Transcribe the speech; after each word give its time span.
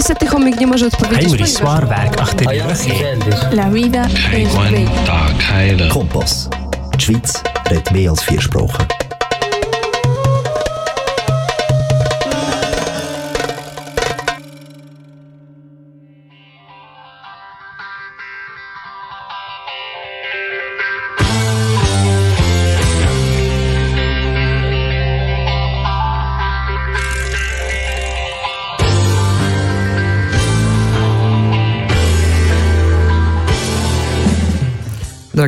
Niestety 0.00 0.26
chomik 0.26 0.60
nie 0.60 0.66
może 0.66 0.86
odpowiedzieć. 0.86 1.28
Heimrissoir 1.28 1.88
werk 1.88 2.20
achter 2.20 2.46
La 3.52 3.70
vida 3.70 4.06
es 4.06 4.54
bella. 4.54 5.88
Kompass. 5.88 6.48
Die 6.94 7.00
Schweiz 7.00 7.42
redet 7.70 7.90
mehr 7.90 8.10
als 8.10 8.22
vier 8.22 8.42
Sprachen. 8.42 9.09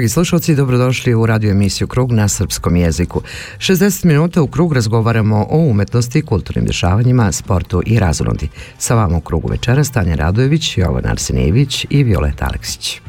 Dragi 0.03 0.11
slušalci, 0.11 0.55
dobrodošli 0.55 1.15
u 1.15 1.27
radio 1.27 1.51
emisiju 1.51 1.87
Krug 1.87 2.13
na 2.13 2.29
srpskom 2.29 2.77
jeziku. 2.77 3.23
60 3.59 4.05
minuta 4.05 4.43
u 4.43 4.47
Krug 4.47 4.73
razgovaramo 4.73 5.47
o 5.51 5.59
umetnosti, 5.59 6.23
kulturnim 6.23 6.65
dešavanjima, 6.65 7.33
sportu 7.33 7.83
i 7.87 7.99
razonodi. 7.99 8.49
Sa 8.79 8.95
vama 8.95 9.17
u 9.17 9.21
Krugu 9.21 9.49
večera 9.49 9.85
Stanja 9.85 10.15
Radojević, 10.15 10.79
Jovan 10.79 11.07
Arsenijević 11.07 11.87
i 11.91 12.05
Violeta 12.05 12.47
Aleksić. 12.47 13.01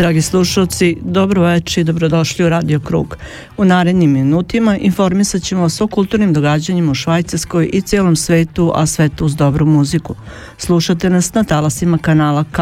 Dragi 0.00 0.22
slušalci, 0.22 0.96
dobro 1.02 1.42
večer 1.42 1.80
i 1.80 1.84
dobrodošli 1.84 2.44
u 2.44 2.48
Radio 2.48 2.80
Krug. 2.80 3.16
U 3.56 3.64
narednim 3.64 4.10
minutima 4.10 4.76
informisat 4.76 5.42
ćemo 5.42 5.62
vas 5.62 5.80
o 5.80 5.86
kulturnim 5.86 6.32
događanjima 6.32 6.90
u 6.90 6.94
Švajcarskoj 6.94 7.70
i 7.72 7.80
cijelom 7.80 8.16
svetu, 8.16 8.72
a 8.74 8.86
svetu 8.86 9.24
uz 9.24 9.36
dobru 9.36 9.66
muziku. 9.66 10.14
Slušate 10.58 11.10
nas 11.10 11.34
na 11.34 11.44
talasima 11.44 11.98
kanala 11.98 12.44
K. 12.52 12.58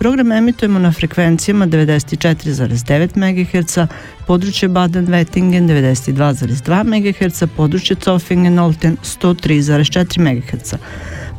Program 0.00 0.32
emitujemo 0.32 0.78
na 0.78 0.92
frekvencijama 0.92 1.66
94,9 1.66 3.16
MHz, 3.16 3.78
područje 4.26 4.68
Baden-Wettingen 4.68 5.66
92,2 5.66 6.84
MHz, 6.84 7.42
područje 7.56 7.96
Zofingen-Olten 7.96 8.96
103,4 9.02 10.20
MHz. 10.20 10.74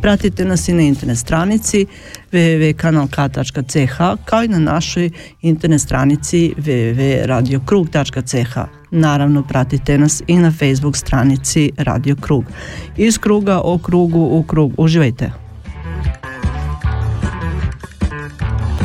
Pratite 0.01 0.45
nas 0.45 0.67
i 0.67 0.73
na 0.73 0.81
internet 0.81 1.17
stranici 1.17 1.85
www.kanalk.ch 2.31 3.97
kao 4.25 4.43
i 4.43 4.47
na 4.47 4.59
našoj 4.59 5.09
internet 5.41 5.81
stranici 5.81 6.53
www.radiokrug.ch. 6.57 8.57
Naravno, 8.91 9.43
pratite 9.43 9.97
nas 9.97 10.23
i 10.27 10.37
na 10.37 10.51
Facebook 10.51 10.97
stranici 10.97 11.71
Radio 11.77 12.15
Krug. 12.15 12.45
Iz 12.97 13.17
kruga 13.17 13.61
o 13.63 13.77
krugu 13.77 14.19
u 14.19 14.43
krug. 14.43 14.73
Uživajte! 14.77 15.40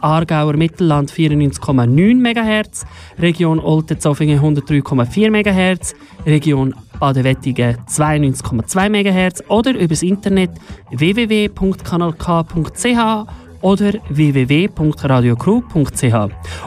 Aargauer 0.00 0.56
Mittelland 0.56 1.10
94,9 1.10 2.20
MHz, 2.20 2.86
Region 3.18 3.60
Olten-Zofingen 3.60 4.40
103,4 4.40 5.30
MHz, 5.30 5.94
Region 6.26 6.74
Baden-Wettigen 6.98 7.76
92,2 7.86 8.88
MHz 8.88 9.44
oder 9.48 9.74
übers 9.74 10.02
Internet 10.02 10.50
www.kanalk.ch 10.90 13.26
oder 13.60 13.92
www.radiokrug.ch. 14.08 16.14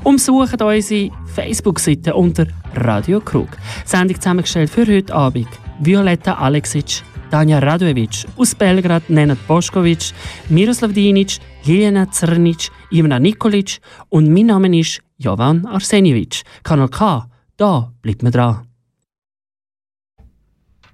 Umsuchen 0.04 0.62
unsere 0.62 1.10
Facebook-Seite 1.26 2.14
unter 2.14 2.46
Radio 2.76 3.22
Krug. 3.22 3.48
Sendung 3.86 4.20
zusammengestellt 4.20 4.70
für 4.70 4.86
heute 4.86 5.14
Abend. 5.14 5.48
Violetta 5.80 6.34
Alexic, 6.36 7.02
Tanja 7.32 7.60
Radojevic, 7.60 8.26
aus 8.38 8.54
Belgrad 8.54 9.10
Nenad 9.10 9.38
Boškovic, 9.48 10.12
Miroslav 10.50 10.94
Dinic, 10.94 11.40
Liliana 11.66 12.06
Crnic, 12.06 12.70
Ivana 12.92 13.20
Nikolic 13.20 13.80
und 14.10 14.30
mein 14.30 14.48
Name 14.48 14.80
ist 14.80 15.02
Jovan 15.18 15.66
Arsenjevic. 15.66 16.44
Kanal 16.64 16.90
K, 16.90 17.28
da 17.58 17.92
bleibt 18.02 18.24
man 18.24 18.32
dran. 18.32 18.72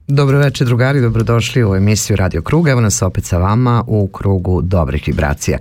Dobro 0.09 0.37
večer 0.37 0.67
drugari, 0.67 1.01
dobrodošli 1.01 1.65
u 1.65 1.75
emisiju 1.75 2.17
Radio 2.17 2.41
Krug. 2.41 2.67
Evo 2.67 2.81
nas 2.81 3.01
opet 3.01 3.25
sa 3.25 3.37
vama 3.37 3.83
u 3.87 4.07
krugu 4.07 4.61
dobrih 4.61 5.03
vibracija. 5.07 5.57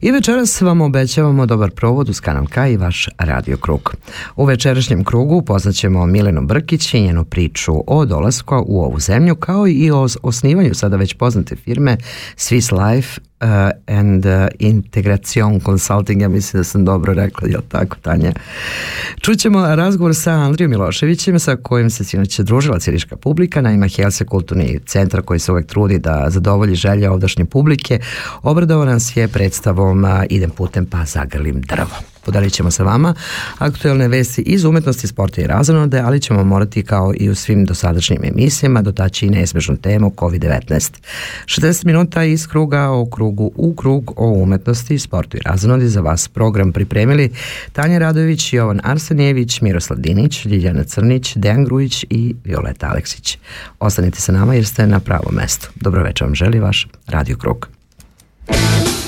I 0.00 0.10
večeras 0.10 0.60
vam 0.60 0.80
obećavamo 0.80 1.46
dobar 1.46 1.70
provod 1.70 2.08
uz 2.08 2.20
kanal 2.20 2.46
K 2.46 2.68
i 2.68 2.76
vaš 2.76 3.08
Radio 3.18 3.56
Krug. 3.56 3.94
U 4.36 4.44
večerašnjem 4.44 5.04
krugu 5.04 5.34
upoznaćemo 5.34 6.06
Milenu 6.06 6.46
Brkić 6.46 6.94
i 6.94 7.00
njenu 7.00 7.24
priču 7.24 7.72
o 7.86 8.04
dolasku 8.04 8.64
u 8.66 8.84
ovu 8.84 9.00
zemlju 9.00 9.34
kao 9.34 9.68
i 9.68 9.90
o 9.90 10.06
osnivanju 10.22 10.74
sada 10.74 10.96
već 10.96 11.14
poznate 11.14 11.56
firme 11.56 11.96
Swiss 12.36 12.94
Life 12.94 13.20
uh, 13.40 13.48
and 13.86 14.26
uh, 14.26 14.48
Integration 14.58 15.60
Consulting, 15.60 16.22
ja 16.22 16.28
mislim 16.28 16.60
da 16.60 16.64
sam 16.64 16.84
dobro 16.84 17.14
rekla, 17.14 17.48
jel 17.48 17.60
tako 17.68 17.96
Tanja? 18.02 18.32
Čućemo 19.20 19.74
razgovor 19.74 20.14
sa 20.14 20.32
Andrijom 20.32 20.70
Miloševićem 20.70 21.38
sa 21.38 21.56
kojim 21.56 21.90
se 21.90 22.04
sinoć 22.04 22.38
družila 22.40 22.78
cijeliška 22.78 23.16
publika, 23.16 23.60
naime 23.60 23.88
Helse 23.88 24.24
kulturni 24.24 24.80
centar 24.86 25.22
koji 25.22 25.40
se 25.40 25.52
uvek 25.52 25.66
trudi 25.66 25.98
da 25.98 26.26
zadovolji 26.28 26.74
želje 26.74 27.10
ovdašnje 27.10 27.44
publike, 27.44 28.00
obradao 28.42 28.84
nas 28.84 29.16
je 29.16 29.28
predstavom 29.28 30.04
uh, 30.04 30.10
Idem 30.30 30.50
putem 30.50 30.86
pa 30.86 31.04
zagrlim 31.04 31.60
drvo. 31.60 32.09
Podelit 32.24 32.52
ćemo 32.52 32.70
sa 32.70 32.82
vama 32.82 33.14
aktuelne 33.58 34.08
vesti 34.08 34.42
iz 34.42 34.64
umetnosti, 34.64 35.06
sporta 35.06 35.40
i 35.40 35.46
razonode, 35.46 36.00
ali 36.00 36.20
ćemo 36.20 36.44
morati 36.44 36.82
kao 36.82 37.12
i 37.16 37.28
u 37.28 37.34
svim 37.34 37.64
dosadašnjim 37.64 38.24
emisijama 38.24 38.82
dotaći 38.82 39.26
i 39.26 39.30
nesmežnu 39.30 39.76
temu 39.76 40.12
COVID-19. 40.16 40.92
60 41.44 41.86
minuta 41.86 42.24
iz 42.24 42.46
kruga 42.46 42.88
o 42.90 43.06
krugu 43.06 43.52
u 43.56 43.74
krug 43.74 44.12
o 44.16 44.28
umetnosti, 44.28 44.98
sportu 44.98 45.36
i 45.36 45.40
razonodi 45.44 45.88
za 45.88 46.00
vas 46.00 46.28
program 46.28 46.72
pripremili 46.72 47.30
Tanja 47.72 47.98
Radović, 47.98 48.52
Jovan 48.52 48.80
Arsenijević, 48.84 49.60
Miroslav 49.60 49.98
Dinić, 49.98 50.44
Ljiljana 50.44 50.84
Crnić, 50.84 51.36
Dejan 51.36 51.64
Grujić 51.64 52.04
i 52.10 52.34
Violeta 52.44 52.88
Aleksić. 52.88 53.38
Ostanite 53.78 54.20
sa 54.20 54.32
nama 54.32 54.54
jer 54.54 54.66
ste 54.66 54.86
na 54.86 55.00
pravom 55.00 55.34
mestu. 55.34 55.70
Dobroveče 55.74 56.24
vam 56.24 56.34
želi 56.34 56.60
vaš 56.60 56.88
Radio 57.06 57.36
Krug. 57.36 57.68
Ovaj 58.48 58.99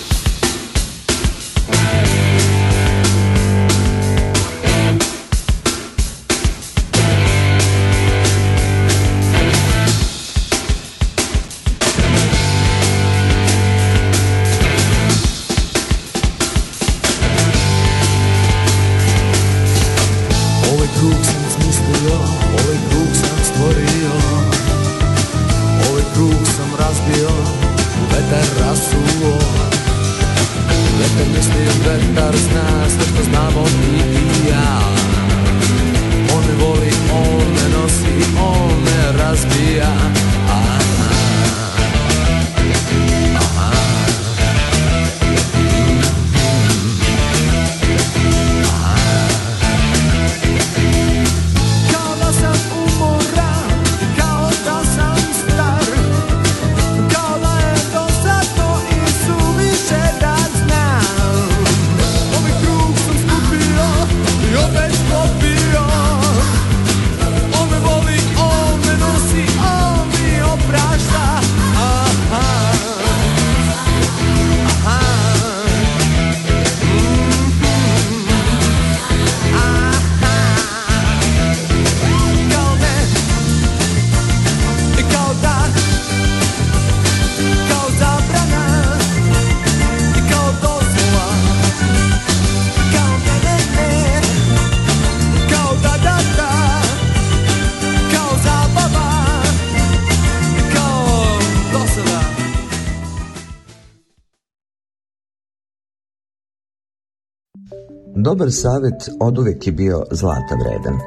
Dobar 108.17 108.53
savjet 108.53 109.09
oduvek 109.21 109.67
je 109.67 109.73
bio 109.73 110.05
zlata 110.11 110.55
vredan. 110.61 110.99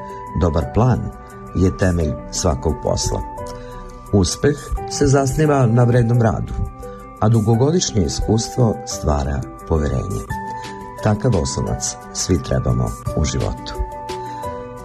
Dobar 0.42 0.66
plan 0.74 1.00
je 1.56 1.78
temelj 1.78 2.12
svakog 2.32 2.74
posla. 2.84 3.22
Uspeh 4.14 4.58
se 4.92 5.08
zasniva 5.08 5.66
na 5.66 5.84
vrednom 5.84 6.22
radu, 6.22 6.54
a 7.20 7.30
dugogodišnje 7.30 8.04
iskustvo 8.06 8.76
stvara 8.88 9.42
poverenje. 9.68 10.22
Takav 11.04 11.32
osnovac 11.42 11.96
svi 12.14 12.44
trebamo 12.44 12.86
u 13.18 13.26
životu. 13.26 13.74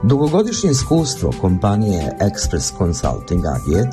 Dugogodišnje 0.03 0.71
iskustvo 0.71 1.33
kompanije 1.41 2.17
Express 2.21 2.79
Consulting 2.79 3.47
AG 3.47 3.89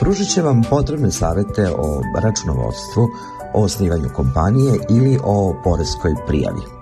pružit 0.00 0.28
će 0.28 0.42
vam 0.42 0.62
potrebne 0.70 1.10
savete 1.10 1.70
o 1.78 2.02
računovodstvu, 2.20 3.08
o 3.54 3.62
osnivanju 3.64 4.08
kompanije 4.14 4.78
ili 4.90 5.18
o 5.24 5.54
poreskoj 5.64 6.14
prijavi. 6.26 6.81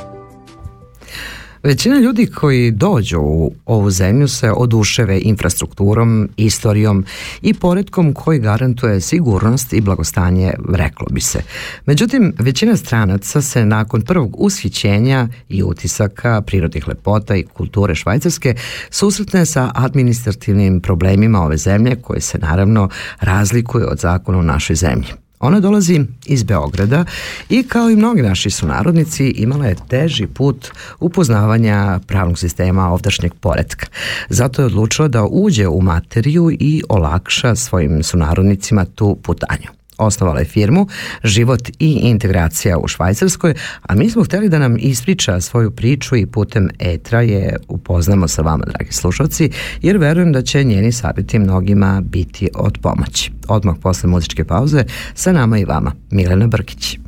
Većina 1.62 1.98
ljudi 1.98 2.26
koji 2.26 2.70
dođu 2.70 3.20
u 3.20 3.52
ovu 3.66 3.90
zemlju 3.90 4.28
se 4.28 4.52
oduševe 4.52 5.20
infrastrukturom, 5.22 6.28
istorijom 6.36 7.04
i 7.42 7.54
poredkom 7.54 8.14
koji 8.14 8.38
garantuje 8.38 9.00
sigurnost 9.00 9.72
i 9.72 9.80
blagostanje, 9.80 10.52
reklo 10.74 11.06
bi 11.10 11.20
se. 11.20 11.42
Međutim, 11.86 12.32
većina 12.38 12.76
stranaca 12.76 13.42
se 13.42 13.64
nakon 13.64 14.02
prvog 14.02 14.34
ushićenja 14.38 15.28
i 15.48 15.62
utisaka 15.62 16.42
prirodnih 16.46 16.88
lepota 16.88 17.36
i 17.36 17.42
kulture 17.42 17.94
Švajcarske 17.94 18.54
susretne 18.90 19.46
sa 19.46 19.70
administrativnim 19.74 20.80
problemima 20.80 21.42
ove 21.42 21.56
zemlje 21.56 21.96
koje 21.96 22.20
se 22.20 22.38
naravno 22.38 22.88
razlikuje 23.20 23.86
od 23.86 23.98
zakona 23.98 24.38
u 24.38 24.42
našoj 24.42 24.76
zemlji. 24.76 25.08
Ona 25.42 25.60
dolazi 25.60 26.00
iz 26.26 26.42
Beograda 26.42 27.04
i 27.48 27.62
kao 27.62 27.90
i 27.90 27.96
mnogi 27.96 28.22
naši 28.22 28.50
sunarodnici 28.50 29.28
imala 29.28 29.66
je 29.66 29.76
teži 29.88 30.26
put 30.26 30.70
upoznavanja 31.00 32.00
pravnog 32.06 32.38
sistema 32.38 32.88
ovdašnjeg 32.92 33.34
poredka. 33.34 33.86
Zato 34.28 34.62
je 34.62 34.66
odlučila 34.66 35.08
da 35.08 35.24
uđe 35.24 35.68
u 35.68 35.80
materiju 35.80 36.50
i 36.50 36.82
olakša 36.88 37.54
svojim 37.54 38.02
sunarodnicima 38.02 38.84
tu 38.84 39.18
putanju 39.22 39.81
osnovala 40.04 40.38
je 40.38 40.44
firmu 40.44 40.86
Život 41.24 41.68
i 41.78 41.92
integracija 42.02 42.78
u 42.78 42.88
Švajcarskoj, 42.88 43.54
a 43.82 43.94
mi 43.94 44.10
smo 44.10 44.24
hteli 44.24 44.48
da 44.48 44.58
nam 44.58 44.76
ispriča 44.78 45.40
svoju 45.40 45.70
priču 45.70 46.16
i 46.16 46.26
putem 46.26 46.68
etra 46.78 47.20
je 47.20 47.56
upoznamo 47.68 48.28
sa 48.28 48.42
vama, 48.42 48.64
dragi 48.64 48.92
slušalci, 48.92 49.50
jer 49.82 49.98
verujem 49.98 50.32
da 50.32 50.42
će 50.42 50.64
njeni 50.64 50.92
savjeti 50.92 51.38
mnogima 51.38 52.00
biti 52.04 52.48
od 52.54 52.78
pomoći. 52.82 53.32
Odmah 53.48 53.76
posle 53.82 54.08
muzičke 54.08 54.44
pauze 54.44 54.84
sa 55.14 55.32
nama 55.32 55.58
i 55.58 55.64
vama, 55.64 55.92
Milena 56.10 56.46
Brkić. 56.46 56.98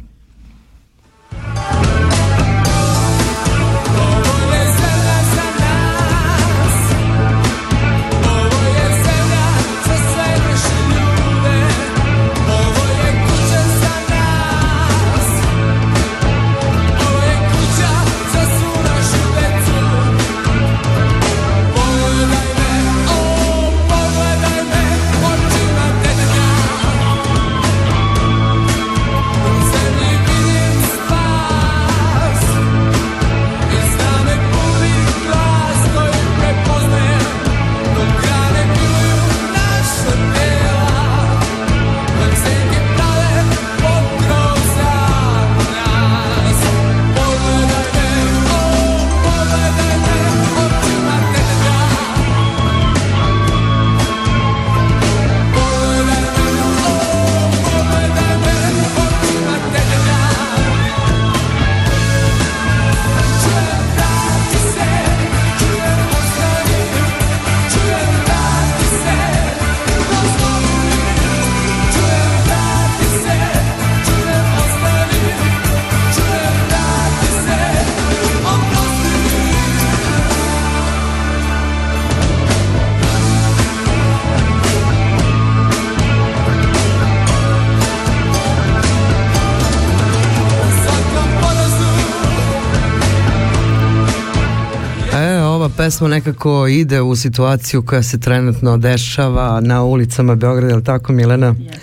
Pesma 95.69 96.09
nekako 96.09 96.67
ide 96.67 97.01
u 97.01 97.17
situaciju 97.17 97.83
koja 97.83 98.03
se 98.03 98.21
trenutno 98.21 98.77
dešava 98.77 99.61
na 99.61 99.85
ulicama 99.85 100.35
Beograda, 100.35 100.75
je 100.75 100.85
tako 100.85 101.13
Milena? 101.13 101.55
Yes. 101.55 101.79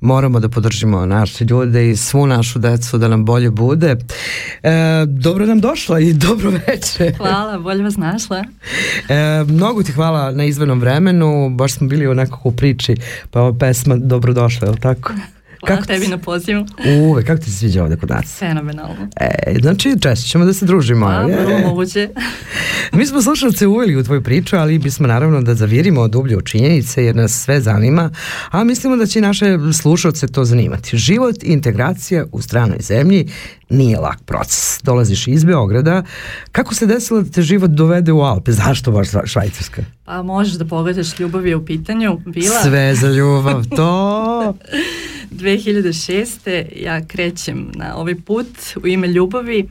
Moramo 0.00 0.40
da 0.40 0.48
podržimo 0.48 1.06
naše 1.06 1.44
ljude 1.44 1.90
i 1.90 1.96
svu 1.96 2.26
našu 2.26 2.58
decu 2.58 2.98
da 2.98 3.08
nam 3.08 3.24
bolje 3.24 3.50
bude. 3.50 3.96
E, 4.62 5.06
dobro 5.06 5.46
nam 5.46 5.60
došla 5.60 6.00
i 6.00 6.12
dobro 6.26 6.50
veče. 6.50 7.12
Hvala, 7.16 7.58
bolje 7.58 7.82
vas 7.82 7.96
našla. 7.96 8.44
E, 9.08 9.44
mnogo 9.48 9.82
ti 9.82 9.92
hvala 9.92 10.30
na 10.30 10.44
izvenom 10.44 10.80
vremenu, 10.80 11.50
baš 11.50 11.74
smo 11.74 11.88
bili 11.88 12.08
u 12.08 12.14
nekako 12.14 12.48
u 12.48 12.52
priči, 12.52 12.96
pa 13.30 13.40
ova 13.40 13.58
pesma 13.58 13.96
dobrodošla, 13.96 14.66
je 14.66 14.72
li 14.72 14.80
tako? 14.80 15.12
Hvala 15.60 15.76
kako 15.76 15.86
tebi 15.86 16.06
na 16.06 16.18
pozivu. 16.18 16.66
Uve, 17.00 17.24
kako 17.24 17.42
ti 17.42 17.50
se 17.50 17.58
sviđa 17.58 17.82
ovde 17.82 17.96
kod 17.96 18.10
nas? 18.10 18.38
Fenomenalno. 18.38 19.08
E, 19.16 19.58
znači, 19.60 20.00
češće 20.00 20.28
ćemo 20.28 20.44
da 20.44 20.52
se 20.52 20.66
družimo. 20.66 21.06
Pa, 21.06 21.44
prvo 21.44 21.58
moguće. 21.58 22.08
Mi 22.92 23.06
smo 23.06 23.22
slušalce 23.22 23.66
uveli 23.66 23.96
u 23.96 24.04
tvoju 24.04 24.22
priču, 24.22 24.56
ali 24.56 24.78
bismo 24.78 25.06
naravno 25.06 25.42
da 25.42 25.54
zavirimo 25.54 26.08
dublje 26.08 26.36
u 26.36 26.40
činjenice 26.40 27.04
jer 27.04 27.16
nas 27.16 27.32
sve 27.44 27.60
zanima, 27.60 28.10
a 28.50 28.64
mislimo 28.64 28.96
da 28.96 29.06
će 29.06 29.20
naše 29.20 29.58
slušalce 29.82 30.26
to 30.26 30.44
zanimati. 30.44 30.96
Život 30.96 31.42
i 31.42 31.52
integracija 31.52 32.24
u 32.32 32.42
stranoj 32.42 32.78
zemlji 32.80 33.28
nije 33.70 33.98
lak 33.98 34.18
proces. 34.26 34.80
Dolaziš 34.82 35.26
iz 35.28 35.44
Beograda. 35.44 36.02
Kako 36.52 36.74
se 36.74 36.86
desilo 36.86 37.22
da 37.22 37.30
te 37.30 37.42
život 37.42 37.70
dovede 37.70 38.12
u 38.12 38.20
Alpe? 38.20 38.52
Zašto 38.52 38.90
baš 38.90 39.08
Švajcarska? 39.24 39.82
Pa 40.04 40.22
možeš 40.22 40.54
da 40.54 40.64
pogledaš 40.64 41.18
ljubav 41.18 41.46
je 41.46 41.56
u 41.56 41.64
pitanju. 41.64 42.18
Bila. 42.26 42.62
Sve 42.62 42.94
za 42.94 43.08
ljubav, 43.08 43.64
to... 43.76 44.54
2006. 45.30 46.64
ja 46.76 47.06
krećem 47.06 47.72
na 47.74 47.96
ovaj 47.96 48.14
put 48.14 48.48
u 48.82 48.86
ime 48.86 49.06
ljubavi 49.06 49.68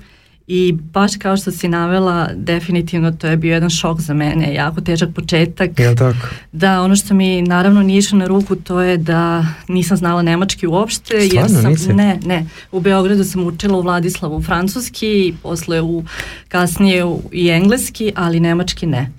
i 0.48 0.72
baš 0.72 1.12
kao 1.18 1.38
što 1.38 1.52
si 1.52 1.68
navela, 1.68 2.30
definitivno 2.36 3.12
to 3.12 3.28
je 3.28 3.38
bio 3.38 3.54
jedan 3.54 3.70
šok 3.70 4.02
za 4.02 4.14
mene, 4.14 4.54
jako 4.54 4.82
težak 4.82 5.10
početak. 5.16 5.80
Ja 5.80 5.96
tako? 5.96 6.28
Da, 6.52 6.82
ono 6.82 6.96
što 6.96 7.14
mi 7.14 7.42
naravno 7.42 7.82
nije 7.82 7.98
išlo 7.98 8.18
na 8.18 8.28
ruku 8.28 8.56
to 8.56 8.82
je 8.82 8.98
da 8.98 9.46
nisam 9.68 9.98
znala 9.98 10.22
nemački 10.22 10.68
uopšte. 10.68 11.22
Stvarno, 11.22 11.56
jer 11.56 11.62
sam, 11.62 11.72
nisi? 11.72 11.94
Ne, 11.94 12.20
ne. 12.26 12.46
U 12.72 12.80
Beogradu 12.80 13.24
sam 13.24 13.44
učila 13.44 13.78
u 13.78 13.82
Vladislavu 13.82 14.42
francuski, 14.42 15.34
posle 15.44 15.82
u, 15.82 16.04
kasnije 16.48 17.06
u, 17.06 17.22
i 17.32 17.50
engleski, 17.50 18.12
ali 18.16 18.40
nemački 18.40 18.86
ne. 18.86 19.12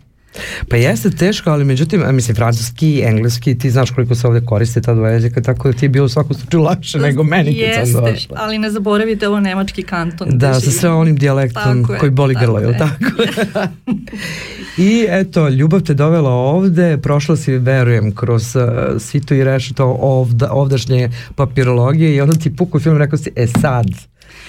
Pa 0.69 0.77
jeste 0.77 1.11
teško, 1.11 1.51
ali 1.51 1.65
međutim, 1.65 2.03
mislim, 2.13 2.37
francuski, 2.37 3.03
engleski, 3.05 3.59
ti 3.59 3.71
znaš 3.71 3.91
koliko 3.91 4.15
se 4.15 4.27
ovde 4.27 4.41
koriste 4.47 4.81
ta 4.81 4.95
dva 4.95 5.09
jezika, 5.09 5.43
tako 5.43 5.73
da 5.73 5.79
ti 5.79 5.85
je 5.85 5.89
bilo 5.89 6.07
u 6.07 6.09
svakom 6.09 6.35
slučaju 6.35 6.63
lakše 6.63 6.99
nego 6.99 7.23
meni 7.23 7.63
kad 7.77 7.89
sam 7.89 8.01
došla. 8.01 8.11
Jeste, 8.11 8.35
ali 8.37 8.59
ne 8.59 8.71
zaboravite 8.71 9.29
ovo 9.29 9.41
nemački 9.41 9.83
kanton. 9.83 10.29
Da, 10.31 10.61
sa 10.61 10.71
sve 10.71 10.91
onim 10.91 11.17
dijalektom 11.17 11.83
tako 11.83 11.99
koji 11.99 12.11
boli 12.11 12.35
grlo, 12.41 12.59
je 12.59 12.79
tako? 12.79 13.23
I 14.79 15.07
eto, 15.09 15.49
ljubav 15.49 15.81
te 15.81 15.95
dovela 15.95 16.31
ovde, 16.31 16.99
prošla 17.03 17.37
si, 17.37 17.53
verujem, 17.53 18.15
kroz 18.15 18.57
uh, 18.57 18.63
sito 18.99 19.35
i 19.35 19.45
rešito 19.45 19.99
ovda, 20.01 20.49
ovdašnje 20.53 21.11
papirologije 21.35 22.15
i 22.15 22.21
onda 22.21 22.39
ti 22.39 22.57
puku 22.57 22.81
film 22.81 22.97
rekao 22.97 23.19
si, 23.19 23.31
e 23.37 23.47
sad 23.47 23.87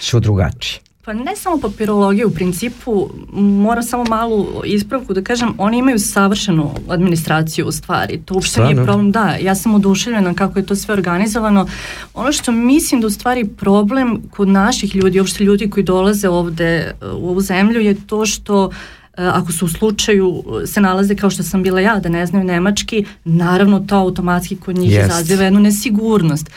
ću 0.01 0.19
drugačije. 0.19 0.88
Pa 1.10 1.13
ne 1.13 1.36
samo 1.36 1.58
papirologija, 1.58 2.28
u 2.28 2.32
principu 2.32 3.10
moram 3.34 3.84
samo 3.84 4.04
malu 4.04 4.48
ispravku 4.66 5.13
da 5.13 5.24
kažem, 5.24 5.54
oni 5.58 5.78
imaju 5.78 6.00
savršenu 6.00 6.72
administraciju 6.89 7.66
u 7.66 7.72
stvari, 7.72 8.22
to 8.25 8.34
uopšte 8.34 8.63
nije 8.63 8.75
problem, 8.75 9.12
da, 9.12 9.36
ja 9.42 9.56
sam 9.56 9.75
oduševljena 9.75 10.34
kako 10.34 10.60
je 10.60 10.66
to 10.66 10.75
sve 10.75 10.94
organizovano. 10.94 11.68
Ono 12.13 12.32
što 12.32 12.51
mislim 12.51 13.01
da 13.01 13.08
u 13.08 13.10
stvari 13.10 13.48
problem 13.48 14.22
kod 14.32 14.48
naših 14.48 14.96
ljudi, 14.96 15.20
uopšte 15.20 15.44
ljudi 15.44 15.70
koji 15.70 15.84
dolaze 15.84 16.30
ovde 16.30 16.94
u 17.01 17.30
ovu 17.30 17.42
zemlju 17.42 17.82
je 17.82 17.96
to 18.08 18.25
što 18.25 18.70
e, 19.18 19.25
ako 19.25 19.51
su 19.51 19.66
u 19.66 19.70
slučaju 19.70 20.44
se 20.66 20.82
nalaze 20.82 21.16
kao 21.16 21.30
što 21.30 21.44
sam 21.44 21.63
bila 21.63 21.82
ja 21.82 22.00
da 22.00 22.10
ne 22.10 22.25
znaju 22.25 22.46
nemački, 22.46 23.06
naravno 23.24 23.80
to 23.80 23.96
automatski 23.96 24.56
kod 24.56 24.78
njih 24.78 24.92
yes. 24.92 25.06
izaziva 25.06 25.44
jednu 25.44 25.60
nesigurnost 25.60 26.50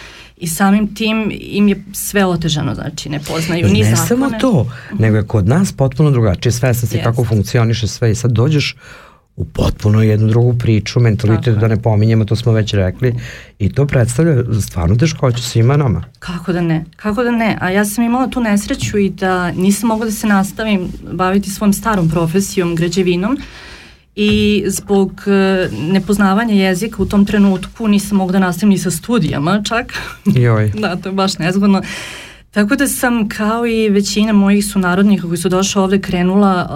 i 0.42 0.46
samim 0.46 0.94
tim 0.94 1.32
im 1.40 1.68
je 1.68 1.84
sve 1.92 2.24
otežano, 2.24 2.74
znači 2.74 3.08
ne 3.08 3.20
poznaju 3.20 3.66
ni 3.66 3.82
ne 3.82 3.84
zakone. 3.84 3.90
Ne 3.90 4.06
samo 4.06 4.30
to, 4.40 4.66
nego 4.98 5.16
je 5.16 5.26
kod 5.26 5.48
nas 5.48 5.72
potpuno 5.72 6.10
drugačije, 6.10 6.52
svesna 6.52 6.88
si 6.88 6.98
yes. 6.98 7.02
kako 7.02 7.24
funkcioniše 7.24 7.86
sve 7.86 8.10
i 8.10 8.14
sad 8.14 8.32
dođeš 8.32 8.76
u 9.36 9.44
potpuno 9.44 10.02
jednu 10.02 10.28
drugu 10.28 10.58
priču, 10.58 11.00
mentalitet 11.00 11.58
da 11.58 11.68
ne 11.68 11.82
pominjemo, 11.82 12.24
to 12.24 12.36
smo 12.36 12.52
već 12.52 12.74
rekli 12.74 13.14
i 13.58 13.72
to 13.72 13.86
predstavlja 13.86 14.60
stvarno 14.60 14.96
teškoću 14.96 15.42
svima 15.42 15.76
nama. 15.76 16.04
Kako 16.18 16.52
da 16.52 16.60
ne, 16.60 16.84
kako 16.96 17.22
da 17.22 17.30
ne, 17.30 17.58
a 17.60 17.70
ja 17.70 17.84
sam 17.84 18.04
imala 18.04 18.28
tu 18.28 18.40
nesreću 18.40 18.98
i 18.98 19.10
da 19.10 19.50
nisam 19.50 19.88
mogla 19.88 20.06
da 20.06 20.12
se 20.12 20.26
nastavim 20.26 20.88
baviti 21.12 21.50
svom 21.50 21.72
starom 21.72 22.10
profesijom, 22.10 22.76
građevinom, 22.76 23.36
i 24.16 24.64
zbog 24.66 25.22
e, 25.26 25.68
nepoznavanja 25.92 26.54
jezika 26.54 27.02
u 27.02 27.06
tom 27.06 27.26
trenutku 27.26 27.88
nisam 27.88 28.18
mogla 28.18 28.32
da 28.32 28.38
nastavim 28.38 28.70
ni 28.70 28.78
sa 28.78 28.90
studijama 28.90 29.62
čak. 29.68 29.92
Joj. 30.24 30.72
da, 30.82 30.96
to 30.96 31.08
je 31.08 31.12
baš 31.12 31.38
nezgodno. 31.38 31.82
Tako 32.50 32.76
da 32.76 32.88
sam 32.88 33.28
kao 33.28 33.66
i 33.66 33.88
većina 33.88 34.32
mojih 34.32 34.66
sunarodnika 34.66 35.26
koji 35.26 35.38
su 35.38 35.48
došli 35.48 35.82
ovde 35.82 36.00
krenula 36.00 36.68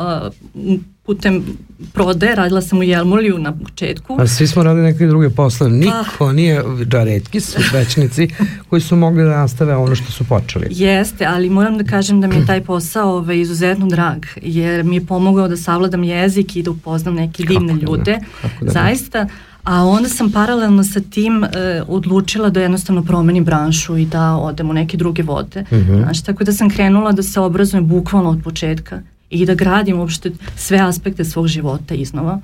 uh, 0.55 0.79
putem 1.07 1.45
prode, 1.93 2.35
radila 2.35 2.61
sam 2.61 2.79
u 2.79 2.83
Jelmuliju 2.83 3.39
na 3.39 3.53
početku. 3.53 4.17
A 4.21 4.27
svi 4.27 4.47
smo 4.47 4.63
radili 4.63 4.85
neke 4.85 5.07
druge 5.07 5.31
posle, 5.31 5.71
niko 5.71 6.05
pa, 6.19 6.33
nije, 6.33 6.63
da 6.85 7.05
redki 7.05 7.41
su 7.41 7.59
većnici 7.73 8.29
koji 8.69 8.81
su 8.83 8.97
mogli 8.97 9.25
da 9.25 9.31
nastave 9.31 9.77
ono 9.77 9.95
što 9.95 10.13
su 10.13 10.25
počeli. 10.25 10.67
Jeste, 10.71 11.27
ali 11.27 11.51
moram 11.51 11.79
da 11.79 11.85
kažem 11.85 12.21
da 12.21 12.27
mi 12.27 12.37
je 12.37 12.47
taj 12.47 12.65
posao 12.65 13.17
ovaj, 13.17 13.41
izuzetno 13.41 13.87
drag, 13.87 14.25
jer 14.43 14.85
mi 14.85 14.97
je 14.97 15.07
pomogao 15.07 15.49
da 15.49 15.57
savladam 15.57 16.05
jezik 16.05 16.57
i 16.57 16.63
da 16.63 16.71
upoznam 16.71 17.15
neke 17.15 17.43
divne 17.43 17.73
kako 17.73 17.93
ljude. 17.93 18.19
Da, 18.43 18.49
da 18.61 18.73
Zaista, 18.73 19.27
a 19.65 19.85
onda 19.85 20.09
sam 20.09 20.33
paralelno 20.33 20.85
sa 20.85 21.01
tim 21.01 21.45
e, 21.45 21.49
odlučila 21.89 22.51
da 22.51 22.61
jednostavno 22.61 23.03
promenim 23.03 23.45
branšu 23.45 23.97
i 23.97 24.07
da 24.07 24.37
odem 24.37 24.71
u 24.71 24.73
neke 24.73 24.97
druge 24.97 25.23
vode. 25.23 25.61
Mm 25.61 25.75
-hmm. 25.75 26.03
Znaš, 26.03 26.23
tako 26.23 26.45
da 26.45 26.53
sam 26.53 26.71
krenula 26.71 27.13
da 27.13 27.23
se 27.23 27.41
obrazujem 27.41 27.87
bukvalno 27.87 28.31
od 28.31 28.43
početka 28.45 29.03
i 29.31 29.47
da 29.47 29.55
gradim 29.55 29.99
uopšte 29.99 30.31
sve 30.57 30.79
aspekte 30.79 31.25
svog 31.25 31.47
života 31.47 31.95
iznova. 31.95 32.41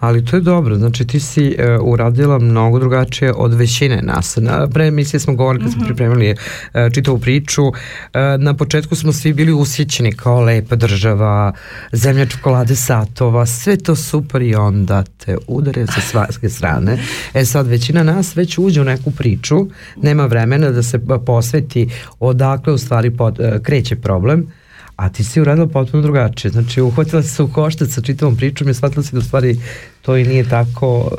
Ali 0.00 0.24
to 0.24 0.36
je 0.36 0.42
dobro, 0.42 0.76
znači 0.76 1.06
ti 1.06 1.20
si 1.20 1.48
uh, 1.48 1.82
uradila 1.82 2.38
mnogo 2.38 2.78
drugačije 2.78 3.32
od 3.32 3.54
većine 3.54 4.02
nas. 4.02 4.36
Na 4.36 4.68
pre 4.68 4.86
emisije 4.86 5.20
smo 5.20 5.34
govorili 5.34 5.64
kad 5.64 5.72
smo 5.72 5.80
mm 5.80 5.84
-hmm. 5.84 5.88
pripremili 5.88 6.30
uh, 6.30 6.92
čitavu 6.92 7.18
priču, 7.18 7.62
uh, 7.66 7.74
na 8.38 8.54
početku 8.54 8.94
smo 8.94 9.12
svi 9.12 9.32
bili 9.32 9.52
usjećeni 9.52 10.12
kao 10.12 10.40
lepa 10.40 10.76
država, 10.76 11.52
zemlja 11.92 12.26
čokolade 12.26 12.76
satova, 12.76 13.46
sve 13.46 13.76
to 13.76 13.96
super 13.96 14.42
i 14.42 14.54
onda 14.54 15.02
te 15.02 15.36
udare 15.46 15.86
sa 15.86 16.00
svake 16.00 16.48
strane. 16.48 16.98
E 17.34 17.44
sad, 17.44 17.66
većina 17.66 18.02
nas 18.02 18.36
već 18.36 18.58
uđe 18.58 18.80
u 18.80 18.84
neku 18.84 19.10
priču, 19.10 19.66
nema 20.02 20.26
vremena 20.26 20.70
da 20.70 20.82
se 20.82 21.00
posveti 21.26 21.88
odakle 22.20 22.72
u 22.72 22.78
stvari 22.78 23.10
pod, 23.10 23.40
uh, 23.40 23.62
kreće 23.62 23.96
problem, 23.96 24.46
A 25.00 25.08
ti 25.08 25.24
si 25.24 25.40
uradila 25.40 25.66
potpuno 25.66 26.02
drugačije. 26.02 26.50
Znači, 26.50 26.80
uhvatila 26.80 27.22
si 27.22 27.28
se 27.28 27.42
u 27.42 27.52
koštac 27.52 27.88
sa 27.90 28.00
čitavom 28.00 28.36
pričom 28.36 28.68
i 28.68 28.74
shvatila 28.74 29.02
si 29.02 29.12
da 29.12 29.18
u 29.18 29.22
stvari 29.22 29.60
to 30.02 30.16
i 30.16 30.24
nije 30.24 30.48
tako 30.48 31.10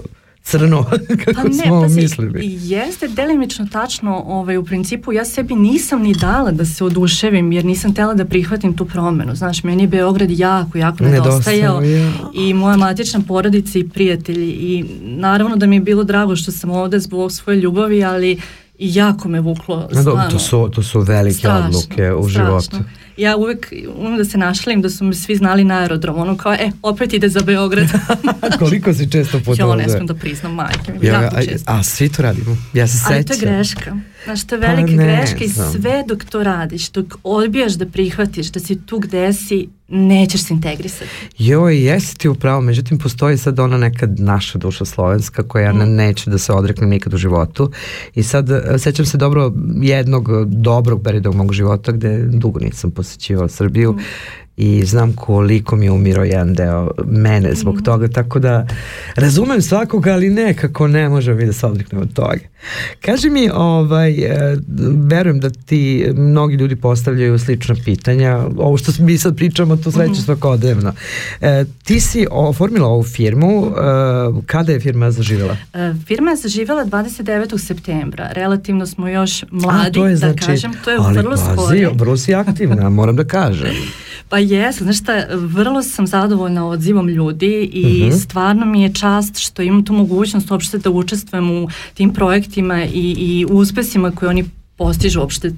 crno 0.44 0.84
kako 1.26 1.42
pa 1.42 1.44
ne, 1.44 1.54
smo 1.54 1.82
pazi, 1.82 2.02
mislili. 2.02 2.60
Jeste 2.62 3.08
delimično 3.08 3.68
tačno, 3.72 4.24
ovaj, 4.28 4.58
u 4.58 4.66
principu 4.66 5.14
ja 5.14 5.26
sebi 5.26 5.56
nisam 5.56 6.02
ni 6.02 6.14
dala 6.14 6.52
da 6.52 6.66
se 6.66 6.84
oduševim 6.84 7.52
jer 7.52 7.66
nisam 7.66 7.94
tela 7.94 8.14
da 8.14 8.26
prihvatim 8.26 8.78
tu 8.78 8.86
promenu. 8.86 9.36
Znaš, 9.36 9.64
meni 9.64 9.84
je 9.84 9.88
Beograd 9.88 10.32
jako, 10.32 10.78
jako 10.78 11.04
nedostajao 11.04 11.82
ja. 11.82 12.12
i 12.34 12.54
moja 12.54 12.78
matična 12.78 13.22
porodica 13.28 13.80
i 13.80 13.90
prijatelji 13.90 14.50
i 14.50 14.86
naravno 15.02 15.56
da 15.56 15.66
mi 15.66 15.76
je 15.76 15.80
bilo 15.80 16.04
drago 16.04 16.36
što 16.36 16.52
sam 16.52 16.70
ovde 16.70 17.00
zbog 17.00 17.32
svoje 17.32 17.60
ljubavi, 17.60 18.04
ali 18.04 18.38
jako 18.80 19.30
me 19.30 19.40
vuklo. 19.40 19.90
Stvarno. 20.02 20.32
To 20.32 20.40
su, 20.40 20.70
to 20.76 20.84
su 20.84 21.00
velike 21.00 21.38
strašno, 21.38 21.68
odluke 21.68 22.14
u 22.14 22.30
strašno. 22.30 22.46
životu 22.46 22.78
ja 23.18 23.38
uvek 23.38 23.74
umem 23.96 24.18
da 24.18 24.26
se 24.26 24.38
našalim 24.38 24.82
da 24.82 24.90
su 24.90 25.04
me 25.04 25.14
svi 25.14 25.36
znali 25.36 25.64
na 25.64 25.80
aerodrom, 25.80 26.18
ono 26.18 26.38
kao, 26.38 26.54
e, 26.54 26.72
opet 26.82 27.14
ide 27.14 27.30
za 27.30 27.40
Beograd. 27.40 27.88
Koliko 28.60 28.94
si 28.94 29.12
često 29.12 29.40
putovala? 29.46 29.82
Ja 29.82 29.88
ne 29.88 29.94
smem 29.94 30.08
da 30.08 30.14
priznam 30.14 30.54
majke, 30.54 30.94
ja, 31.02 31.32
često. 31.50 31.72
A, 31.72 31.80
a 31.80 31.84
svi 31.84 32.10
to 32.10 32.22
radimo, 32.22 32.58
ja 32.74 32.88
se 32.88 32.98
sećam. 32.98 33.14
Ali 33.14 33.26
to 33.26 33.34
je 33.34 33.40
greška. 33.40 33.96
Znaš, 34.24 34.48
to 34.48 34.56
je 34.56 34.60
velika 34.60 34.98
pa 34.98 35.04
greška 35.04 35.44
i 35.44 35.50
sve 35.50 36.04
dok 36.08 36.24
to 36.24 36.44
radiš, 36.44 36.90
dok 36.90 37.06
odbijaš 37.24 37.74
da 37.74 37.86
prihvatiš 37.86 38.52
da 38.52 38.60
si 38.60 38.86
tu 38.86 39.00
gde 39.00 39.34
si, 39.34 39.68
nećeš 39.88 40.44
se 40.44 40.54
integrisati. 40.54 41.10
Joj, 41.38 41.86
jesi 41.86 42.18
ti 42.18 42.30
upravo, 42.30 42.62
međutim 42.62 42.98
postoji 42.98 43.38
sad 43.38 43.60
ona 43.60 43.78
neka 43.78 44.08
naša 44.18 44.58
duša 44.58 44.86
slovenska 44.86 45.44
koja 45.44 45.74
mm. 45.74 45.96
neće 45.96 46.30
da 46.30 46.38
se 46.38 46.54
odrekne 46.54 46.88
nikad 46.88 47.14
u 47.14 47.18
životu 47.18 47.72
i 48.16 48.24
sad 48.24 48.50
e, 48.52 48.62
sećam 48.78 49.06
se 49.06 49.18
dobro 49.18 49.54
jednog 49.82 50.46
dobrog 50.46 51.04
perioda 51.04 51.30
u 51.30 51.34
mog 51.34 51.54
života 51.54 51.92
gde 51.92 52.26
dugo 52.26 52.60
nisam 52.60 52.92
posećivala 53.02 53.50
Srbiju. 53.50 53.92
mm 53.94 54.41
i 54.62 54.86
znam 54.86 55.14
koliko 55.14 55.76
mi 55.76 55.86
je 55.86 55.92
umirao 55.92 56.24
jedan 56.24 56.54
deo 56.54 56.92
mene 57.06 57.56
zbog 57.56 57.76
mm. 57.76 57.84
toga, 57.84 58.08
tako 58.08 58.40
da 58.40 58.68
razumem 59.16 59.62
svakoga, 59.62 60.14
ali 60.14 60.30
nekako 60.30 60.88
ne 60.88 61.10
možemo 61.10 61.38
mi 61.38 61.46
da 61.46 61.54
se 61.54 61.68
odriknemo 61.68 62.04
od 62.04 62.14
toga. 62.14 62.40
Kaži 63.02 63.30
mi, 63.30 63.50
ovaj, 63.54 64.12
e, 64.12 64.58
verujem 65.08 65.40
da 65.40 65.50
ti 65.50 66.08
mnogi 66.16 66.56
ljudi 66.56 66.76
postavljaju 66.76 67.40
slična 67.40 67.76
pitanja, 67.86 68.46
ovo 68.58 68.78
što 68.78 68.92
mi 69.00 69.18
sad 69.18 69.36
pričamo, 69.36 69.76
to 69.76 69.92
sve 69.92 70.06
će 70.06 70.12
mm. 70.12 70.16
svakodnevno. 70.16 70.94
E, 71.42 71.66
ti 71.84 72.00
si 72.00 72.28
oformila 72.32 72.88
ovu 72.88 73.04
firmu, 73.04 73.66
e, 73.66 73.72
kada 74.46 74.72
je 74.72 74.80
firma 74.80 75.12
zaživjela? 75.12 75.58
E, 75.74 75.94
firma 76.08 76.32
je 76.32 76.38
zaživjela 76.38 76.86
29. 76.86 77.58
septembra, 77.68 78.30
relativno 78.32 78.86
smo 78.86 79.08
još 79.08 79.44
mladi, 79.52 79.90
A, 79.90 79.92
to 79.94 80.08
je, 80.08 80.12
da 80.12 80.18
znači, 80.18 80.46
kažem, 80.46 80.72
to 80.84 80.92
je 80.92 80.98
vrlo 81.00 81.38
skoro. 81.38 81.62
Ali 81.62 81.88
vrlo 81.94 82.18
si 82.18 82.36
aktivna, 82.36 82.90
moram 82.90 83.16
da 83.16 83.24
kažem. 83.24 83.76
Pa 84.32 84.38
jesam, 84.38 84.86
znaš 84.86 85.00
šta, 85.00 85.26
vrlo 85.32 85.84
sam 85.84 86.08
zadovoljna 86.08 86.68
odzivom 86.68 87.10
ljudi 87.10 87.70
i 87.74 87.86
uh 87.86 88.08
mhm. 88.08 88.12
-huh. 88.12 88.24
stvarno 88.24 88.66
mi 88.66 88.82
je 88.82 88.94
čast 88.94 89.38
što 89.38 89.62
imam 89.62 89.86
tu 89.86 89.94
mogućnost 89.94 90.52
uopšte 90.52 90.78
da 90.78 90.90
učestvujem 90.90 91.52
u 91.52 91.68
tim 91.94 92.14
projektima 92.14 92.84
i, 92.84 93.16
i 93.18 93.46
uspesima 93.50 94.12
koje 94.12 94.30
oni 94.30 94.46
postižu 94.82 95.20
uopšte 95.20 95.52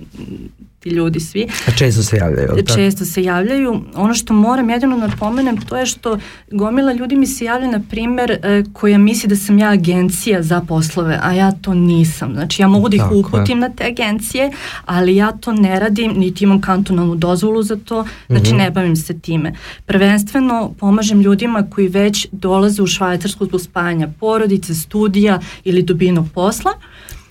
ti 0.83 0.89
ljudi 0.89 1.19
svi. 1.19 1.47
A 1.67 1.71
često 1.71 2.03
se 2.03 2.17
javljaju, 2.17 2.47
tako? 2.47 2.77
Često 2.77 3.05
se 3.05 3.23
javljaju. 3.23 3.81
Ono 3.95 4.13
što 4.13 4.33
moram 4.33 4.69
jedino 4.69 4.97
napomenem 4.97 5.57
to 5.57 5.77
je 5.77 5.85
što 5.85 6.17
gomila 6.51 6.93
ljudi 6.93 7.15
mi 7.15 7.27
se 7.27 7.45
javlja 7.45 7.71
na 7.71 7.81
primer 7.89 8.31
e, 8.31 8.63
koja 8.73 8.97
misli 8.97 9.29
da 9.29 9.35
sam 9.35 9.59
ja 9.59 9.69
agencija 9.69 10.43
za 10.43 10.61
poslove, 10.61 11.19
a 11.23 11.33
ja 11.33 11.51
to 11.51 11.73
nisam. 11.73 12.33
Znači 12.33 12.61
ja 12.61 12.67
mogu 12.67 12.89
da 12.89 12.95
ih 12.95 13.01
tako 13.01 13.15
uputim 13.15 13.57
je. 13.57 13.61
na 13.61 13.69
te 13.69 13.83
agencije, 13.83 14.51
ali 14.85 15.15
ja 15.15 15.31
to 15.31 15.51
ne 15.51 15.79
radim, 15.79 16.13
niti 16.17 16.43
imam 16.43 16.61
kantonalnu 16.61 17.15
dozvolu 17.15 17.63
za 17.63 17.75
to, 17.75 18.05
znači 18.27 18.53
mm 18.53 18.55
-hmm. 18.55 18.63
ne 18.63 18.71
bavim 18.71 18.95
se 18.95 19.19
time. 19.19 19.53
Prvenstveno 19.85 20.73
pomažem 20.79 21.21
ljudima 21.21 21.67
koji 21.69 21.87
već 21.87 22.27
dolaze 22.31 22.81
u 22.81 22.87
Švajcarsku 22.87 23.45
zbog 23.45 23.61
spajanja 23.61 24.09
porodice, 24.19 24.73
studija 24.73 25.39
ili 25.63 25.83
dobinog 25.83 26.25
posla 26.33 26.71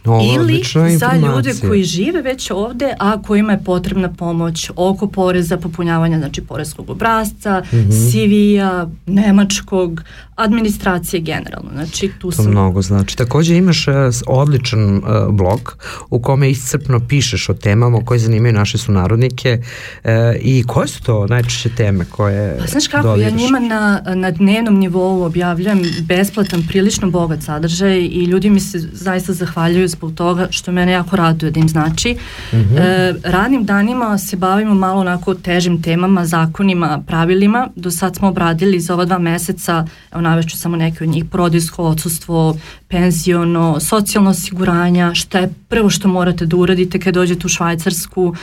Ovo 0.04 0.35
ili 0.35 0.62
za 0.99 1.12
ljude 1.16 1.54
koji 1.68 1.85
žive 1.85 2.23
već 2.23 2.50
ovde, 2.50 2.94
a 2.99 3.23
kojima 3.23 3.52
je 3.52 3.64
potrebna 3.64 4.12
pomoć 4.12 4.71
oko 4.76 5.06
poreza, 5.06 5.56
popunjavanja 5.56 6.18
znači 6.18 6.42
poreskog 6.42 6.90
obrazca, 6.90 7.62
mm 7.73 7.76
-hmm. 7.76 8.11
CV-a, 8.11 8.87
nemačkog, 9.06 10.02
administracije 10.37 11.21
generalno. 11.21 11.71
Znači, 11.75 12.11
tu 12.18 12.30
to 12.30 12.37
sam... 12.42 12.50
mnogo 12.50 12.82
znači. 12.82 13.16
Takođe 13.16 13.56
imaš 13.56 13.88
uh, 13.88 13.94
odličan 14.26 14.97
uh, 14.97 15.02
blog 15.30 15.76
u 16.11 16.23
kome 16.23 16.50
iscrpno 16.50 17.00
pišeš 17.09 17.49
o 17.49 17.54
temama 17.54 18.04
koje 18.04 18.18
zanimaju 18.18 18.52
naše 18.52 18.78
sunarodnike 18.78 19.62
uh, 20.04 20.11
i 20.40 20.64
koje 20.66 20.88
su 20.88 21.02
to 21.02 21.26
najčešće 21.26 21.68
teme 21.68 22.04
koje 22.04 22.59
Pa 22.59 22.66
znaš 22.66 22.87
kako, 22.87 23.09
dodiraš? 23.09 23.32
ja 23.32 23.37
njima 23.37 23.61
na, 23.61 24.02
na 24.14 24.30
dnevnom 24.30 24.78
nivou 24.78 25.23
objavljujem 25.23 25.82
besplatan, 26.00 26.62
prilično 26.68 27.11
bogat 27.11 27.42
sadržaj 27.42 27.99
i 27.99 28.25
ljudi 28.25 28.50
mi 28.50 28.61
se 28.61 28.78
zaista 28.92 29.32
zahvaljuju 29.32 29.88
zbog 29.92 30.14
toga 30.14 30.49
što 30.50 30.72
mene 30.72 30.92
jako 30.92 31.16
raduje 31.16 31.50
da 31.50 31.61
im 31.61 31.68
znači. 31.68 32.16
Mm 32.52 32.56
-hmm. 32.56 32.78
e, 32.78 33.14
radnim 33.25 33.64
danima 33.64 34.18
se 34.18 34.37
bavimo 34.37 34.75
malo 34.75 35.00
onako 35.00 35.34
težim 35.34 35.82
temama, 35.82 36.25
zakonima, 36.25 37.02
pravilima. 37.06 37.68
Do 37.76 37.90
sad 37.90 38.16
smo 38.16 38.28
obradili 38.28 38.80
za 38.80 38.94
ova 38.94 39.04
dva 39.04 39.18
meseca, 39.18 39.87
evo 40.12 40.20
navešću 40.20 40.58
samo 40.58 40.76
neke 40.76 41.04
od 41.04 41.11
njih, 41.11 41.25
porodijsko 41.25 41.84
odsustvo, 41.84 42.56
penziono, 42.88 43.80
socijalno 43.80 44.30
osiguranja, 44.30 45.14
šta 45.14 45.38
je 45.38 45.52
prvo 45.68 45.90
što 45.90 46.08
morate 46.08 46.46
da 46.46 46.56
uradite 46.56 46.99
kad 46.99 47.14
dođete 47.14 47.46
u 47.46 47.49
Švajcarsku, 47.49 48.34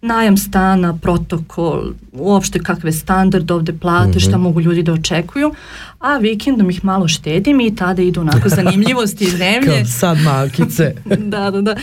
najam 0.00 0.36
stana, 0.36 0.98
protokol, 1.02 1.82
uopšte 2.12 2.58
kakve 2.58 2.92
standard 2.92 3.50
ovde 3.50 3.72
plate, 3.72 4.08
mm 4.08 4.12
-hmm. 4.12 4.28
šta 4.28 4.38
mogu 4.38 4.60
ljudi 4.60 4.82
da 4.82 4.92
očekuju, 4.92 5.52
a 6.00 6.18
vikendom 6.18 6.70
ih 6.70 6.84
malo 6.84 7.08
štedim 7.08 7.60
i 7.60 7.74
tada 7.76 8.02
idu 8.02 8.20
onako 8.20 8.48
zanimljivosti 8.58 9.24
iz 9.24 9.30
zemlje. 9.30 9.76
Kao 9.76 9.84
sad 9.84 10.18
malkice. 10.24 10.94
da, 11.32 11.50
da, 11.50 11.60
da. 11.60 11.74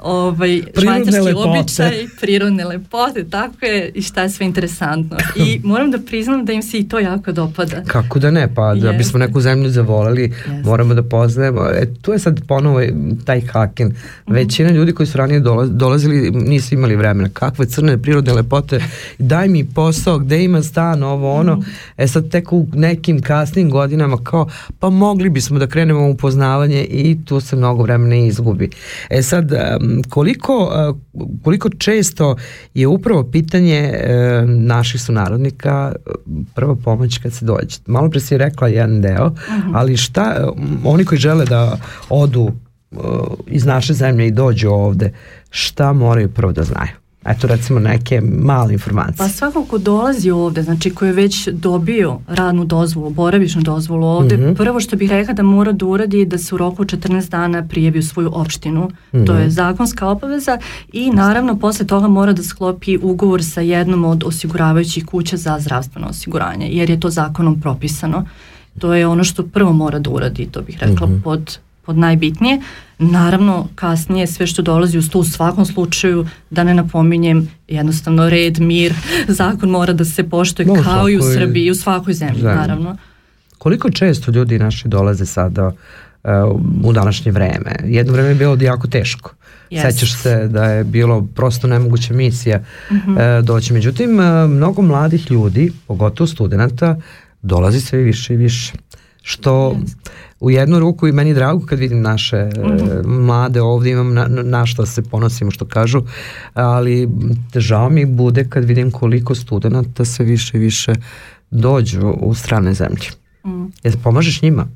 Ovaj, 0.00 0.62
švajcarski 0.82 1.20
lepote. 1.20 1.48
običaj, 1.48 2.06
prirodne 2.20 2.64
lepote, 2.64 3.24
tako 3.30 3.66
je 3.66 3.90
i 3.94 4.02
šta 4.02 4.22
je 4.22 4.30
sve 4.30 4.46
interesantno. 4.46 5.16
I 5.36 5.60
moram 5.64 5.90
da 5.90 5.98
priznam 5.98 6.44
da 6.44 6.52
im 6.52 6.62
se 6.62 6.78
i 6.78 6.88
to 6.88 6.98
jako 6.98 7.32
dopada. 7.32 7.82
Kako 7.86 8.18
da 8.18 8.30
ne, 8.30 8.54
pa 8.54 8.74
da 8.74 8.92
bismo 8.92 9.18
neku 9.18 9.40
zemlju 9.40 9.70
zavolali, 9.70 10.22
Jeste. 10.22 10.62
moramo 10.64 10.94
da 10.94 11.02
poznajemo. 11.02 11.60
E, 11.68 11.86
tu 12.02 12.12
je 12.12 12.18
sad 12.18 12.40
ponovo 12.48 12.80
taj 13.24 13.40
haken. 13.40 13.86
Mhm. 13.88 14.34
Većina 14.34 14.70
ljudi 14.70 14.92
koji 14.92 15.06
su 15.06 15.18
ranije 15.18 15.40
dolazili 15.68 16.30
nisu 16.30 16.74
imali 16.74 16.96
vremena. 16.96 17.28
Kakve 17.32 17.66
crne 17.66 17.98
prirodne 18.02 18.32
lepote, 18.32 18.80
daj 19.18 19.48
mi 19.48 19.64
posao, 19.64 20.18
gde 20.18 20.44
ima 20.44 20.62
stan, 20.62 21.02
ovo, 21.02 21.32
ono. 21.34 21.56
Mm. 21.56 21.64
E 21.96 22.08
sad 22.08 22.30
tek 22.30 22.52
u 22.52 22.66
nekim 22.74 23.22
kasnim 23.22 23.53
godinama 23.62 24.16
kao, 24.16 24.46
pa 24.78 24.90
mogli 24.90 25.30
bismo 25.30 25.58
da 25.58 25.66
krenemo 25.66 26.08
u 26.10 26.16
poznavanje 26.16 26.84
i 26.84 27.24
tu 27.24 27.40
se 27.40 27.56
mnogo 27.56 27.82
vremena 27.82 28.16
izgubi. 28.16 28.70
E 29.10 29.22
sad, 29.22 29.52
koliko, 30.08 30.72
koliko 31.42 31.68
često 31.68 32.36
je 32.74 32.86
upravo 32.86 33.24
pitanje 33.24 33.92
naših 34.46 35.00
sunarodnika 35.00 35.92
prva 36.54 36.76
pomoć 36.76 37.18
kad 37.18 37.32
se 37.32 37.44
dođe. 37.44 37.78
Malo 37.86 38.10
pre 38.10 38.20
si 38.20 38.38
rekla 38.38 38.68
jedan 38.68 39.00
deo, 39.00 39.28
mm 39.28 39.32
-hmm. 39.32 39.70
ali 39.74 39.96
šta, 39.96 40.52
oni 40.84 41.04
koji 41.04 41.18
žele 41.18 41.44
da 41.44 41.78
odu 42.08 42.52
iz 43.46 43.64
naše 43.64 43.94
zemlje 43.94 44.26
i 44.26 44.30
dođu 44.30 44.68
ovde, 44.68 45.12
šta 45.50 45.92
moraju 45.92 46.28
prvo 46.28 46.52
da 46.52 46.62
znaju? 46.62 47.03
Eto 47.24 47.46
recimo 47.46 47.80
neke 47.80 48.20
male 48.20 48.72
informacije. 48.72 49.16
Pa 49.18 49.28
svako 49.28 49.64
ko 49.64 49.78
dolazi 49.78 50.30
ovde, 50.30 50.62
znači 50.62 50.90
ko 50.90 51.04
je 51.04 51.12
već 51.12 51.48
dobio 51.48 52.18
radnu 52.28 52.64
dozvolu, 52.64 53.10
boravišnu 53.10 53.62
dozvolu 53.62 54.06
ovde, 54.06 54.36
mm 54.36 54.40
-hmm. 54.40 54.56
prvo 54.56 54.80
što 54.80 54.96
bih 54.96 55.10
rekla 55.10 55.34
da 55.34 55.42
mora 55.42 55.72
da 55.72 55.86
uradi 55.86 56.18
je 56.18 56.24
da 56.24 56.38
se 56.38 56.54
u 56.54 56.58
roku 56.58 56.84
14 56.84 57.30
dana 57.30 57.66
prijevi 57.68 57.98
u 57.98 58.02
svoju 58.02 58.30
opštinu. 58.32 58.84
Mm 58.84 59.18
-hmm. 59.18 59.26
To 59.26 59.34
je 59.34 59.40
mhm. 59.40 59.50
zakonska 59.50 60.08
obaveza 60.08 60.58
i 60.92 61.10
naravno 61.10 61.58
posle 61.58 61.86
toga 61.86 62.08
mora 62.08 62.32
da 62.32 62.42
sklopi 62.42 62.98
ugovor 63.02 63.44
sa 63.44 63.60
jednom 63.60 64.04
od 64.04 64.24
osiguravajućih 64.24 65.04
kuća 65.06 65.36
za 65.36 65.60
zdravstveno 65.60 66.08
osiguranje, 66.08 66.68
jer 66.70 66.90
je 66.90 67.00
to 67.00 67.10
zakonom 67.10 67.60
propisano. 67.60 68.24
To 68.78 68.94
je 68.94 69.06
ono 69.06 69.24
što 69.24 69.42
prvo 69.42 69.72
mora 69.72 69.98
da 69.98 70.10
uradi, 70.10 70.46
to 70.46 70.62
bih 70.62 70.78
rekla, 70.80 71.06
mm 71.06 71.10
-hmm. 71.10 71.22
pod 71.22 71.58
pod 71.86 71.98
najbitnije. 71.98 72.60
Naravno, 72.98 73.68
kasnije 73.74 74.26
sve 74.26 74.46
što 74.46 74.62
dolazi 74.62 74.98
uz 74.98 75.10
to 75.10 75.18
u 75.18 75.24
svakom 75.24 75.66
slučaju, 75.66 76.26
da 76.50 76.64
ne 76.64 76.74
napominjem, 76.74 77.50
jednostavno 77.68 78.28
red, 78.30 78.60
mir, 78.60 78.94
zakon 79.28 79.70
mora 79.70 79.92
da 79.92 80.04
se 80.04 80.30
poštuje 80.30 80.66
no, 80.66 80.82
kao 80.82 81.08
i 81.08 81.16
u 81.16 81.22
Srbiji 81.22 81.70
u 81.70 81.74
svakoj 81.74 82.14
zemlji, 82.14 82.40
zemlji. 82.40 82.56
naravno. 82.56 82.96
Koliko 83.58 83.90
često 83.90 84.30
ljudi 84.30 84.58
naši 84.58 84.88
dolaze 84.88 85.26
sada 85.26 85.66
uh, 85.66 86.60
u 86.84 86.92
današnje 86.92 87.32
vreme? 87.32 87.76
Jedno 87.84 88.12
vreme 88.12 88.28
je 88.28 88.34
bilo 88.34 88.56
jako 88.60 88.86
teško. 88.86 89.34
Yes. 89.70 89.82
Sećaš 89.82 90.22
se 90.22 90.48
da 90.48 90.64
je 90.64 90.84
bilo 90.84 91.28
prosto 91.34 91.66
nemoguća 91.66 92.14
misija 92.14 92.58
mm 92.58 92.94
-hmm. 92.94 93.38
uh, 93.38 93.44
doći. 93.44 93.72
Međutim, 93.72 94.18
uh, 94.18 94.50
mnogo 94.50 94.82
mladih 94.82 95.30
ljudi, 95.30 95.72
pogotovo 95.86 96.26
studenta, 96.26 96.96
dolazi 97.42 97.80
sve 97.80 97.98
više 97.98 98.34
i 98.34 98.36
više. 98.36 98.72
Što 99.26 99.76
u 100.40 100.50
jednu 100.50 100.78
ruku 100.78 101.08
i 101.08 101.12
meni 101.12 101.34
drago 101.34 101.66
kad 101.66 101.78
vidim 101.78 102.02
naše 102.02 102.36
mm 102.36 102.60
-hmm. 102.60 103.06
mlade 103.06 103.60
ovde, 103.60 103.90
imam 103.90 104.14
na, 104.14 104.26
na 104.28 104.66
što 104.66 104.86
se 104.86 105.02
ponosimo 105.02 105.50
što 105.50 105.64
kažu, 105.64 106.02
ali 106.54 107.08
žao 107.54 107.90
mi 107.90 108.06
bude 108.06 108.48
kad 108.48 108.64
vidim 108.64 108.90
koliko 108.90 109.34
studenta 109.34 110.04
sve 110.04 110.24
više 110.24 110.56
i 110.56 110.60
više 110.60 110.92
dođu 111.50 112.06
u 112.20 112.34
strane 112.34 112.74
zemlje. 112.74 113.08
Mm. 113.46 113.64
Jel 113.82 113.94
pomažeš 114.02 114.42
njima? 114.42 114.66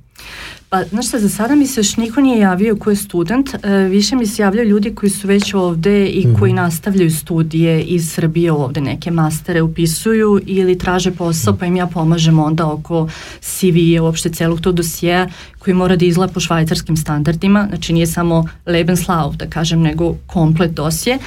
Pa, 0.71 0.85
znaš 0.85 1.09
šta, 1.09 1.19
za 1.19 1.29
sada 1.29 1.55
mi 1.55 1.67
se 1.67 1.81
još 1.81 1.97
niko 1.97 2.21
nije 2.21 2.39
javio 2.39 2.77
ko 2.77 2.91
je 2.91 2.97
student, 2.97 3.55
e, 3.55 3.71
više 3.71 4.17
mi 4.17 4.27
se 4.27 4.43
javljaju 4.43 4.69
ljudi 4.69 4.95
koji 4.95 5.11
su 5.11 5.29
već 5.29 5.55
ovde 5.55 6.07
i 6.07 6.27
mm 6.27 6.39
koji 6.39 6.53
nastavljaju 6.53 7.11
studije 7.11 7.83
iz 7.83 8.11
Srbije 8.11 8.53
ovde, 8.53 8.81
neke 8.81 9.11
mastere 9.11 9.63
upisuju 9.63 10.41
ili 10.47 10.79
traže 10.79 11.11
posao, 11.11 11.57
pa 11.57 11.67
im 11.67 11.77
ja 11.77 11.87
pomažem 11.87 12.39
onda 12.39 12.67
oko 12.73 13.09
CV-a, 13.41 14.03
uopšte 14.03 14.31
celog 14.31 14.61
tog 14.61 14.75
dosijeja 14.75 15.29
koji 15.59 15.75
mora 15.75 15.97
da 15.97 16.05
izgleda 16.05 16.33
po 16.33 16.41
švajcarskim 16.41 16.97
standardima, 16.97 17.67
znači 17.69 17.93
nije 17.93 18.07
samo 18.07 18.49
Lebenslauf, 18.67 19.37
da 19.37 19.47
kažem, 19.47 19.81
nego 19.81 20.15
komplet 20.27 20.71
dosje. 20.71 21.19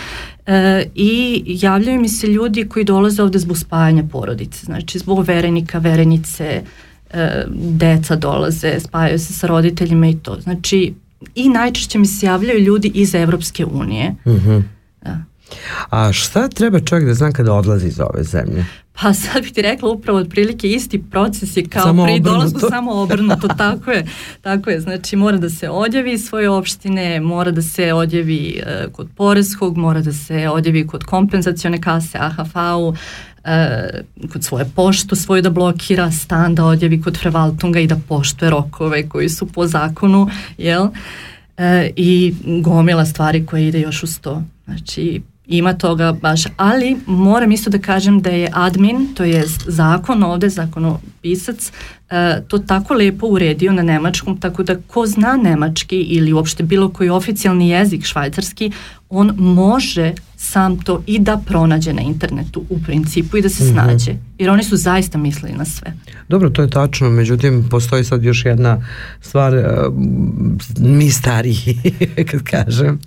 E, 0.45 0.85
I 0.95 1.43
javljaju 1.45 2.01
mi 2.01 2.09
se 2.09 2.27
ljudi 2.27 2.67
koji 2.69 2.85
dolaze 2.85 3.23
ovde 3.23 3.39
zbog 3.39 3.57
spajanja 3.57 4.03
porodice, 4.11 4.65
znači 4.65 4.99
zbog 4.99 5.25
verenika, 5.25 5.79
verenice, 5.79 6.61
e, 7.13 7.45
deca 7.55 8.15
dolaze, 8.15 8.79
spajaju 8.79 9.19
se 9.19 9.33
sa 9.33 9.47
roditeljima 9.47 10.07
i 10.07 10.15
to. 10.15 10.37
Znači, 10.41 10.93
i 11.35 11.49
najčešće 11.49 11.99
mi 11.99 12.05
se 12.05 12.25
javljaju 12.25 12.59
ljudi 12.59 12.91
iz 12.93 13.15
Evropske 13.15 13.65
unije. 13.65 14.09
Mm 14.09 14.31
-hmm. 14.31 14.63
da. 15.01 15.17
A 15.89 16.13
šta 16.13 16.47
treba 16.47 16.79
čovjek 16.79 17.07
da 17.07 17.13
zna 17.13 17.31
kada 17.31 17.53
odlazi 17.53 17.87
iz 17.87 17.99
ove 17.99 18.23
zemlje? 18.23 18.65
Pa 19.01 19.13
sad 19.13 19.43
bih 19.43 19.51
ti 19.51 19.61
rekla 19.61 19.89
upravo 19.89 20.19
otprilike 20.19 20.67
isti 20.67 21.03
proces 21.11 21.57
je 21.57 21.65
kao 21.65 21.83
samo 21.83 22.05
pri 22.05 22.19
dolasku 22.19 22.59
samo 22.69 22.91
obrnuto, 22.91 23.47
tako 23.47 23.91
je, 23.91 24.05
tako 24.41 24.69
je, 24.69 24.79
znači 24.79 25.15
mora 25.15 25.37
da 25.37 25.49
se 25.49 25.69
odjavi 25.69 26.13
iz 26.13 26.25
svoje 26.25 26.49
opštine, 26.49 27.19
mora 27.19 27.51
da 27.51 27.61
se 27.61 27.93
odjavi 27.93 28.61
uh, 28.61 28.93
kod 28.93 29.07
Poreskog, 29.15 29.77
mora 29.77 30.01
da 30.01 30.13
se 30.13 30.49
odjavi 30.49 30.87
kod 30.87 31.03
kompenzacione 31.03 31.81
kase, 31.81 32.17
AHV-u, 32.17 32.95
e, 33.43 33.89
kod 34.33 34.43
svoje 34.43 34.65
poštu 34.75 35.15
svoju 35.15 35.41
da 35.41 35.49
blokira, 35.49 36.11
stan 36.11 36.55
da 36.55 36.65
odjavi 36.65 37.01
kod 37.01 37.17
Frevaltunga 37.17 37.79
i 37.79 37.87
da 37.87 37.95
poštuje 38.07 38.51
rokove 38.51 39.09
koji 39.09 39.29
su 39.29 39.45
po 39.45 39.67
zakonu, 39.67 40.29
jel? 40.57 40.87
E, 41.57 41.89
I 41.95 42.33
gomila 42.61 43.05
stvari 43.05 43.45
koje 43.45 43.67
ide 43.67 43.81
još 43.81 44.03
uz 44.03 44.19
to. 44.19 44.43
Znači, 44.65 45.21
ima 45.47 45.73
toga 45.73 46.11
baš, 46.11 46.43
ali 46.57 46.97
moram 47.05 47.51
isto 47.51 47.69
da 47.69 47.79
kažem 47.79 48.21
da 48.21 48.29
je 48.29 48.49
admin, 48.53 49.13
to 49.13 49.23
je 49.23 49.43
zakon 49.67 50.23
ovde, 50.23 50.49
zakonopisac, 50.49 51.71
e, 52.09 52.41
to 52.47 52.57
tako 52.57 52.93
lepo 52.93 53.27
uredio 53.27 53.71
na 53.73 53.81
nemačkom, 53.81 54.39
tako 54.39 54.63
da 54.63 54.75
ko 54.87 55.05
zna 55.05 55.37
nemački 55.37 55.97
ili 56.01 56.33
uopšte 56.33 56.63
bilo 56.63 56.89
koji 56.89 57.09
oficijalni 57.09 57.69
jezik 57.69 58.05
švajcarski, 58.05 58.71
on 59.11 59.33
može 59.37 60.13
sam 60.37 60.79
to 60.79 61.03
i 61.07 61.19
da 61.19 61.41
pronađe 61.45 61.93
na 61.93 62.01
internetu 62.01 62.63
u 62.69 62.79
principu 62.83 63.37
i 63.37 63.41
da 63.41 63.49
se 63.49 63.63
mhm. 63.63 63.73
snađe. 63.73 64.15
Jer 64.37 64.49
oni 64.49 64.63
su 64.63 64.77
zaista 64.77 65.17
mislili 65.17 65.55
na 65.57 65.65
sve. 65.65 65.93
Dobro, 66.29 66.49
to 66.49 66.61
je 66.61 66.69
tačno, 66.69 67.09
međutim 67.09 67.67
postoji 67.69 68.03
sad 68.03 68.23
još 68.23 68.45
jedna 68.45 68.85
stvar, 69.21 69.55
uh, 69.55 69.63
mi 70.79 71.09
stariji, 71.09 71.77
kad 72.31 72.43
kažem, 72.43 72.99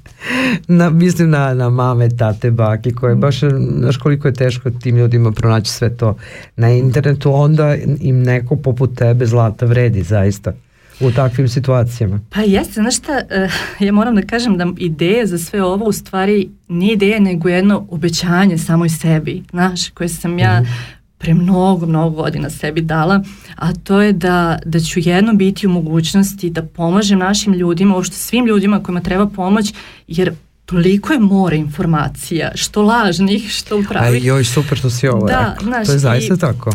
na, 0.68 0.90
mislim 0.90 1.30
na, 1.30 1.54
na 1.54 1.70
mame, 1.70 2.08
tate, 2.08 2.50
bake, 2.50 2.90
koje 2.90 3.14
baš, 3.14 3.40
znaš 3.78 3.96
koliko 3.96 4.28
je 4.28 4.34
teško 4.34 4.70
tim 4.70 4.96
ljudima 4.96 5.32
pronaći 5.32 5.70
sve 5.70 5.96
to 5.96 6.16
na 6.56 6.70
internetu, 6.70 7.34
onda 7.34 7.76
im 8.00 8.22
neko 8.22 8.56
poput 8.56 8.96
tebe 8.98 9.26
zlata 9.26 9.66
vredi 9.66 10.02
zaista 10.02 10.52
u 11.00 11.10
takvim 11.10 11.48
situacijama? 11.48 12.20
Pa 12.30 12.40
jeste, 12.40 12.72
znaš 12.72 12.96
šta, 12.98 13.12
uh, 13.12 13.52
ja 13.86 13.92
moram 13.92 14.14
da 14.14 14.22
kažem 14.22 14.56
da 14.58 14.66
ideja 14.78 15.26
za 15.26 15.38
sve 15.38 15.62
ovo 15.62 15.84
u 15.84 15.92
stvari 15.92 16.48
nije 16.68 16.92
ideja 16.92 17.20
nego 17.20 17.48
jedno 17.48 17.86
obećanje 17.90 18.58
samoj 18.58 18.88
sebi, 18.88 19.42
znaš, 19.50 19.90
koje 19.90 20.08
sam 20.08 20.38
ja 20.38 20.60
mm 20.60 20.64
-hmm 20.64 21.04
pre 21.24 21.34
mnogo, 21.34 21.86
mnogo 21.86 22.22
godina 22.22 22.50
sebi 22.50 22.80
dala, 22.80 23.22
a 23.56 23.72
to 23.72 24.02
je 24.02 24.12
da, 24.12 24.58
da 24.64 24.80
ću 24.80 25.00
jedno 25.00 25.34
biti 25.34 25.66
u 25.66 25.70
mogućnosti 25.70 26.50
da 26.50 26.62
pomažem 26.62 27.18
našim 27.18 27.52
ljudima, 27.52 27.96
uopšte 27.96 28.16
svim 28.16 28.46
ljudima 28.46 28.82
kojima 28.82 29.00
treba 29.00 29.26
pomoć, 29.26 29.74
jer 30.06 30.34
toliko 30.64 31.12
je 31.12 31.18
more 31.18 31.56
informacija, 31.56 32.50
što 32.54 32.82
lažnih, 32.82 33.50
što 33.50 33.82
pravih. 33.88 34.22
Aj 34.22 34.26
joj, 34.26 34.44
super 34.44 34.78
što 34.78 34.90
si 34.90 35.08
ovo 35.08 35.26
da, 35.26 35.56
znaš, 35.62 35.86
To 35.86 35.92
je 35.92 35.98
zaista 35.98 36.34
i, 36.34 36.38
tako. 36.38 36.70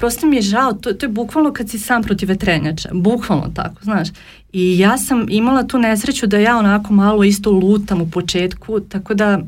Prosto 0.00 0.26
mi 0.26 0.36
je 0.36 0.42
žao, 0.42 0.72
to, 0.72 0.92
to 0.92 1.06
je 1.06 1.10
bukvalno 1.10 1.52
kad 1.52 1.70
si 1.70 1.78
sam 1.78 2.02
protiv 2.02 2.28
vetrenjača, 2.28 2.88
bukvalno 2.92 3.50
tako, 3.54 3.82
znaš. 3.82 4.08
I 4.52 4.78
ja 4.78 4.98
sam 4.98 5.26
imala 5.28 5.62
tu 5.62 5.78
nesreću 5.78 6.26
da 6.26 6.38
ja 6.38 6.58
onako 6.58 6.92
malo 6.92 7.24
isto 7.24 7.50
lutam 7.50 8.00
u 8.00 8.10
početku, 8.10 8.80
tako 8.80 9.14
da 9.14 9.40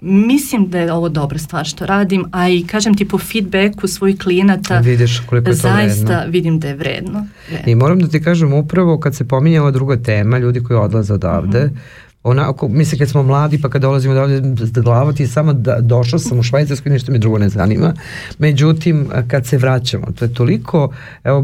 mislim 0.00 0.70
da 0.70 0.78
je 0.78 0.92
ovo 0.92 1.08
dobra 1.08 1.38
stvar 1.38 1.64
što 1.64 1.86
radim, 1.86 2.24
a 2.32 2.48
i 2.48 2.64
kažem 2.66 2.94
ti 2.94 3.08
po 3.08 3.18
feedbacku 3.18 3.88
svojih 3.88 4.18
klijenata 4.18 4.78
Vidiš 4.78 5.20
koliko 5.26 5.50
je 5.50 5.56
to 5.56 5.62
zaista 5.62 6.16
vredno. 6.16 6.32
vidim 6.32 6.58
da 6.60 6.68
je 6.68 6.74
vredno, 6.74 7.26
vredno. 7.48 7.72
I 7.72 7.74
moram 7.74 7.98
da 7.98 8.08
ti 8.08 8.22
kažem 8.22 8.52
upravo 8.52 9.00
kad 9.00 9.14
se 9.14 9.28
pominje 9.28 9.60
ova 9.60 9.70
druga 9.70 9.96
tema, 9.96 10.38
ljudi 10.38 10.62
koji 10.62 10.78
odlaze 10.78 11.14
odavde, 11.14 11.64
mm 11.64 11.68
-hmm 11.68 12.07
onako, 12.22 12.68
mislim 12.68 12.98
kad 12.98 13.08
smo 13.08 13.22
mladi 13.22 13.60
pa 13.60 13.68
kad 13.68 13.82
dolazimo 13.82 14.14
da 14.14 14.80
glava 14.80 15.12
ti 15.12 15.26
samo 15.26 15.52
da 15.52 15.80
došao 15.80 16.18
sam 16.18 16.38
u 16.38 16.42
Švajcarsku 16.42 16.88
i 16.88 16.92
ništa 16.92 17.12
mi 17.12 17.18
drugo 17.18 17.38
ne 17.38 17.48
zanima. 17.48 17.94
Međutim, 18.38 19.08
kad 19.28 19.46
se 19.46 19.58
vraćamo, 19.58 20.06
to 20.18 20.24
je 20.24 20.34
toliko, 20.34 20.92
evo, 21.24 21.42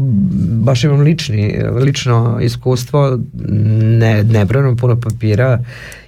baš 0.51 0.83
imam 0.83 0.99
lični, 0.99 1.63
lično 1.71 2.39
iskustvo, 2.41 3.19
ne, 3.81 4.23
nebrano 4.23 4.75
puno 4.75 4.99
papira 5.01 5.59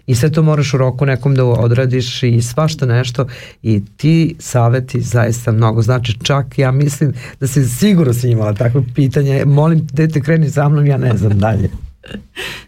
i 0.07 0.15
sve 0.15 0.31
to 0.31 0.43
moraš 0.43 0.73
u 0.73 0.77
roku 0.77 1.05
nekom 1.05 1.35
da 1.35 1.45
odradiš 1.45 2.23
i 2.23 2.41
svašta 2.41 2.85
nešto 2.85 3.27
i 3.63 3.81
ti 3.97 4.35
saveti 4.39 5.01
zaista 5.01 5.51
mnogo 5.51 5.81
znači 5.81 6.17
čak 6.23 6.59
ja 6.59 6.71
mislim 6.71 7.13
da 7.39 7.47
si 7.47 7.65
sigurno 7.65 8.13
si 8.13 8.29
imala 8.29 8.53
takvo 8.53 8.83
pitanje. 8.95 9.45
Molim 9.45 9.87
dete 9.93 10.21
kreni 10.21 10.49
sa 10.49 10.69
mnom 10.69 10.85
ja 10.85 10.97
ne 10.97 11.17
znam 11.17 11.39
dalje 11.39 11.69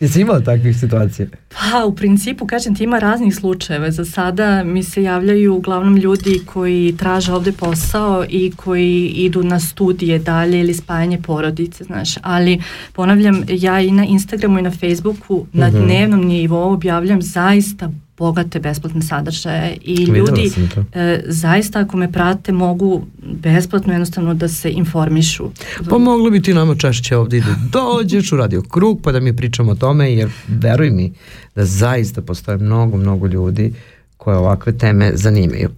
Jesi 0.00 0.20
imala 0.20 0.40
takvih 0.40 0.78
situacija? 0.78 1.26
Pa, 1.48 1.84
u 1.84 1.94
principu, 1.94 2.46
kažem 2.46 2.74
ti, 2.74 2.84
ima 2.84 2.98
raznih 2.98 3.34
slučajeva. 3.34 3.90
Za 3.90 4.04
sada 4.04 4.64
mi 4.64 4.82
se 4.82 5.02
javljaju 5.02 5.54
uglavnom 5.54 5.96
ljudi 5.96 6.40
koji 6.46 6.94
traže 6.98 7.32
ovde 7.32 7.52
posao 7.52 8.24
i 8.28 8.52
koji 8.56 9.06
idu 9.06 9.42
na 9.42 9.60
studije 9.60 10.18
dalje 10.18 10.60
ili 10.60 10.74
spajanje 10.74 11.18
porodice, 11.22 11.84
znaš. 11.84 12.14
Ali, 12.22 12.60
ponavljam, 12.92 13.44
ja 13.48 13.80
i 13.80 13.90
na 13.90 14.04
Instagramu 14.04 14.58
i 14.58 14.62
na 14.62 14.70
Facebooku 14.70 15.46
na 15.52 15.70
-hmm. 15.70 15.84
dnevnom 15.84 16.24
nivou 16.24 16.72
objavljam 16.72 17.22
zaista 17.22 17.90
bogate 18.20 18.60
besplatne 18.60 19.02
sadržaje 19.02 19.76
i 19.82 19.94
ljudi 19.94 20.50
e, 20.94 21.22
zaista 21.26 21.80
ako 21.80 21.96
me 21.96 22.12
prate 22.12 22.52
mogu 22.52 23.06
besplatno 23.22 23.92
jednostavno 23.92 24.34
da 24.34 24.48
se 24.48 24.70
informišu. 24.70 25.50
Pa 25.90 25.98
moglo 25.98 26.30
bi 26.30 26.42
ti 26.42 26.54
nama 26.54 26.74
češće 26.74 27.16
ovdje 27.16 27.40
da 27.40 27.54
dođeš 27.72 28.32
u 28.32 28.36
Radio 28.36 28.62
Krug 28.62 29.00
pa 29.02 29.12
da 29.12 29.20
mi 29.20 29.36
pričamo 29.36 29.72
o 29.72 29.74
tome 29.74 30.12
jer 30.14 30.30
veruj 30.48 30.90
mi 30.90 31.12
da 31.54 31.64
zaista 31.64 32.22
postoje 32.22 32.58
mnogo, 32.58 32.96
mnogo 32.96 33.26
ljudi 33.26 33.72
koje 34.16 34.36
ovakve 34.36 34.78
teme 34.78 35.12
zanimaju. 35.14 35.70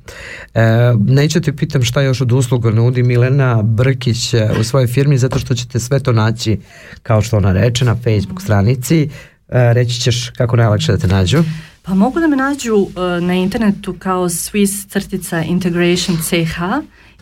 E, 0.55 0.63
neću 1.07 1.41
te 1.41 1.53
pitam 1.57 1.83
šta 1.83 2.03
još 2.03 2.21
od 2.21 2.33
usluga 2.33 2.71
nudi 2.71 3.03
Milena 3.03 3.63
Brkić 3.63 4.35
e, 4.35 4.51
u 4.61 4.65
svojoj 4.65 4.87
firmi 4.87 5.19
zato 5.19 5.39
što 5.39 5.55
ćete 5.55 5.81
sve 5.81 6.01
to 6.01 6.13
naći 6.13 6.59
kao 7.03 7.23
što 7.23 7.37
ona 7.37 7.53
reče 7.53 7.85
na 7.85 7.95
Facebook 7.95 8.43
stranici. 8.43 9.09
E, 9.49 9.73
reći 9.73 10.01
ćeš 10.01 10.31
kako 10.31 10.57
najlakše 10.57 10.93
da 10.93 10.99
te 10.99 11.07
nađu. 11.07 11.45
Pa 11.85 11.95
mogu 11.95 12.21
da 12.21 12.27
me 12.27 12.37
nađu 12.37 12.75
uh, 12.75 12.89
na 13.21 13.35
internetu 13.35 13.95
kao 13.99 14.29
Swiss 14.29 14.89
crtica 14.89 15.43
integration 15.43 16.17
CH 16.17 16.59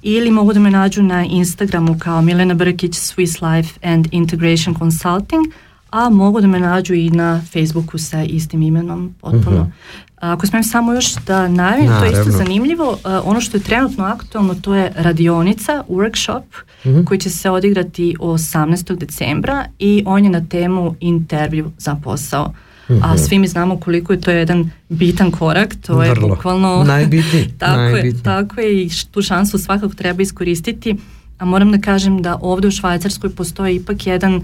ili 0.02 0.30
mogu 0.30 0.52
da 0.52 0.60
me 0.60 0.70
nađu 0.70 1.02
na 1.02 1.24
Instagramu 1.24 1.96
kao 1.98 2.22
Milena 2.22 2.54
Brkić 2.54 2.92
Swiss 2.92 3.56
Life 3.56 3.78
and 3.82 4.08
Integration 4.10 4.74
Consulting, 4.74 5.46
a 5.90 6.10
mogu 6.10 6.40
da 6.40 6.46
me 6.46 6.60
nađu 6.60 6.94
i 6.94 7.10
na 7.10 7.42
Facebooku 7.52 7.98
sa 7.98 8.22
istim 8.22 8.62
imenom 8.62 9.14
potpuno. 9.20 9.56
Uh 9.56 9.62
mhm. 9.62 9.70
-huh. 9.70 10.00
Ako 10.16 10.46
smem 10.46 10.64
samo 10.64 10.92
još 10.92 11.14
da 11.14 11.48
najavim, 11.48 11.88
to 11.98 12.04
je 12.04 12.12
isto 12.12 12.30
zanimljivo, 12.30 12.90
uh, 12.90 12.98
ono 13.24 13.40
što 13.40 13.56
je 13.56 13.62
trenutno 13.62 14.04
aktualno 14.04 14.54
to 14.54 14.74
je 14.74 14.92
radionica, 14.96 15.84
workshop, 15.88 16.42
uh 16.84 16.86
mhm. 16.86 16.98
-huh. 16.98 17.04
koji 17.04 17.20
će 17.20 17.30
se 17.30 17.50
odigrati 17.50 18.16
18. 18.20 18.96
decembra 18.96 19.64
i 19.78 20.02
on 20.06 20.24
je 20.24 20.30
na 20.30 20.46
temu 20.46 20.94
intervju 21.00 21.70
za 21.78 21.94
posao 21.94 22.52
a 23.02 23.14
mhm. 23.14 23.18
svi 23.18 23.38
mi 23.38 23.48
znamo 23.48 23.80
koliko 23.80 24.12
je 24.12 24.20
to 24.20 24.30
jedan 24.30 24.70
bitan 24.88 25.30
korak, 25.30 25.74
to 25.86 26.02
je 26.02 26.14
bukvalno 26.14 26.84
najbitniji. 26.84 27.48
tako, 27.58 27.80
najbitniji. 27.80 28.12
Je, 28.12 28.22
tako 28.22 28.60
je 28.60 28.82
i 28.82 28.90
tu 29.10 29.22
šansu 29.22 29.58
svakako 29.58 29.94
treba 29.94 30.22
iskoristiti. 30.22 30.96
A 31.38 31.44
moram 31.44 31.72
da 31.72 31.78
kažem 31.78 32.22
da 32.22 32.38
ovde 32.40 32.68
u 32.68 32.70
Švajcarskoj 32.70 33.30
postoji 33.30 33.76
ipak 33.76 34.06
jedan 34.06 34.34
uh, 34.36 34.42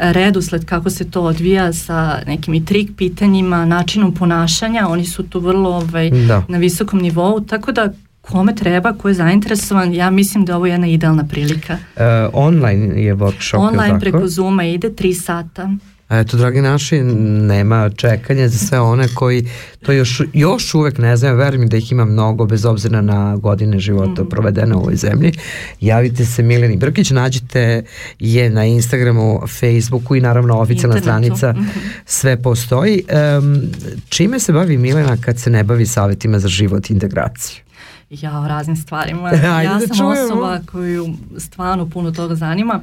redusled 0.00 0.64
kako 0.64 0.90
se 0.90 1.10
to 1.10 1.22
odvija 1.22 1.72
sa 1.72 2.20
nekim 2.26 2.54
i 2.54 2.64
trik 2.64 2.90
pitanjima, 2.96 3.64
načinom 3.64 4.14
ponašanja, 4.14 4.88
oni 4.88 5.04
su 5.04 5.22
tu 5.22 5.40
vrlo 5.40 5.70
ovaj, 5.70 6.10
da. 6.10 6.42
na 6.48 6.58
visokom 6.58 7.00
nivou, 7.00 7.40
tako 7.40 7.72
da 7.72 7.92
kome 8.20 8.54
treba, 8.54 8.92
ko 8.92 9.08
je 9.08 9.14
zainteresovan, 9.14 9.94
ja 9.94 10.10
mislim 10.10 10.44
da 10.44 10.52
je 10.52 10.56
ovo 10.56 10.66
jedna 10.66 10.86
idealna 10.86 11.24
prilika. 11.24 11.72
Uh, 11.72 12.02
online 12.32 13.02
je 13.02 13.14
workshop, 13.14 13.58
Online 13.58 14.00
preko 14.00 14.28
Zuma 14.28 14.64
ide 14.64 14.94
tri 14.94 15.14
sata. 15.14 15.70
Eto, 16.10 16.36
dragi 16.36 16.60
naši, 16.60 17.02
nema 17.02 17.90
čekanja 17.90 18.48
za 18.48 18.58
sve 18.58 18.80
one 18.80 19.08
koji 19.14 19.48
to 19.82 19.92
još, 19.92 20.22
još 20.32 20.74
uvek 20.74 20.98
ne 20.98 21.16
znaju, 21.16 21.36
verujem 21.36 21.68
da 21.68 21.76
ih 21.76 21.92
ima 21.92 22.04
mnogo, 22.04 22.46
bez 22.46 22.64
obzira 22.64 23.00
na 23.00 23.36
godine 23.36 23.78
života 23.78 24.22
mm. 24.22 24.28
provedene 24.28 24.74
u 24.74 24.78
ovoj 24.78 24.96
zemlji. 24.96 25.32
Javite 25.80 26.24
se 26.24 26.42
Mileni 26.42 26.76
Brkić, 26.76 27.10
nađite 27.10 27.84
je 28.18 28.50
na 28.50 28.64
Instagramu, 28.64 29.40
Facebooku 29.46 30.16
i 30.16 30.20
naravno 30.20 30.58
oficijalna 30.58 31.00
stranica, 31.00 31.52
-hmm. 31.52 31.66
sve 32.06 32.42
postoji. 32.42 33.02
Um, 33.38 33.62
čime 34.08 34.40
se 34.40 34.52
bavi 34.52 34.78
Milena 34.78 35.16
kad 35.16 35.38
se 35.38 35.50
ne 35.50 35.64
bavi 35.64 35.86
savjetima 35.86 36.38
za 36.38 36.48
život 36.48 36.90
i 36.90 36.92
integraciju? 36.92 37.64
Ja, 38.10 38.40
o 38.40 38.48
raznim 38.48 38.76
stvarima. 38.76 39.30
ja 39.64 39.78
da 39.78 39.86
sam 39.86 39.96
čujemo. 39.96 40.24
osoba 40.24 40.60
koju 40.72 41.14
stvarno 41.38 41.90
puno 41.90 42.10
toga 42.10 42.34
zanima 42.34 42.80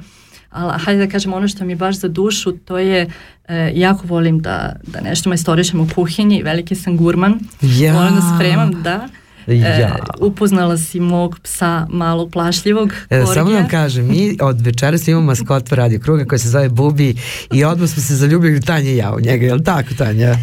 ali 0.51 0.79
hajde 0.79 1.05
da 1.05 1.11
kažem 1.11 1.33
ono 1.33 1.47
što 1.47 1.65
mi 1.65 1.75
baš 1.75 1.95
za 1.95 2.07
dušu, 2.07 2.51
to 2.51 2.77
je 2.77 3.09
e, 3.47 3.71
jako 3.75 4.07
volim 4.07 4.39
da, 4.39 4.75
da 4.83 5.01
nešto 5.01 5.29
majstorišem 5.29 5.79
u 5.79 5.87
kuhinji, 5.95 6.43
veliki 6.43 6.75
sam 6.75 6.97
gurman, 6.97 7.39
ja. 7.61 7.93
volim 7.93 8.15
da 8.15 8.21
spremam, 8.35 8.83
da. 8.83 9.07
E, 9.47 9.55
ja. 9.55 9.95
upoznala 10.19 10.77
si 10.77 10.99
mog 10.99 11.39
psa 11.39 11.87
malo 11.89 12.29
plašljivog 12.29 12.93
e, 13.09 13.23
Samo 13.33 13.49
da 13.49 13.55
vam 13.55 13.67
kažem, 13.67 14.07
mi 14.07 14.37
od 14.41 14.61
večeras 14.61 15.07
imamo 15.07 15.25
maskotva 15.25 15.77
radio 15.77 15.99
kruga 15.99 16.25
koja 16.25 16.39
se 16.39 16.49
zove 16.49 16.69
Bubi 16.69 17.15
i 17.53 17.63
odmah 17.63 17.89
smo 17.89 18.01
se 18.01 18.15
zaljubili 18.15 18.61
Tanja 18.61 18.91
i 18.91 18.97
ja 18.97 19.13
u 19.15 19.19
njega, 19.19 19.45
je 19.45 19.53
li 19.53 19.63
tako 19.63 19.89
Tanja? 19.97 20.35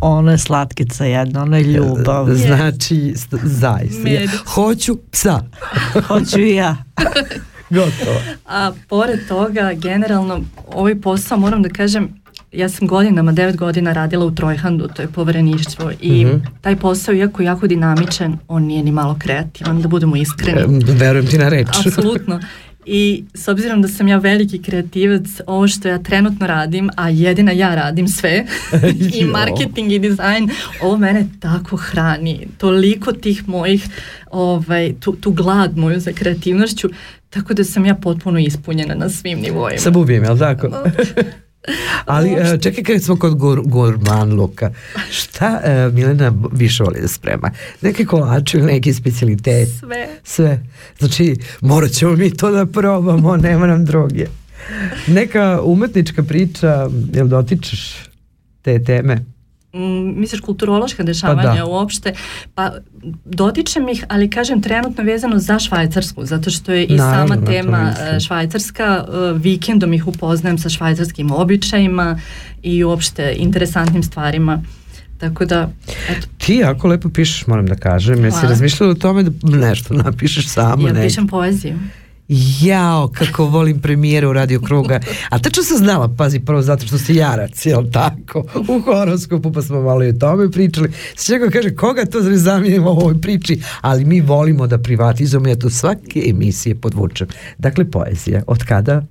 Ona 0.00 0.32
je 0.32 0.38
slatkica 0.38 1.04
jedna, 1.04 1.42
ona 1.42 1.56
je 1.56 1.64
ljubav. 1.64 2.26
Znači, 2.34 3.14
zaista. 3.42 4.08
Ja, 4.08 4.28
hoću 4.46 4.96
psa. 5.10 5.40
hoću 6.08 6.40
i 6.40 6.54
ja. 6.54 6.76
Gotovo. 7.72 8.20
A 8.46 8.72
pored 8.88 9.28
toga, 9.28 9.72
generalno, 9.74 10.40
ovaj 10.66 11.00
posao, 11.00 11.38
moram 11.38 11.62
da 11.62 11.68
kažem, 11.68 12.08
ja 12.52 12.68
sam 12.68 12.88
godinama, 12.88 13.32
devet 13.32 13.56
godina 13.56 13.92
radila 13.92 14.24
u 14.24 14.30
Trojhandu, 14.30 14.88
to 14.88 15.02
je 15.02 15.08
povereništvo 15.08 15.90
i 16.00 16.24
mm 16.24 16.28
-hmm. 16.28 16.40
taj 16.60 16.76
posao, 16.76 17.14
iako 17.14 17.42
jako 17.42 17.66
dinamičan, 17.66 18.38
on 18.48 18.62
nije 18.62 18.82
ni 18.82 18.92
malo 18.92 19.16
kreativan, 19.18 19.82
da 19.82 19.88
budemo 19.88 20.16
iskreni. 20.16 20.60
E, 20.60 20.92
verujem 20.92 21.26
ti 21.26 21.38
na 21.38 21.48
reč. 21.48 21.68
Apsolutno. 21.86 22.40
I 22.86 23.24
s 23.34 23.48
obzirom 23.48 23.82
da 23.82 23.88
sam 23.88 24.08
ja 24.08 24.18
veliki 24.18 24.62
kreativac, 24.62 25.26
ovo 25.46 25.68
što 25.68 25.88
ja 25.88 25.98
trenutno 25.98 26.46
radim, 26.46 26.90
a 26.96 27.08
jedina 27.08 27.52
ja 27.52 27.74
radim 27.74 28.08
sve, 28.08 28.46
i 29.20 29.24
marketing 29.24 29.92
i 29.92 29.98
dizajn, 29.98 30.50
ovo 30.82 30.96
mene 30.96 31.26
tako 31.40 31.76
hrani. 31.76 32.48
Toliko 32.58 33.12
tih 33.12 33.48
mojih, 33.48 33.86
ovaj, 34.30 34.94
tu, 35.00 35.12
tu 35.12 35.30
glad 35.30 35.76
moju 35.76 36.00
za 36.00 36.12
kreativnošću, 36.12 36.88
tako 37.30 37.54
da 37.54 37.64
sam 37.64 37.86
ja 37.86 37.94
potpuno 37.94 38.38
ispunjena 38.38 38.94
na 38.94 39.10
svim 39.10 39.38
nivoima. 39.38 39.78
Sa 39.78 39.90
bubijem, 39.90 40.24
jel 40.24 40.38
tako? 40.38 40.68
Ali 42.04 42.30
uh, 42.32 42.60
čekaj 42.60 42.84
kad 42.84 43.02
smo 43.02 43.16
kod 43.16 43.34
gur, 43.34 43.60
gurman 43.64 44.32
luka, 44.32 44.72
šta 45.10 45.60
uh, 45.64 45.94
Milena 45.94 46.32
više 46.52 46.82
voli 46.82 47.00
da 47.00 47.08
sprema? 47.08 47.50
Neke 47.80 48.04
kolače 48.04 48.58
ili 48.58 48.66
neki 48.66 48.94
specialitet? 48.94 49.68
Sve. 49.78 50.08
Sve. 50.24 50.62
Znači 50.98 51.36
morat 51.60 51.90
ćemo 51.90 52.12
mi 52.12 52.30
to 52.30 52.50
da 52.50 52.66
probamo, 52.66 53.36
nema 53.48 53.66
nam 53.66 53.84
druge. 53.84 54.26
Neka 55.06 55.60
umetnička 55.64 56.22
priča, 56.22 56.88
jel 57.12 57.28
dotičeš 57.28 57.96
te 58.62 58.84
teme? 58.84 59.31
Misliš 60.16 60.40
kulturološka 60.40 61.02
dešavanja 61.02 61.48
pa 61.48 61.54
da. 61.54 61.64
uopšte, 61.64 62.12
pa 62.54 62.72
dotičem 63.24 63.88
ih, 63.88 64.04
ali 64.08 64.30
kažem 64.30 64.62
trenutno 64.62 65.04
vezano 65.04 65.38
za 65.38 65.58
Švajcarsku, 65.58 66.24
zato 66.24 66.50
što 66.50 66.72
je 66.72 66.86
i 66.86 66.96
Naravno, 66.96 67.34
sama 67.34 67.46
tema 67.46 67.94
e, 68.00 68.20
švajcarska, 68.20 69.04
e, 69.04 69.32
vikendom 69.38 69.92
ih 69.92 70.06
upoznajem 70.08 70.58
sa 70.58 70.68
švajcarskim 70.68 71.30
običajima 71.30 72.20
i 72.62 72.84
uopšte 72.84 73.34
interesantnim 73.36 74.02
stvarima. 74.02 74.62
Tako 75.18 75.44
da, 75.44 75.70
eto. 76.10 76.26
Ti 76.38 76.56
jako 76.56 76.88
lepo 76.88 77.08
pišeš, 77.08 77.46
moram 77.46 77.66
da 77.66 77.74
kažem. 77.74 78.24
Jesi 78.24 78.46
razmišljala 78.46 78.92
o 78.92 78.94
tome 78.94 79.22
da 79.22 79.56
nešto 79.56 79.94
napišeš 79.94 80.48
samo? 80.48 80.88
Ja 80.88 80.94
pišem 80.94 81.26
poeziju. 81.26 81.78
Jao, 82.60 83.08
kako 83.08 83.44
volim 83.44 83.80
premijeru 83.80 84.32
Radio 84.32 84.60
Kruga. 84.60 85.00
A 85.28 85.38
tačno 85.38 85.62
sam 85.62 85.76
znala, 85.76 86.14
pazi, 86.18 86.40
prvo 86.40 86.62
zato 86.62 86.86
što 86.86 86.98
si 86.98 87.14
jarac, 87.14 87.66
jel 87.66 87.90
tako? 87.92 88.44
U 88.68 88.80
horoskopu 88.80 89.52
pa 89.52 89.62
smo 89.62 89.82
malo 89.82 90.04
i 90.04 90.08
o 90.08 90.12
tome 90.12 90.50
pričali. 90.50 90.92
S 91.16 91.26
čega 91.26 91.50
kaže, 91.50 91.74
koga 91.74 92.04
to 92.04 92.18
zamijenimo 92.22 92.90
u 92.90 92.96
ovoj 92.96 93.20
priči? 93.20 93.60
Ali 93.80 94.04
mi 94.04 94.20
volimo 94.20 94.66
da 94.66 94.78
privatizujemo, 94.78 95.48
ja 95.48 95.56
tu 95.58 95.70
svake 95.70 96.22
emisije 96.26 96.74
podvučem. 96.74 97.28
Dakle, 97.58 97.90
poezija. 97.90 98.42
Od 98.46 98.64
kada? 98.64 99.02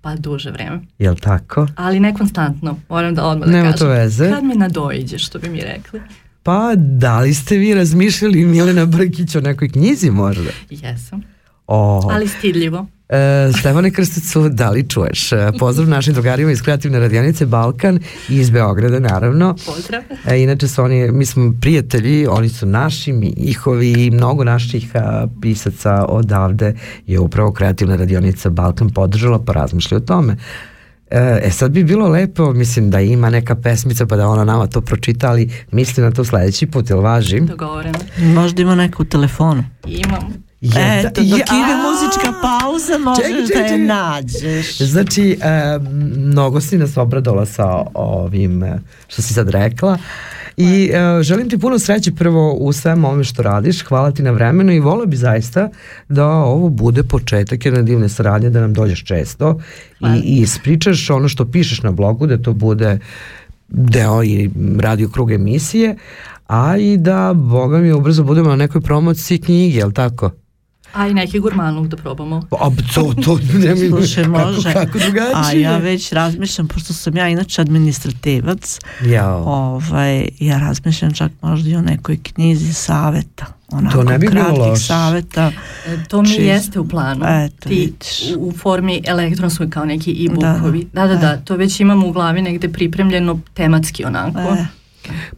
Pa 0.00 0.14
duže 0.14 0.50
vreme. 0.50 0.80
Jel 0.98 1.16
tako? 1.16 1.66
Ali 1.76 2.00
ne 2.00 2.14
konstantno, 2.14 2.78
moram 2.88 3.14
da 3.14 3.24
odmah 3.24 3.46
da 3.48 3.52
Nema 3.52 3.70
kažem. 3.72 3.78
to 3.78 3.92
veze. 3.92 4.30
Kad 4.30 4.44
mi 4.44 4.54
nadoiđe, 4.54 5.18
što 5.18 5.38
bi 5.38 5.48
mi 5.48 5.60
rekli. 5.60 6.00
Pa, 6.42 6.72
da 6.76 7.20
li 7.20 7.34
ste 7.34 7.56
vi 7.56 7.74
razmišljali 7.74 8.44
Milena 8.44 8.86
Brkić 8.86 9.34
o 9.36 9.40
nekoj 9.40 9.68
knjizi 9.68 10.10
možda? 10.10 10.50
Jesam. 10.70 11.35
O, 11.66 12.08
Ali 12.12 12.28
stidljivo. 12.28 12.86
E, 13.08 13.52
Stefane 13.58 13.90
Krsticu, 13.90 14.48
da 14.48 14.70
li 14.70 14.88
čuješ? 14.88 15.32
E, 15.32 15.52
pozdrav 15.58 15.88
našim 15.88 16.14
drugarima 16.14 16.50
iz 16.50 16.62
kreativne 16.62 16.98
radionice 16.98 17.46
Balkan 17.46 17.98
i 18.28 18.36
iz 18.36 18.50
Beograda, 18.50 19.00
naravno. 19.00 19.54
Pozdrav. 19.66 20.02
E, 20.26 20.42
inače 20.42 20.68
su 20.68 20.82
oni, 20.82 21.12
mi 21.12 21.26
smo 21.26 21.54
prijatelji, 21.60 22.26
oni 22.26 22.48
su 22.48 22.66
naši, 22.66 23.12
mi 23.12 23.34
njihovi 23.36 23.92
i 23.92 24.10
mnogo 24.10 24.44
naših 24.44 24.90
a, 24.94 25.26
pisaca 25.42 26.04
odavde 26.08 26.74
je 27.06 27.18
upravo 27.18 27.52
kreativna 27.52 27.96
radionica 27.96 28.50
Balkan 28.50 28.90
podržala, 28.90 29.44
pa 29.44 29.52
razmišlja 29.52 29.96
o 29.96 30.00
tome. 30.00 30.36
E, 31.10 31.40
e 31.42 31.50
sad 31.50 31.70
bi 31.70 31.84
bilo 31.84 32.08
lepo, 32.08 32.52
mislim 32.52 32.90
da 32.90 33.00
ima 33.00 33.30
neka 33.30 33.54
pesmica 33.54 34.06
pa 34.06 34.16
da 34.16 34.28
ona 34.28 34.44
nama 34.44 34.66
to 34.66 34.80
pročita, 34.80 35.28
ali 35.28 35.50
mislim 35.72 36.06
na 36.06 36.12
to 36.12 36.24
sledeći 36.24 36.66
put, 36.66 36.90
jel 36.90 37.00
važi? 37.00 37.40
Dogovoreno. 37.40 37.98
Možda 38.18 38.62
ima 38.62 38.74
neku 38.74 39.02
u 39.02 39.06
telefonu. 39.06 39.64
Imam. 39.86 40.45
Je, 40.74 41.00
Eto, 41.00 41.20
dok 41.22 41.40
ide 41.40 41.74
muzička 41.86 42.32
pauza, 42.42 42.98
možeš 42.98 43.48
da 43.54 43.60
je 43.60 43.78
nađeš. 43.78 44.78
Znači, 44.78 45.38
e, 45.42 45.78
mnogo 46.16 46.60
si 46.60 46.78
nas 46.78 46.96
obradola 46.96 47.46
sa 47.46 47.82
ovim 47.94 48.64
što 49.08 49.22
si 49.22 49.34
sad 49.34 49.48
rekla. 49.48 49.98
I 50.56 50.90
e, 50.94 51.22
želim 51.22 51.50
ti 51.50 51.58
puno 51.58 51.78
sreće 51.78 52.12
prvo 52.14 52.52
u 52.52 52.72
svem 52.72 53.04
ovome 53.04 53.24
što 53.24 53.42
radiš, 53.42 53.82
hvala 53.82 54.10
ti 54.10 54.22
na 54.22 54.30
vremenu 54.30 54.72
i 54.72 54.80
vola 54.80 55.06
bi 55.06 55.16
zaista 55.16 55.68
da 56.08 56.26
ovo 56.26 56.68
bude 56.68 57.02
početak 57.02 57.66
jedne 57.66 57.82
divne 57.82 58.08
saradnje, 58.08 58.50
da 58.50 58.60
nam 58.60 58.74
dođeš 58.74 59.04
često 59.04 59.60
i, 60.00 60.20
i 60.24 60.40
ispričaš 60.40 61.10
ono 61.10 61.28
što 61.28 61.50
pišeš 61.50 61.82
na 61.82 61.90
blogu, 61.90 62.26
da 62.26 62.42
to 62.42 62.52
bude 62.52 62.98
deo 63.68 64.24
i 64.24 64.50
radio 64.80 65.08
krug 65.08 65.32
emisije, 65.32 65.96
a 66.46 66.76
i 66.76 66.96
da, 66.96 67.32
boga 67.34 67.78
mi, 67.78 67.92
ubrzo 67.92 68.22
budemo 68.22 68.48
na 68.48 68.56
nekoj 68.56 68.80
promociji 68.80 69.38
knjige, 69.38 69.78
jel 69.78 69.92
tako? 69.92 70.30
A 70.96 71.08
i 71.08 71.14
neki 71.14 71.38
gurmanluk 71.38 71.86
da 71.86 71.96
probamo. 71.96 72.42
A 72.52 72.70
to, 72.94 73.14
to 73.14 73.38
ne 73.58 73.74
mi, 73.74 73.88
Slušaj, 73.88 74.24
kako, 74.24 74.38
može. 74.46 74.72
kako 74.72 74.98
drugačije. 74.98 75.34
A 75.34 75.52
ja 75.62 75.76
već 75.78 76.12
razmišljam, 76.12 76.68
pošto 76.68 76.92
sam 76.94 77.16
ja 77.16 77.28
inače 77.28 77.62
administrativac, 77.62 78.78
Jao. 79.02 79.42
ovaj, 79.44 80.28
ja 80.40 80.58
razmišljam 80.58 81.14
čak 81.14 81.32
možda 81.42 81.70
i 81.70 81.76
o 81.76 81.82
nekoj 81.82 82.18
knjizi 82.24 82.72
saveta. 82.74 83.46
Onako, 83.68 83.96
To 83.96 84.02
ne 84.04 84.18
bi 84.18 84.28
bilo 84.28 84.44
loše. 84.60 84.82
saveta. 84.82 85.52
E, 85.86 86.04
To 86.04 86.22
mi 86.22 86.28
Čist- 86.28 86.40
jeste 86.40 86.80
u 86.80 86.88
planu. 86.88 87.24
Eto, 87.26 87.68
Ti 87.68 87.74
vidiš. 87.74 88.36
u, 88.38 88.52
formi 88.52 89.02
elektronskoj 89.06 89.70
kao 89.70 89.84
neki 89.84 90.28
Da, 90.30 90.48
e-bookovi. 90.48 90.86
Da, 90.92 91.06
da, 91.06 91.16
da, 91.16 91.26
e. 91.28 91.40
to 91.44 91.56
već 91.56 91.80
imam 91.80 92.04
u 92.04 92.12
glavi 92.12 92.42
negde 92.42 92.68
pripremljeno 92.68 93.40
tematski 93.54 94.04
onako. 94.04 94.38
E, 94.40 94.66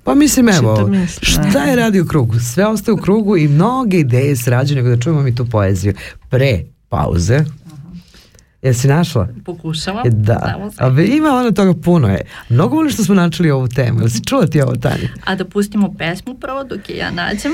Pa 0.04 0.14
mislim, 0.14 0.48
evo, 0.48 0.76
to 0.76 0.86
mislim, 0.86 1.18
šta 1.22 1.64
je 1.64 1.76
radio 1.76 2.02
u 2.02 2.06
krugu? 2.06 2.38
Sve 2.38 2.66
ostaje 2.66 2.94
u 2.94 2.96
krugu 2.96 3.36
i 3.36 3.48
mnoge 3.48 3.98
ideje 3.98 4.36
se 4.36 4.50
rađaju, 4.50 4.76
nego 4.76 4.96
da 4.96 5.02
čujemo 5.02 5.22
mi 5.22 5.34
tu 5.34 5.46
poeziju. 5.46 5.94
Pre 6.28 6.60
pauze. 6.88 7.44
Jesi 8.62 8.88
našla? 8.88 9.28
Pokušavam. 9.44 10.06
E, 10.06 10.10
da. 10.10 10.70
A 10.78 11.00
ima 11.00 11.28
ono 11.28 11.50
toga 11.50 11.80
puno 11.80 12.08
je. 12.08 12.20
Mnogo 12.48 12.76
volim 12.76 12.90
što 12.90 13.04
smo 13.04 13.14
načeli 13.14 13.50
ovu 13.50 13.68
temu. 13.68 14.00
Jel 14.00 14.08
si 14.08 14.24
čula 14.24 14.46
ti 14.46 14.60
ovo, 14.60 14.76
Tanja? 14.76 15.08
A 15.24 15.34
da 15.34 15.44
pustimo 15.44 15.94
pesmu 15.98 16.34
prvo 16.34 16.64
dok 16.64 16.90
je 16.90 16.96
ja 16.96 17.10
nađem. 17.10 17.52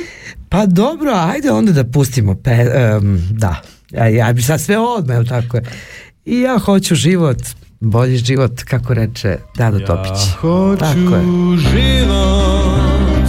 Pa 0.49 0.67
dobro, 0.67 1.13
ajde 1.15 1.51
onda 1.51 1.73
da 1.73 1.85
pustimo. 1.85 2.35
Pe, 2.35 2.51
em, 2.51 3.29
da. 3.31 3.63
Ja, 3.91 4.07
ja 4.07 4.33
bi 4.33 4.43
sad 4.43 4.61
sve 4.61 4.79
odmah, 4.79 5.29
tako 5.29 5.57
je. 5.57 5.63
I 6.25 6.41
ja 6.41 6.59
hoću 6.59 6.95
život, 6.95 7.39
bolji 7.85 8.17
život, 8.17 8.63
kako 8.63 8.95
reče 8.95 9.37
Dado 9.57 9.79
Topić. 9.79 10.35
hoću 10.41 10.79
Tako 10.79 11.17
je. 11.17 11.23
život, 11.57 13.29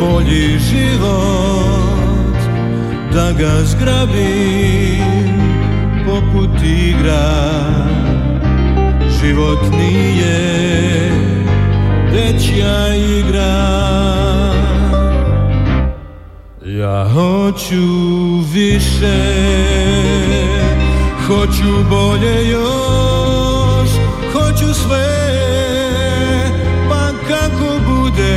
bolji 0.00 0.58
život, 0.58 2.38
da 3.14 3.32
ga 3.32 3.64
zgrabim 3.64 5.04
poput 6.06 6.62
igra. 6.62 7.64
Život 9.20 9.58
nije 9.72 11.10
dečja 12.12 12.94
igra. 12.96 13.84
Ja 16.66 17.08
hoću 17.14 17.86
više, 18.52 19.18
hoću 21.26 21.88
bolje 21.90 22.50
još, 22.50 23.13
sve, 24.86 25.08
pa 26.88 27.08
kako 27.28 27.68
bude, 27.88 28.36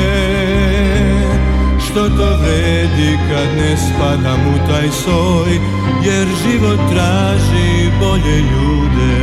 što 1.86 2.10
to 2.10 2.38
vredi 2.42 3.18
kad 3.30 3.58
ne 3.58 3.78
spadam 3.78 4.40
u 4.48 4.68
taj 4.70 4.90
soj, 4.92 5.60
jer 6.06 6.28
život 6.44 6.80
traži 6.92 7.90
bolje 8.00 8.38
ljude. 8.38 9.18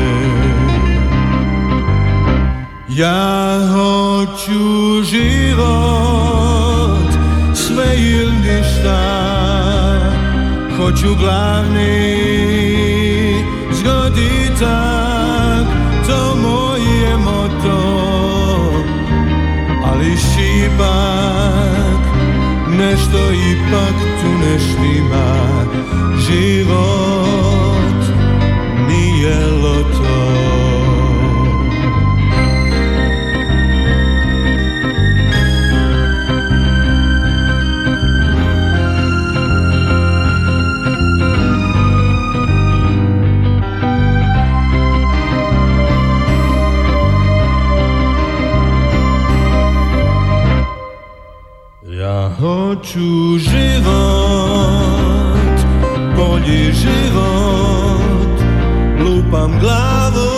Ja 2.88 3.58
hoću 3.72 5.02
život, 5.02 6.34
sve 7.54 7.96
ili 7.96 8.32
ništa. 8.32 9.00
Hoću 10.76 11.14
glavni 11.14 12.24
zgoditak 13.72 15.03
šipak 20.74 22.02
Nešto 22.78 23.18
ipak 23.30 23.96
tu 24.20 24.28
ne 24.42 24.58
štima. 24.58 25.30
Život 26.26 28.00
nije 28.88 29.46
loto 29.62 30.23
oczu 52.94 53.38
żywot, 53.38 54.86
boli 56.16 56.74
żywot, 56.74 58.44
lupam 58.98 59.58
głową 59.58 60.30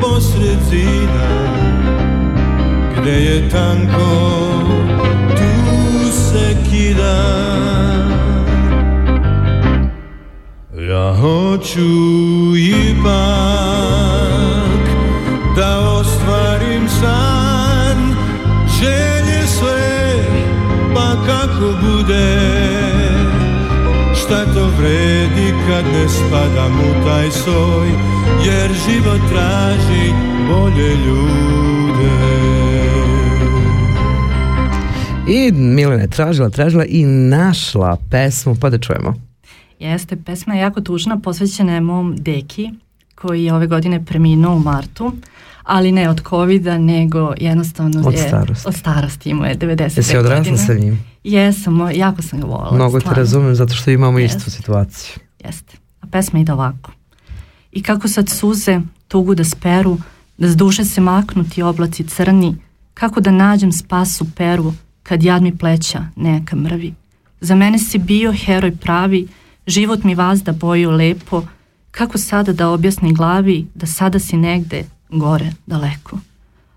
pośród 0.00 0.70
zina, 0.70 1.28
gdzie 2.96 3.20
je 3.20 3.50
tanko, 3.50 4.08
tu 5.28 6.12
se 6.12 6.54
kida. 6.70 7.24
Ja 10.88 11.10
oczu 11.10 12.33
vredi 25.64 25.84
kad 25.84 25.84
ne 25.92 26.08
spadam 26.08 26.72
u 26.72 27.06
taj 27.06 27.30
soj 27.30 27.88
Jer 28.46 28.70
život 28.70 29.20
traži 29.30 30.12
bolje 30.48 30.88
ljude 30.88 32.44
I 35.28 35.52
Milena 35.52 36.02
je 36.02 36.08
tražila, 36.08 36.50
tražila 36.50 36.84
i 36.84 37.04
našla 37.04 37.96
pesmu, 38.10 38.56
pa 38.60 38.70
da 38.70 38.78
čujemo. 38.78 39.14
Jeste, 39.78 40.16
pesma 40.16 40.54
je 40.54 40.60
jako 40.60 40.80
tužna, 40.80 41.18
posvećena 41.18 41.74
je 41.74 41.80
mom 41.80 42.14
deki, 42.18 42.70
koji 43.14 43.44
je 43.44 43.54
ove 43.54 43.66
godine 43.66 44.04
preminuo 44.04 44.56
u 44.56 44.58
martu, 44.58 45.12
ali 45.62 45.92
ne 45.92 46.10
od 46.10 46.20
covida, 46.28 46.78
nego 46.78 47.32
jednostavno 47.36 48.02
od 48.06 48.12
je... 48.12 48.18
Starosti. 48.18 48.68
Od 48.68 48.74
starosti. 48.74 49.30
Imao 49.30 49.46
je 49.46 49.58
90 49.58 49.96
Jesi 49.96 50.16
odrasla 50.16 50.56
sa 50.56 50.74
njim? 50.74 51.04
Jesam, 51.24 51.90
jako 51.94 52.22
sam 52.22 52.40
ga 52.40 52.46
volila. 52.46 52.72
Mnogo 52.74 53.00
te 53.00 53.14
razumem 53.14 53.54
zato 53.54 53.74
što 53.74 53.90
imamo 53.90 54.18
Jest. 54.18 54.36
istu 54.36 54.50
situaciju. 54.50 55.24
Jeste. 55.44 55.76
A 56.00 56.06
pesma 56.06 56.38
ide 56.38 56.52
ovako. 56.52 56.92
I 57.72 57.82
kako 57.82 58.08
sad 58.08 58.28
suze 58.28 58.80
tugu 59.08 59.34
da 59.34 59.44
speru, 59.44 59.98
da 60.38 60.48
s 60.48 60.56
duše 60.56 60.84
se 60.84 61.00
maknu 61.00 61.44
ti 61.44 61.62
oblaci 61.62 62.04
crni, 62.04 62.56
kako 62.94 63.20
da 63.20 63.30
nađem 63.30 63.72
spas 63.72 64.20
u 64.20 64.26
peru, 64.36 64.72
kad 65.02 65.22
jad 65.22 65.42
mi 65.42 65.58
pleća 65.58 66.06
neka 66.16 66.56
mrvi. 66.56 66.94
Za 67.40 67.54
mene 67.54 67.78
si 67.78 67.98
bio 67.98 68.32
heroj 68.32 68.76
pravi, 68.76 69.28
život 69.66 70.04
mi 70.04 70.14
vazda 70.14 70.52
boju 70.52 70.90
lepo, 70.90 71.42
kako 71.90 72.18
sada 72.18 72.52
da 72.52 72.68
objasni 72.68 73.14
glavi 73.14 73.66
da 73.74 73.86
sada 73.86 74.18
si 74.18 74.36
negde 74.36 74.84
gore 75.08 75.52
daleko. 75.66 76.18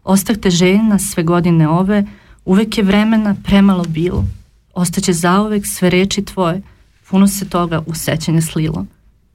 Ostah 0.04 0.38
te 0.38 0.50
željna 0.50 1.00
sve 1.00 1.24
godine 1.24 1.68
ove, 1.68 2.06
uvek 2.46 2.78
je 2.78 2.84
vremena 2.84 3.36
premalo 3.44 3.84
bilo. 3.84 4.26
Ostaće 4.74 5.14
zauvek 5.14 5.64
sve 5.68 5.90
reči 5.90 6.26
tvoje, 6.26 6.62
puno 7.10 7.28
se 7.28 7.50
toga 7.50 7.84
u 7.86 7.96
sećanje 7.96 8.42
slilo. 8.42 8.86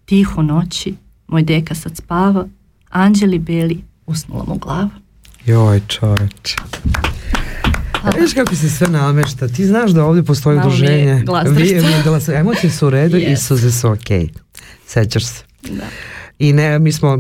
Tiho 0.05 0.43
noći, 0.43 0.95
moj 1.29 1.43
deka 1.43 1.75
sad 1.75 1.97
spava, 1.97 2.47
anđeli 2.91 3.39
beli 3.39 3.83
usnula 4.07 4.45
mu 4.49 4.55
glava. 4.55 4.91
Joj 5.47 5.81
čoveče. 5.89 6.57
A 8.03 8.11
vidiš 8.11 8.35
kako 8.35 8.55
se 8.55 8.71
sve 8.71 8.89
namešta, 8.89 9.49
ti 9.49 9.67
znaš 9.67 9.91
da 9.91 10.05
ovdje 10.05 10.23
postoji 10.23 10.57
Malo 10.57 10.69
udruženje. 10.69 11.25
Vi, 11.47 11.63
vi, 11.65 12.35
emocije 12.35 12.71
su 12.71 12.87
u 12.87 12.91
redu 12.91 13.17
yes. 13.17 13.33
i 13.33 13.37
suze 13.37 13.73
su 13.73 13.89
ok. 13.89 14.31
Sećaš 14.87 15.25
se. 15.25 15.45
Da. 15.63 15.85
I 16.39 16.53
ne, 16.53 16.79
mi 16.79 16.93
smo 16.93 17.19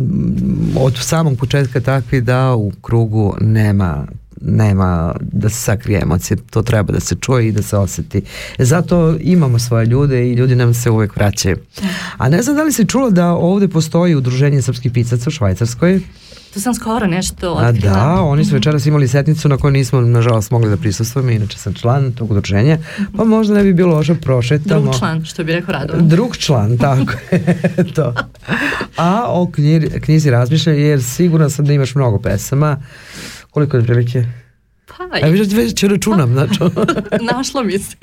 od 0.76 0.98
samog 1.00 1.38
početka 1.38 1.80
takvi 1.80 2.20
da 2.20 2.54
u 2.54 2.72
krugu 2.82 3.36
nema 3.40 4.06
nema 4.44 5.14
da 5.20 5.48
se 5.48 5.56
sakrije 5.56 6.00
emocije, 6.02 6.36
to 6.50 6.62
treba 6.62 6.92
da 6.92 7.00
se 7.00 7.16
čuje 7.20 7.48
i 7.48 7.52
da 7.52 7.62
se 7.62 7.76
osjeti. 7.76 8.22
Zato 8.58 9.16
imamo 9.20 9.58
svoje 9.58 9.86
ljude 9.86 10.28
i 10.28 10.32
ljudi 10.32 10.54
nam 10.56 10.74
se 10.74 10.90
uvek 10.90 11.16
vraćaju. 11.16 11.56
A 12.16 12.28
ne 12.28 12.42
znam 12.42 12.56
da 12.56 12.62
li 12.62 12.72
si 12.72 12.86
čula 12.86 13.10
da 13.10 13.30
ovdje 13.30 13.68
postoji 13.68 14.14
udruženje 14.14 14.62
srpskih 14.62 14.92
pisaca 14.92 15.24
u 15.28 15.30
Švajcarskoj? 15.30 16.00
To 16.54 16.60
sam 16.60 16.74
skoro 16.74 17.06
nešto 17.06 17.52
otkrila. 17.52 17.92
A 17.92 17.94
da, 17.94 18.22
oni 18.22 18.44
su 18.44 18.54
večeras 18.54 18.86
imali 18.86 19.08
setnicu 19.08 19.48
na 19.48 19.56
kojoj 19.56 19.72
nismo 19.72 20.00
nažalost 20.00 20.50
mogli 20.50 20.70
da 20.70 20.76
prisustvujemo, 20.76 21.30
inače 21.30 21.58
sam 21.58 21.74
član 21.74 22.12
tog 22.12 22.30
udruženja, 22.30 22.78
pa 23.16 23.24
možda 23.24 23.54
ne 23.54 23.62
bi 23.62 23.72
bilo 23.72 23.94
loše 23.94 24.14
prošetamo. 24.14 24.80
Drug 24.80 24.98
član, 24.98 25.24
što 25.24 25.44
bi 25.44 25.52
rekao 25.52 25.72
Radovan. 25.72 26.08
Drug 26.08 26.36
član, 26.36 26.78
tako 26.86 27.12
je, 27.30 27.94
to. 27.94 28.14
A 28.96 29.24
o 29.28 29.50
knjizi, 29.50 30.00
knjizi 30.00 30.30
razmišlja, 30.30 30.72
jer 30.72 31.02
sigurno 31.02 31.50
sam 31.50 31.64
da 31.64 31.72
imaš 31.72 31.94
mnogo 31.94 32.18
pesama. 32.18 32.76
Koliko 33.52 33.76
je 33.76 33.82
prilike? 33.82 34.24
Pa, 34.86 35.26
A 35.26 35.28
već, 35.28 35.52
već 35.52 35.84
računam, 35.84 36.32
znači. 36.32 36.60
Našlo 37.36 37.62
mi 37.62 37.78
se. 37.78 37.96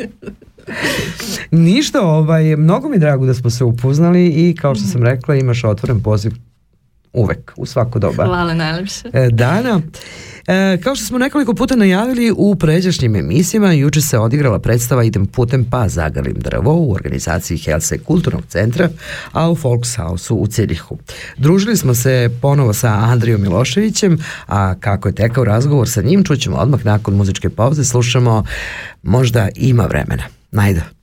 Ništa, 1.51 2.01
ovaj, 2.01 2.55
mnogo 2.55 2.89
mi 2.89 2.99
drago 2.99 3.25
da 3.25 3.33
smo 3.33 3.49
se 3.49 3.63
upoznali 3.63 4.27
i 4.27 4.55
kao 4.55 4.75
što 4.75 4.83
sam 4.83 5.03
rekla 5.03 5.35
imaš 5.35 5.63
otvoren 5.63 6.03
poziv 6.03 6.31
uvek, 7.13 7.54
u 7.58 7.65
svako 7.65 8.00
doba. 8.00 8.26
Hvala 8.26 8.54
najlepše. 8.54 9.04
Dana, 9.32 9.82
e, 10.48 10.78
kao 10.84 10.95
što 10.95 11.06
smo 11.06 11.17
nekoliko 11.17 11.54
puta 11.54 11.76
najavili 11.76 12.34
u 12.38 12.56
pređašnjim 12.56 13.15
emisijama, 13.15 13.72
juče 13.72 14.02
se 14.02 14.19
odigrala 14.19 14.60
predstava 14.60 15.04
Idem 15.04 15.26
putem 15.26 15.65
pa 15.72 15.88
zagrlim 15.88 16.36
drvo 16.38 16.74
u 16.74 16.93
organizaciji 16.93 17.58
Helse 17.58 17.98
kulturnog 17.98 18.43
centra, 18.48 18.89
a 19.32 19.50
u 19.50 19.54
Volkshouse 19.54 20.34
u 20.34 20.48
Cirihu. 20.48 20.98
Družili 21.38 21.78
smo 21.78 21.95
se 21.95 22.30
ponovo 22.41 22.74
sa 22.74 22.89
Andrijom 22.89 23.41
Miloševićem, 23.41 24.17
a 24.48 24.76
kako 24.80 25.08
je 25.08 25.15
tekao 25.15 25.43
razgovor 25.43 25.89
sa 25.89 26.02
njim, 26.02 26.24
čućemo 26.24 26.58
odmah 26.58 26.86
nakon 26.86 27.15
muzičke 27.15 27.50
pauze, 27.50 27.84
slušamo 27.84 28.43
Možda 29.04 29.50
ima 29.56 29.86
vremena. 29.86 30.24
Najda. 30.52 30.98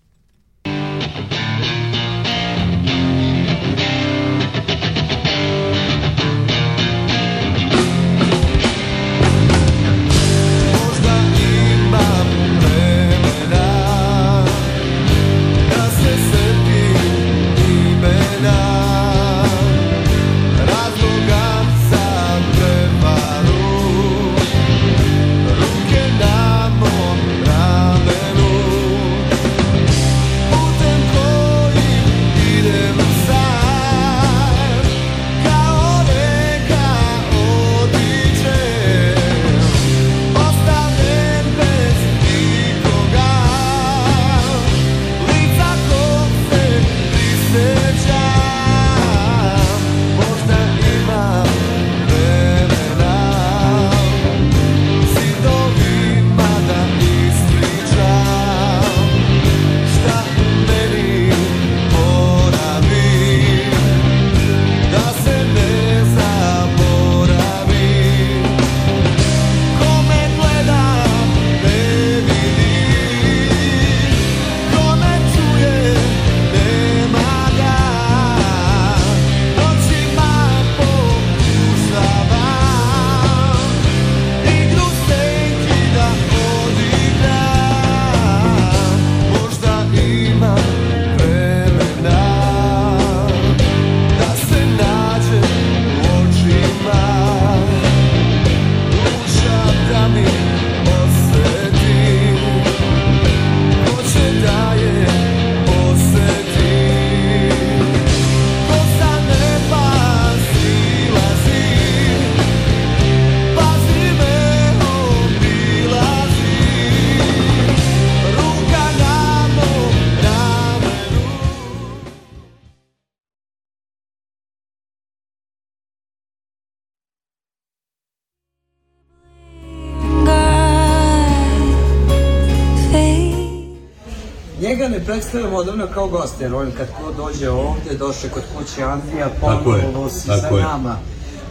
Predstavljam 135.37 135.55
odavno 135.55 135.95
kao 135.95 136.09
gost, 136.09 136.41
jer 136.41 136.55
on 136.55 136.71
kad 136.77 136.87
ko 136.89 137.13
dođe 137.13 137.51
ovde, 137.51 137.95
došle 137.99 138.31
kod 138.31 138.43
kuće 138.57 138.83
Andrija, 138.83 139.29
ponovo 139.41 140.09
si 140.09 140.21
sa 140.21 140.51
nama. 140.51 140.97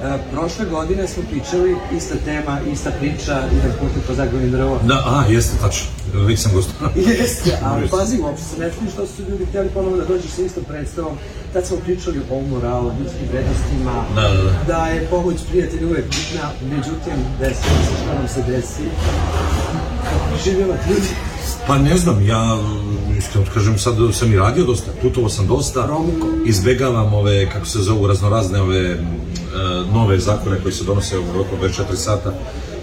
E, 0.04 0.18
prošle 0.32 0.66
godine 0.66 1.08
smo 1.08 1.24
pričali, 1.32 1.76
ista 1.98 2.16
tema, 2.26 2.60
ista 2.72 2.92
priča, 3.00 3.44
idem 3.52 3.72
putem 3.80 4.02
po 4.08 4.14
Zagornim 4.14 4.52
drvo. 4.52 4.80
Da, 4.84 4.96
a, 4.96 5.24
jeste, 5.30 5.58
tačno. 5.62 5.88
Uvijek 6.24 6.40
sam 6.40 6.52
gost. 6.54 6.70
jeste, 7.20 7.58
ali 7.64 7.88
pazi, 7.88 8.20
uopšte 8.22 8.46
se 8.46 8.60
ne 8.60 8.72
čini 8.80 8.92
što 8.92 9.06
su 9.06 9.22
ljudi 9.30 9.46
htjeli 9.46 9.70
ponovo 9.70 9.98
da 9.98 10.06
dođeš 10.06 10.32
sa 10.32 10.42
istom 10.42 10.64
predstavom. 10.64 11.18
Tad 11.54 11.66
smo 11.66 11.78
pričali 11.78 12.22
o 12.32 12.42
moralu, 12.42 12.92
ljudskim 13.00 13.28
vrednostima, 13.32 14.06
da, 14.16 14.22
da, 14.22 14.44
da. 14.44 14.64
da 14.68 14.88
je 14.88 15.08
pomoć 15.10 15.38
prijatelja 15.50 15.88
uvek 15.88 16.06
bitna, 16.06 16.50
međutim, 16.62 17.18
desilo 17.40 17.78
se 17.88 17.94
što 18.02 18.14
nam 18.14 18.28
se 18.28 18.42
desi. 18.52 18.84
Živjela 20.44 20.76
ljudi? 20.90 21.10
Pa 21.68 21.78
ne 21.78 21.98
znam, 21.98 22.28
ja 22.28 22.58
iskreno 23.26 23.48
kažem 23.54 23.78
sad 23.78 23.96
sam 24.14 24.34
i 24.34 24.38
radio 24.38 24.66
dosta, 24.66 24.92
putovao 25.02 25.30
sam 25.30 25.48
dosta, 25.48 25.90
izbegavam 26.46 27.14
ove, 27.14 27.50
kako 27.50 27.66
se 27.66 27.80
zovu, 27.80 28.08
raznorazne 28.08 28.62
ove 28.62 28.98
nove 29.94 30.20
zakone 30.20 30.62
koji 30.62 30.74
se 30.74 30.84
donose 30.84 31.20
u 31.20 31.34
roku 31.34 31.56
24 31.62 31.96
sata. 31.96 32.34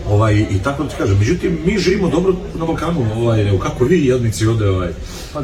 Ovaj, 0.08 0.46
I 0.50 0.58
tako 0.64 0.82
da 0.82 0.88
ti 0.88 0.94
kažem, 0.98 1.18
međutim, 1.18 1.58
mi 1.64 1.78
živimo 1.78 2.08
dobro 2.08 2.34
na 2.54 2.66
Balkanu, 2.66 3.06
ovaj, 3.16 3.58
kako 3.62 3.84
vi 3.84 4.06
jednici 4.06 4.46
ovde 4.46 4.68
ovaj, 4.68 4.92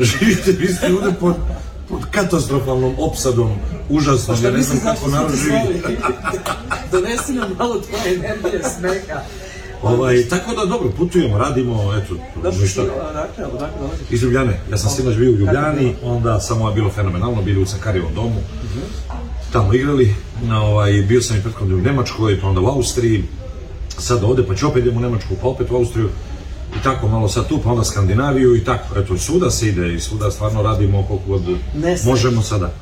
živite, 0.00 0.52
vi 0.52 0.68
ste 0.68 0.94
ovde 0.94 1.12
pod, 1.20 1.34
pod 1.88 2.00
katastrofalnom 2.10 2.94
opsadom, 2.98 3.50
užasno, 3.88 4.34
pa 4.34 4.48
ja 4.48 4.50
ne 4.50 4.62
znam 4.62 4.80
kako 4.80 5.10
narod 5.10 5.32
živi. 5.36 5.82
Donesi 6.92 7.32
nam 7.32 7.50
malo 7.58 7.80
tvoje 7.80 8.14
energije, 8.14 8.62
smeha. 8.78 9.20
Ovaj, 9.82 10.28
tako 10.28 10.54
da 10.54 10.64
dobro, 10.64 10.90
putujemo, 10.96 11.38
radimo, 11.38 11.94
eto, 11.94 12.14
Dobro, 12.34 12.60
ništa. 12.60 12.82
Odakle, 12.82 13.44
odakle 13.44 13.78
dolazi? 13.80 14.02
Iz 14.10 14.22
Ljubljane. 14.22 14.60
Ja 14.70 14.76
sam 14.76 14.90
sinoć 14.90 15.16
bio 15.16 15.30
u 15.30 15.34
Ljubljani, 15.34 15.94
onda 16.04 16.40
samo 16.40 16.68
je 16.68 16.74
bilo 16.74 16.90
fenomenalno, 16.90 17.42
bili 17.42 17.62
u 17.62 17.66
Sakarijevom 17.66 18.14
domu. 18.14 18.40
Tamo 19.52 19.74
igrali, 19.74 20.14
na, 20.42 20.62
ovaj, 20.62 20.92
bio 20.92 21.22
sam 21.22 21.36
i 21.36 21.42
prethodno 21.42 21.76
u 21.76 21.80
Nemačkoj, 21.80 22.40
pa 22.40 22.48
onda 22.48 22.60
u 22.60 22.66
Austriji, 22.66 23.24
sad 23.98 24.24
ovde, 24.24 24.46
pa 24.46 24.54
ću 24.54 24.68
opet 24.68 24.82
idem 24.82 24.96
u 24.96 25.00
Nemačku, 25.00 25.34
pa 25.42 25.48
opet 25.48 25.70
u 25.70 25.76
Austriju, 25.76 26.08
i 26.80 26.82
tako 26.82 27.08
malo 27.08 27.28
sad 27.28 27.48
tu, 27.48 27.60
pa 27.64 27.70
onda 27.70 27.84
Skandinaviju 27.84 28.56
i 28.56 28.64
tako, 28.64 28.98
eto, 28.98 29.18
svuda 29.18 29.50
se 29.50 29.68
ide 29.68 29.94
i 29.94 30.00
svuda 30.00 30.30
stvarno 30.30 30.62
radimo 30.62 31.04
koliko 31.08 31.26
god 31.26 31.42
možemo 32.04 32.42
sada. 32.42 32.72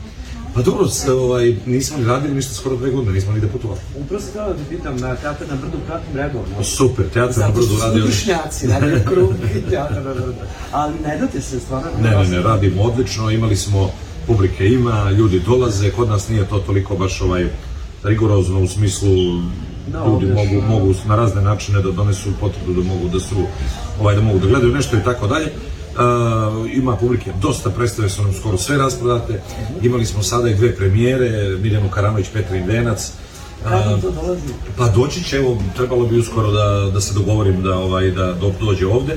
Pa 0.57 0.63
dobro, 0.63 0.87
ovaj, 1.21 1.57
nismo 1.67 1.99
ni 1.99 2.05
radili 2.05 2.35
ništa 2.35 2.55
skoro 2.55 2.77
dve 2.77 2.91
godine, 2.91 3.13
nismo 3.13 3.33
ni 3.33 3.41
da 3.41 3.49
putovali. 3.49 3.81
Upravo 4.01 4.21
sam 4.21 4.31
htjela 4.31 4.49
da 4.49 4.55
ti 4.55 4.61
pitam, 4.71 4.97
na 4.97 5.17
teatr 5.17 5.45
na 5.51 5.57
brdu 5.57 5.79
pratim 5.87 6.17
redovno. 6.17 6.65
Super, 6.65 7.05
teatr 7.13 7.39
na 7.39 7.47
Zato 7.47 7.53
brdu 7.53 7.67
što 7.67 7.77
su 7.77 7.83
radio. 7.83 8.03
stručnjaci, 8.07 8.67
radio 8.67 9.01
krug 9.09 9.31
i 9.57 9.71
teatr 9.71 9.95
na 9.95 10.15
brdu. 10.15 10.33
Ali 10.73 10.95
ne 11.07 11.19
date 11.19 11.41
se 11.41 11.61
stvarno. 11.61 11.89
Ne, 12.03 12.11
ne, 12.11 12.29
ne, 12.29 12.43
radimo 12.43 12.83
odlično, 12.83 13.31
imali 13.31 13.57
smo, 13.57 13.91
publike 14.27 14.67
ima, 14.67 15.11
ljudi 15.11 15.41
dolaze, 15.41 15.91
kod 15.91 16.09
nas 16.09 16.29
nije 16.29 16.49
to 16.49 16.59
toliko 16.59 16.97
baš 16.97 17.21
ovaj 17.21 17.47
rigorozno 18.05 18.61
u 18.61 18.67
smislu 18.67 19.09
Da, 19.87 19.99
ljudi 19.99 20.11
ovdje 20.11 20.35
mogu, 20.35 20.67
mogu 20.69 20.95
na 21.07 21.17
razne 21.17 21.43
načine 21.43 21.83
da 21.83 21.91
donesu 21.91 22.29
potvrdu 22.41 22.83
da 22.83 22.89
mogu 22.89 23.09
da 23.09 23.21
su 23.21 23.35
ovaj 24.01 24.15
da 24.15 24.21
mogu 24.21 24.39
da 24.39 24.47
gledaju 24.47 24.73
nešto 24.73 24.97
i 24.97 25.05
tako 25.05 25.27
dalje. 25.27 25.53
Uh, 25.97 26.71
ima 26.73 26.97
publike, 26.97 27.33
dosta 27.43 27.71
predstave 27.71 28.09
su 28.09 28.23
nam 28.23 28.33
skoro 28.33 28.59
sve 28.59 28.79
rasprodate. 28.79 29.41
Imali 29.83 30.07
smo 30.07 30.23
sada 30.23 30.49
i 30.49 30.55
dve 30.55 30.77
premijere, 30.77 31.59
Miljanu 31.59 31.89
Karanović, 31.91 32.27
Petrin 32.33 32.67
Denac. 32.67 33.13
Kako 33.65 33.95
Uh, 33.95 34.01
to 34.01 34.11
dolazi? 34.11 34.43
pa 34.77 34.89
doći 34.89 35.25
će, 35.25 35.37
evo, 35.37 35.59
trebalo 35.77 36.07
bi 36.07 36.19
uskoro 36.19 36.51
da, 36.51 36.91
da 36.95 37.01
se 37.01 37.15
dogovorim 37.15 37.63
da, 37.63 37.79
ovaj, 37.79 38.11
da 38.11 38.33
do, 38.33 38.53
dođe 38.61 38.87
ovde. 38.87 39.17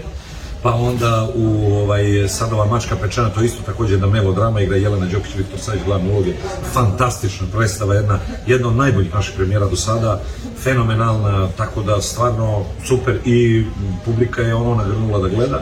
Pa 0.64 0.74
onda 0.74 1.30
u 1.36 1.74
ovaj, 1.76 2.28
Sadova 2.28 2.66
mačka 2.66 2.96
pečana, 2.96 3.30
to 3.30 3.40
je 3.40 3.46
isto 3.46 3.64
takođe 3.66 3.94
jedna 3.94 4.08
melodrama, 4.08 4.62
igra 4.62 4.78
Jelena 4.78 5.06
Đokić, 5.06 5.36
Viktor 5.38 5.60
Savić, 5.60 5.82
glavne 5.86 6.14
uloge. 6.14 6.34
Fantastična 6.74 7.48
predstava, 7.52 7.96
jedna, 7.96 8.20
jedna 8.48 8.68
od 8.68 8.76
najboljih 8.76 9.14
naših 9.14 9.34
premijera 9.38 9.68
do 9.68 9.76
sada, 9.76 10.22
fenomenalna, 10.64 11.48
tako 11.58 11.82
da 11.84 12.02
stvarno 12.02 12.64
super 12.88 13.20
i 13.26 13.66
publika 14.06 14.42
je 14.42 14.56
ono 14.56 14.76
nagrnula 14.76 15.20
da 15.20 15.28
gleda. 15.28 15.62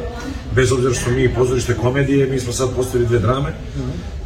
Bez 0.58 0.72
obzira 0.72 0.93
što 0.93 1.10
mi 1.10 1.34
pozorište 1.34 1.74
komedije, 1.74 2.28
mi 2.28 2.39
smo 2.39 2.53
sad 2.53 2.70
postavili 2.76 3.08
dve 3.08 3.20
drame, 3.20 3.53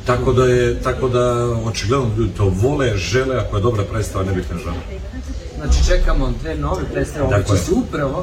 tako 0.06 0.34
da 0.34 0.46
je, 0.46 0.82
tako 0.82 1.10
da 1.10 1.50
očigledno 1.66 2.10
ljudi 2.18 2.32
to 2.38 2.52
vole, 2.56 2.98
žele, 2.98 3.38
ako 3.38 3.58
je 3.58 3.62
dobra 3.62 3.84
predstava, 3.92 4.26
ne 4.26 4.32
ne 4.32 4.44
žele. 4.64 4.76
Znači 5.56 5.86
čekamo 5.88 6.34
dve 6.42 6.56
nove 6.56 6.84
predstave, 6.94 7.24
ovo 7.24 7.32
Tako 7.32 7.56
će 7.56 7.64
se 7.64 7.72
upravo. 7.72 8.22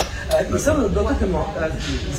E, 0.54 0.58
samo 0.58 0.78
da 0.80 0.88
dotaknemo, 0.88 1.46
e, 1.60 1.68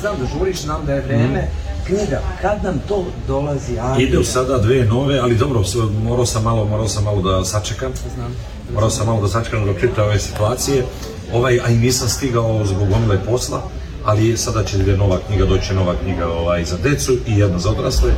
znam 0.00 0.16
da 0.20 0.26
žuriš, 0.26 0.62
znam 0.62 0.86
da 0.86 0.92
je 0.92 1.00
vreme, 1.00 1.48
knjiga, 1.86 2.20
kad 2.42 2.64
nam 2.64 2.82
to 2.88 3.04
dolazi? 3.26 3.78
Ajde. 3.80 4.02
Ide 4.02 4.24
sada 4.24 4.58
dve 4.58 4.84
nove, 4.84 5.18
ali 5.18 5.36
dobro, 5.36 5.62
morao 6.02 6.26
sam 6.26 6.42
malo, 6.42 6.64
morao 6.64 6.88
sam 6.88 7.04
malo 7.04 7.22
da 7.22 7.44
sačekam. 7.44 7.92
Znam. 8.14 8.34
Morao 8.74 8.90
sam 8.90 9.06
malo 9.06 9.20
da 9.20 9.28
sačekam 9.28 9.66
dok 9.66 9.80
čita 9.80 10.04
ove 10.04 10.18
situacije. 10.18 10.84
Ovaj, 11.32 11.60
a 11.64 11.68
i 11.68 11.76
nisam 11.76 12.08
stigao 12.08 12.66
zbog 12.66 12.88
gomile 12.88 13.24
posla, 13.24 13.62
ali 14.04 14.36
sada 14.36 14.64
će 14.64 14.78
ide 14.78 14.96
nova 14.96 15.18
knjiga, 15.26 15.44
doće 15.44 15.74
nova 15.74 15.94
knjiga 16.02 16.26
ovaj, 16.28 16.64
za 16.64 16.76
decu 16.76 17.12
i 17.26 17.38
jedna 17.38 17.58
za 17.58 17.70
odrasle. 17.70 18.12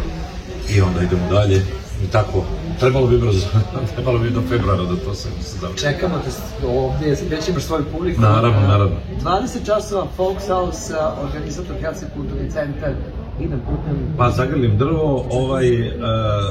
I 0.70 0.80
onda 0.80 1.02
idemo 1.02 1.28
dalje. 1.30 1.62
I 2.04 2.06
tako, 2.12 2.44
trebalo 2.80 3.06
bi 3.06 3.18
brzo, 3.18 3.46
trebalo 3.94 4.18
bi 4.18 4.30
do 4.30 4.42
februara 4.48 4.82
da 4.82 4.96
to 4.96 5.14
se 5.14 5.28
završi. 5.60 5.80
Čekamo 5.80 6.18
te 6.18 6.66
ovdje, 6.66 7.16
već 7.30 7.48
imaš 7.48 7.62
svoju 7.62 7.84
publiku. 7.92 8.20
Naravno, 8.20 8.60
naravno. 8.60 8.96
20 9.24 9.66
časova 9.66 10.06
Folkshouse, 10.16 10.94
organizator 11.22 11.76
Helsinki 11.80 12.14
kulturni 12.14 12.50
centar, 12.50 12.92
idem 13.40 13.60
putem. 13.60 14.14
Pa 14.18 14.30
zagrlim 14.30 14.78
drvo, 14.78 15.26
ovaj, 15.30 15.90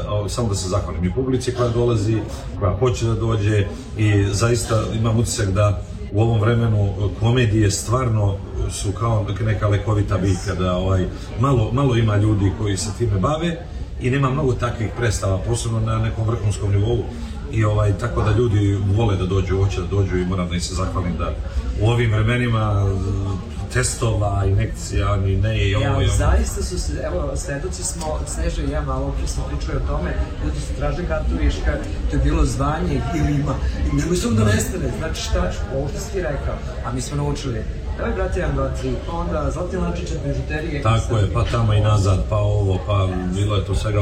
o, 0.10 0.30
samo 0.30 0.50
da 0.50 0.56
se 0.56 0.70
zahvalim 0.70 1.04
i 1.04 1.14
publici 1.14 1.54
koja 1.54 1.70
dolazi, 1.70 2.18
koja 2.60 2.78
hoće 2.78 3.06
da 3.06 3.14
dođe 3.14 3.66
i 3.98 4.26
zaista 4.32 4.84
imam 5.00 5.20
utisak 5.20 5.50
da 5.50 5.82
u 6.12 6.22
ovom 6.22 6.42
vremenu 6.42 6.94
komedije 7.20 7.72
stvarno 7.72 8.38
su 8.70 8.92
kao 8.92 9.26
neka 9.46 9.68
lekovita 9.68 10.18
biljka, 10.18 10.56
da 10.60 10.76
ovaj, 10.78 11.06
malo, 11.40 11.72
malo 11.72 11.96
ima 11.98 12.16
ljudi 12.16 12.52
koji 12.60 12.78
se 12.78 12.90
time 12.98 13.20
bave 13.20 13.66
i 14.02 14.10
nema 14.10 14.30
mnogo 14.30 14.54
takvih 14.54 14.90
predstava, 14.98 15.38
posebno 15.38 15.80
na 15.80 16.00
nekom 16.00 16.28
vrhunskom 16.28 16.72
nivou. 16.72 17.04
I 17.52 17.64
ovaj, 17.64 17.98
tako 17.98 18.22
da 18.22 18.32
ljudi 18.32 18.78
vole 18.96 19.16
da 19.16 19.26
dođu, 19.26 19.58
hoće 19.58 19.82
da 19.82 19.88
dođu 19.88 20.18
i 20.18 20.26
moram 20.26 20.50
da 20.50 20.56
im 20.56 20.62
se 20.62 20.76
zahvalim 20.76 21.18
da 21.18 21.34
u 21.82 21.90
ovim 21.90 22.12
vremenima 22.12 22.86
e, 22.88 23.51
testova, 23.74 24.46
inekcija, 24.46 25.18
ni 25.18 25.38
ne 25.38 25.70
i 25.70 25.76
ovo 25.76 25.86
Ja, 25.86 25.92
i 25.92 25.96
ono. 25.96 26.14
zaista 26.18 26.64
su 26.64 26.80
se, 26.80 26.94
evo, 27.04 27.32
svedoci 27.36 27.84
smo, 27.84 28.20
Sneža 28.28 28.62
i 28.62 28.72
ja 28.72 28.82
malo 28.82 29.14
pre 29.18 29.28
smo 29.28 29.44
pričali 29.44 29.78
o 29.78 29.88
tome, 29.88 30.14
ljudi 30.46 30.60
su 30.60 30.74
traže 30.78 31.04
kartu 31.08 31.32
viška, 31.42 31.72
to 32.10 32.16
je 32.16 32.24
bilo 32.24 32.46
zvanje 32.46 33.02
ili 33.16 33.34
ima, 33.42 33.56
i 33.92 33.96
nemoj 33.96 34.16
samo 34.16 34.36
da 34.36 34.46
nestane, 34.46 34.92
znači 35.00 35.22
šta, 35.22 35.52
ovo 35.76 35.88
što 35.88 36.00
si 36.00 36.12
ti 36.12 36.22
rekao, 36.22 36.56
a 36.86 36.92
mi 36.94 37.02
smo 37.02 37.18
naučili, 37.18 37.64
Evo 38.00 38.16
brate 38.16 38.40
1, 38.40 38.46
2, 38.58 38.70
3, 38.84 38.94
pa 39.08 39.14
onda 39.14 39.52
Zlatni 39.52 39.78
lančić 39.78 40.12
od 40.12 40.18
bižuterije. 40.26 40.82
Tako 40.82 41.18
je, 41.18 41.34
pa 41.34 41.44
tamo 41.44 41.74
i 41.74 41.82
nazad, 41.82 42.26
pa 42.30 42.38
ovo, 42.38 42.80
pa 42.88 43.08
bilo 43.36 43.56
je 43.56 43.66
to 43.66 43.76
svega 43.76 44.02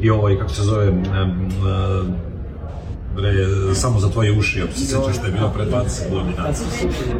i 0.00 0.10
ovo 0.10 0.30
i 0.30 0.38
kako 0.38 0.50
se 0.50 0.62
zove 0.62 0.88
em, 0.88 1.04
em, 1.04 1.50
bre, 3.16 3.32
samo 3.74 4.00
za 4.00 4.10
tvoje 4.10 4.32
uši, 4.32 4.62
ako 4.62 4.72
se 4.72 4.86
sjećaš 4.86 5.16
što 5.16 5.26
je 5.26 5.32
bilo 5.32 5.50
pre 5.50 5.64
20 5.64 6.10
godina. 6.10 6.52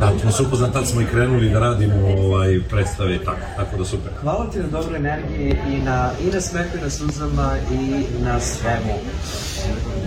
Da, 0.01 0.19
smo 0.21 0.31
se 0.33 0.43
upoznali, 0.43 0.73
tad 0.73 0.89
smo 0.89 1.01
i 1.01 1.07
krenuli 1.07 1.51
da 1.51 1.59
radimo 1.59 2.07
ovaj, 2.07 2.61
predstave 2.71 3.15
i 3.15 3.19
tako, 3.19 3.41
tako 3.57 3.77
da 3.77 3.85
super. 3.85 4.13
Hvala 4.21 4.51
ti 4.51 4.59
na 4.59 4.67
dobroj 4.67 4.97
energiji 4.97 5.57
i 5.69 5.79
na, 5.79 6.11
i 6.23 6.35
na 6.35 6.41
smehu 6.41 6.79
i 6.79 6.81
na 6.81 6.91
suzama 6.91 7.57
i 7.73 8.05
na 8.25 8.41
svemu. 8.41 8.95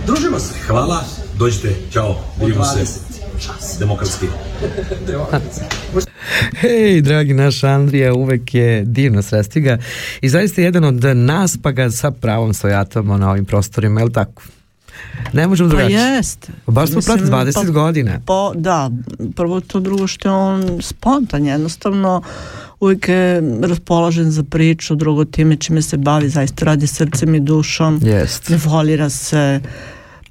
Družimo 0.06 0.38
se. 0.38 0.54
Hvala, 0.66 1.04
dođite, 1.38 1.74
čao, 1.92 2.16
vidimo 2.40 2.64
se. 2.64 2.80
20 2.80 3.16
čas. 3.46 3.76
Demokratski. 3.80 4.26
Hej, 6.56 7.00
dragi 7.00 7.34
naš 7.34 7.64
Andrija, 7.64 8.14
uvek 8.14 8.54
je 8.54 8.84
divno 8.84 9.22
sresti 9.22 9.60
ga 9.60 9.78
i 10.20 10.28
zaista 10.28 10.60
je 10.60 10.64
jedan 10.64 10.84
od 10.84 11.16
nas, 11.16 11.58
pa 11.62 11.70
ga 11.70 11.90
sa 11.90 12.10
pravom 12.10 12.54
stojatamo 12.54 13.16
na 13.16 13.30
ovim 13.30 13.44
prostorima, 13.44 14.00
je 14.00 14.04
li 14.04 14.12
tako? 14.12 14.42
Ne 15.32 15.46
možemo 15.46 15.68
Pa 15.68 15.76
drugačije. 15.76 16.00
jeste. 16.00 16.52
Baš 16.66 16.90
smo 16.90 17.00
pratili 17.00 17.28
20 17.28 17.54
pa- 17.56 17.62
godina. 17.64 18.20
Pa 18.26 18.52
da, 18.54 18.90
prvo 19.36 19.60
to 19.60 19.80
drugo 19.80 20.06
što 20.06 20.28
je 20.28 20.32
on 20.32 20.78
spontan, 20.82 21.44
jednostavno 21.46 22.22
uvijek 22.80 23.08
je 23.08 23.42
raspoložen 23.62 24.30
za 24.30 24.42
priču, 24.42 24.94
drugo 24.94 25.24
time 25.24 25.56
čime 25.56 25.82
se 25.82 25.96
bavi, 25.96 26.28
zaista 26.28 26.64
radi 26.64 26.86
srcem 26.86 27.34
i 27.34 27.40
dušom, 27.40 28.00
Jest. 28.02 28.48
ne 28.48 28.58
volira 28.58 29.10
se. 29.10 29.60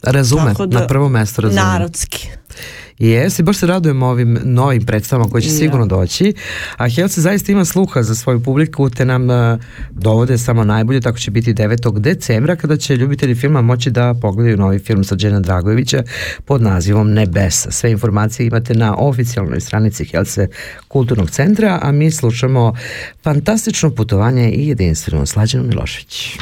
Razume, 0.06 0.46
Tako 0.46 0.66
da- 0.66 0.80
na 0.80 0.88
prvo 0.88 1.10
mesto 1.10 1.42
razume. 1.42 1.62
Narodski. 1.62 2.28
Jes, 3.00 3.40
i 3.40 3.44
baš 3.44 3.58
se 3.58 3.68
radujemo 3.68 4.06
ovim 4.06 4.40
novim 4.44 4.86
predstavama 4.86 5.30
koje 5.30 5.42
će 5.42 5.48
Ja. 5.48 5.54
sigurno 5.54 5.86
doći. 5.86 6.34
A 6.78 6.90
Helce 6.90 7.22
zaista 7.22 7.52
ima 7.52 7.66
sluha 7.66 8.04
za 8.04 8.16
svoju 8.16 8.44
publiku, 8.44 8.90
te 8.90 9.06
nam 9.06 9.30
uh, 9.30 9.60
dovode 9.92 10.38
samo 10.38 10.64
najbolje, 10.64 11.02
tako 11.02 11.18
će 11.18 11.32
biti 11.32 11.54
9. 11.54 12.00
decembra, 12.00 12.56
kada 12.56 12.78
će 12.78 12.96
ljubitelji 12.96 13.36
filma 13.36 13.62
moći 13.62 13.92
da 13.92 14.14
pogledaju 14.14 14.58
novi 14.58 14.80
film 14.80 15.04
Džena 15.06 15.40
Dragojevića 15.40 16.04
pod 16.46 16.62
nazivom 16.62 17.12
Nebesa. 17.12 17.72
Sve 17.72 17.92
informacije 17.92 18.48
imate 18.48 18.74
na 18.74 18.96
oficijalnoj 18.96 19.60
stranici 19.60 20.06
Helce 20.06 20.48
kulturnog 20.88 21.30
centra, 21.32 21.80
a 21.82 21.92
mi 21.92 22.12
slušamo 22.12 22.74
fantastično 23.24 23.90
putovanje 23.90 24.52
i 24.52 24.68
jedinstveno 24.68 25.26
Slađanu 25.26 25.64
Milošević. 25.64 26.38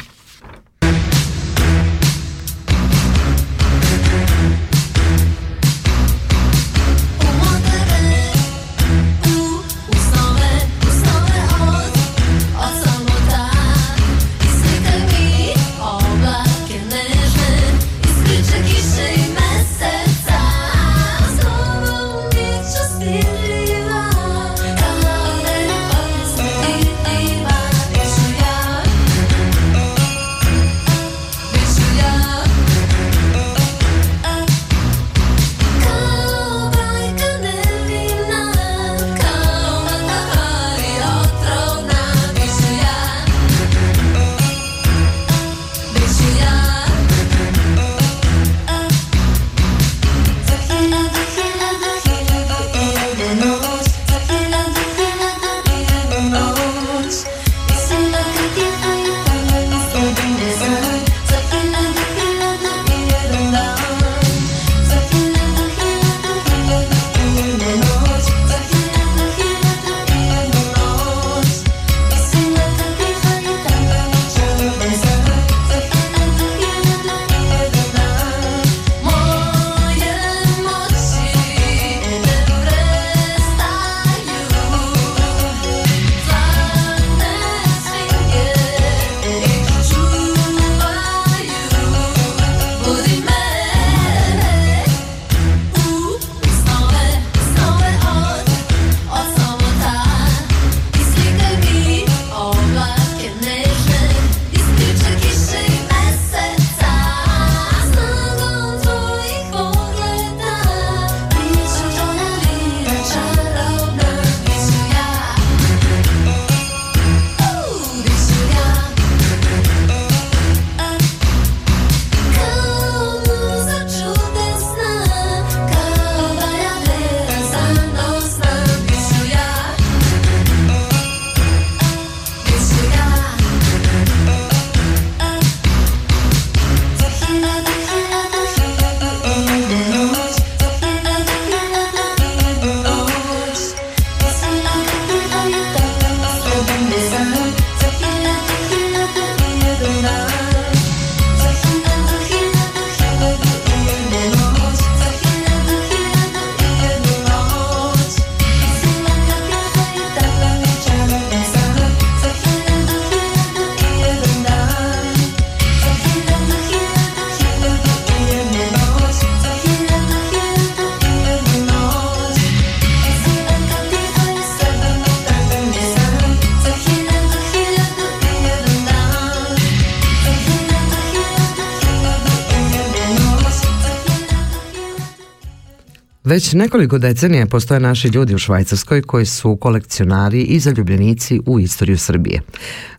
Već 186.34 186.52
nekoliko 186.52 186.98
decenija 186.98 187.46
postoje 187.46 187.80
naši 187.80 188.08
ljudi 188.08 188.34
u 188.34 188.38
Švajcarskoj 188.38 189.02
koji 189.02 189.26
su 189.26 189.56
kolekcionari 189.56 190.42
i 190.42 190.58
zaljubljenici 190.58 191.40
u 191.46 191.60
istoriju 191.60 191.98
Srbije. 191.98 192.40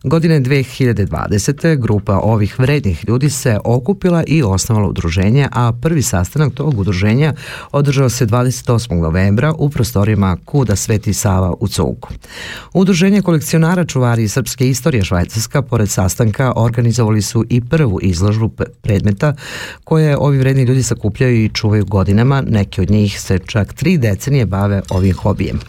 Godine 0.08 0.40
2020. 0.40 1.76
grupa 1.78 2.18
ovih 2.18 2.60
vrednih 2.60 3.04
ljudi 3.08 3.30
se 3.30 3.58
okupila 3.64 4.24
i 4.26 4.42
osnovala 4.42 4.88
udruženje, 4.88 5.48
a 5.52 5.72
prvi 5.82 6.02
sastanak 6.02 6.54
tog 6.54 6.78
udruženja 6.78 7.34
održao 7.72 8.08
se 8.08 8.26
28. 8.26 9.00
novembra 9.00 9.52
u 9.58 9.70
prostorima 9.70 10.36
Kuda 10.44 10.76
Sveti 10.76 11.14
Sava 11.14 11.54
u 11.60 11.68
Cugu. 11.68 12.08
Udruženje 12.74 13.22
kolekcionara 13.22 13.84
čuvari 13.84 14.28
srpske 14.28 14.68
istorije 14.68 15.04
Švajcarska 15.04 15.62
pored 15.62 15.88
sastanka 15.88 16.52
organizovali 16.56 17.22
su 17.22 17.44
i 17.50 17.60
prvu 17.60 17.98
izložbu 18.02 18.50
predmeta 18.82 19.34
koje 19.84 20.16
ovi 20.16 20.38
vredni 20.38 20.62
ljudi 20.62 20.82
sakupljaju 20.82 21.44
i 21.44 21.48
čuvaju 21.48 21.84
godinama, 21.84 22.40
neki 22.40 22.80
od 22.80 22.90
njih 22.90 23.20
se 23.20 23.38
čak 23.38 23.72
tri 23.72 23.98
decenije 23.98 24.46
bave 24.46 24.82
ovim 24.90 25.14
hobijem. 25.14 25.60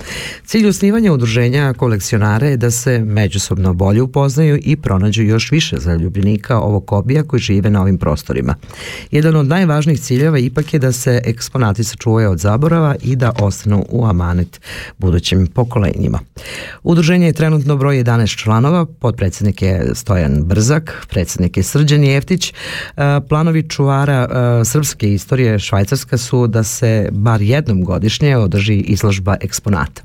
Cilj 0.46 0.68
osnivanja 0.68 1.14
udruženja 1.14 1.74
kolekcionara 1.74 2.48
je 2.48 2.58
da 2.58 2.72
se 2.72 3.00
međusobno 3.00 3.74
bolje 3.74 4.02
upoznaju 4.02 4.27
i 4.62 4.76
pronađu 4.76 5.24
još 5.24 5.52
više 5.52 5.78
zaljubljenika 5.80 6.60
ovog 6.60 6.84
hobija 6.90 7.24
koji 7.24 7.40
žive 7.40 7.70
na 7.70 7.82
ovim 7.82 7.98
prostorima. 7.98 8.56
Jedan 9.12 9.36
od 9.36 9.48
najvažnijih 9.48 10.02
ciljeva 10.02 10.40
ipak 10.40 10.74
je 10.74 10.80
da 10.80 10.92
se 10.92 11.22
eksponati 11.26 11.84
sačuvaju 11.84 12.32
od 12.32 12.40
zaborava 12.40 12.96
i 13.04 13.16
da 13.16 13.32
ostanu 13.40 13.86
u 13.90 14.06
amanet 14.06 14.62
budućim 14.98 15.48
pokolenjima. 15.48 16.20
Udruženje 16.84 17.26
je 17.26 17.34
trenutno 17.34 17.78
broj 17.78 18.04
11 18.04 18.38
članova, 18.38 18.86
podpredsednik 18.86 19.62
je 19.62 19.92
Stojan 19.94 20.44
Brzak, 20.44 21.06
predsednik 21.10 21.58
je 21.58 21.64
Srđan 21.64 22.04
Jeftić. 22.04 22.50
E, 22.50 22.54
planovi 23.30 23.70
čuvara 23.70 24.28
e, 24.62 24.66
srpske 24.66 25.14
istorije 25.14 25.60
Švajcarska 25.60 26.18
su 26.18 26.48
da 26.48 26.64
se 26.64 27.10
bar 27.12 27.42
jednom 27.42 27.84
godišnje 27.84 28.38
održi 28.38 28.76
izložba 28.76 29.38
eksponata. 29.42 30.02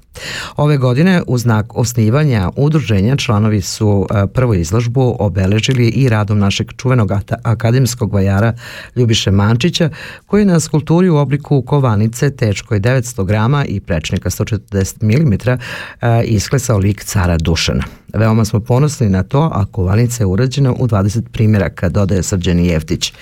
Ove 0.57 0.77
godine 0.77 1.23
u 1.27 1.39
znak 1.39 1.79
osnivanja 1.79 2.51
udruženja 2.57 3.17
članovi 3.17 3.61
su 3.61 4.07
e, 4.11 4.27
prvu 4.27 4.55
izložbu 4.55 5.17
obeležili 5.19 5.89
i 5.89 6.09
radom 6.09 6.39
našeg 6.39 6.67
čuvenog 6.77 7.11
akademskog 7.43 8.13
vajara 8.13 8.55
Ljubiše 8.97 9.31
Mančića 9.31 9.91
koji 10.27 10.45
na 10.45 10.61
skulturi 10.61 11.09
u 11.09 11.17
obliku 11.17 11.63
kovanice 11.63 12.31
teškoj 12.31 12.81
900 12.81 13.25
grama 13.25 13.65
i 13.65 13.81
prečnika 13.81 14.31
140 14.31 15.03
mm 15.03 15.33
isklesao 16.25 16.79
lik 16.79 17.05
cara 17.05 17.39
Dušana. 17.39 17.85
Veoma 18.15 18.45
smo 18.45 18.61
ponosni 18.61 19.09
na 19.09 19.23
to, 19.23 19.51
a 19.55 19.65
kovanica 19.65 20.23
je 20.23 20.27
urađena 20.27 20.73
u 20.73 20.89
20 20.89 21.29
primjeraka, 21.33 21.89
dodaje 21.89 22.23
Srđan 22.23 22.59
Jeftić. 22.59 23.13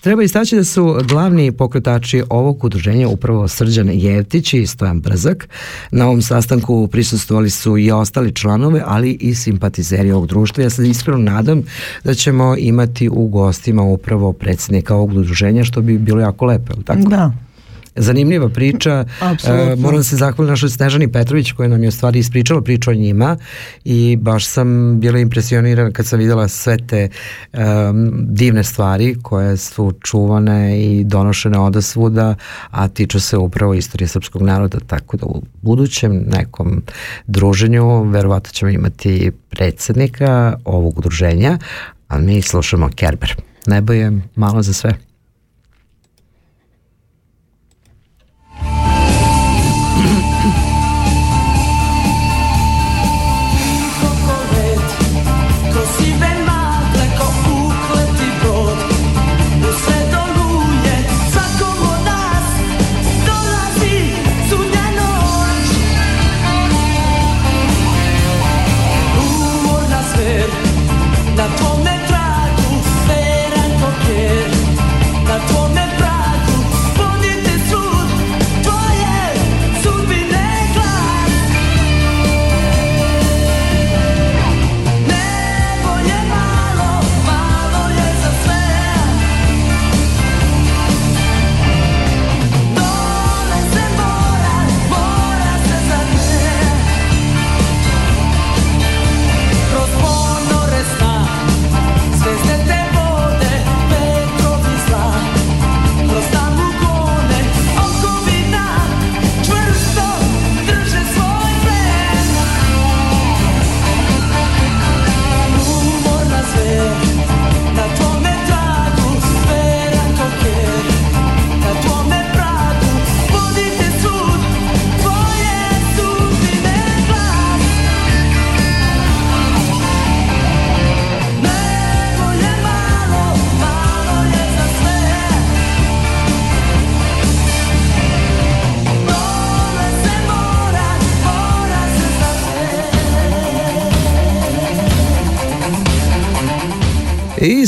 Treba 0.00 0.22
istaći 0.22 0.56
da 0.56 0.64
su 0.64 0.96
glavni 1.08 1.52
pokretači 1.52 2.22
ovog 2.28 2.64
udruženja 2.64 3.08
upravo 3.08 3.48
Srđan 3.48 3.90
Jeftić 3.92 4.54
i 4.54 4.66
Stojan 4.66 5.00
Brzak. 5.00 5.48
Na 5.90 6.06
ovom 6.06 6.22
sastanku 6.30 6.86
prisustovali 6.86 7.50
su 7.50 7.78
i 7.78 7.90
ostali 7.90 8.32
članove, 8.32 8.82
ali 8.86 9.10
i 9.20 9.34
simpatizeri 9.34 10.12
ovog 10.12 10.26
društva. 10.26 10.62
Ja 10.62 10.70
se 10.70 10.88
iskreno 10.88 11.18
nadam 11.18 11.62
da 12.04 12.14
ćemo 12.14 12.56
imati 12.58 13.08
u 13.08 13.28
gostima 13.28 13.82
upravo 13.82 14.32
predsjednika 14.32 14.94
ovog 14.94 15.10
udruženja, 15.10 15.64
što 15.64 15.80
bi 15.80 15.98
bilo 15.98 16.20
jako 16.20 16.44
lepo, 16.44 16.72
tako? 16.84 17.00
Da 17.00 17.32
zanimljiva 17.96 18.48
priča. 18.48 19.04
E, 19.50 19.76
moram 19.76 19.96
da 19.96 20.02
se 20.02 20.16
zahvaliti 20.16 20.50
našoj 20.50 20.68
Snežani 20.68 21.12
Petrović 21.12 21.52
koja 21.52 21.68
nam 21.68 21.82
je 21.82 21.88
u 21.88 21.92
stvari 21.92 22.18
ispričala 22.18 22.62
priču 22.62 22.90
o 22.90 22.94
njima 22.94 23.36
i 23.84 24.16
baš 24.20 24.46
sam 24.46 25.00
bila 25.00 25.18
impresionirana 25.18 25.90
kad 25.90 26.06
sam 26.06 26.18
videla 26.18 26.48
sve 26.48 26.76
te 26.86 27.08
um, 27.52 27.60
divne 28.14 28.64
stvari 28.64 29.16
koje 29.22 29.56
su 29.56 29.92
čuvane 30.04 30.82
i 30.82 31.04
donošene 31.04 31.58
oda 31.58 31.82
svuda, 31.82 32.34
a 32.70 32.88
tiču 32.88 33.20
se 33.20 33.36
upravo 33.36 33.74
istorije 33.74 34.08
srpskog 34.08 34.42
naroda, 34.42 34.78
tako 34.86 35.16
da 35.16 35.26
u 35.26 35.42
budućem 35.62 36.24
nekom 36.26 36.82
druženju 37.26 38.02
verovatno 38.02 38.50
ćemo 38.52 38.70
imati 38.70 39.32
predsednika 39.50 40.56
ovog 40.64 40.98
udruženja, 40.98 41.58
a 42.08 42.18
mi 42.18 42.42
slušamo 42.42 42.88
Kerber. 42.96 43.34
Nebo 43.66 43.92
je 43.92 44.20
malo 44.34 44.62
za 44.62 44.72
sve. 44.72 45.09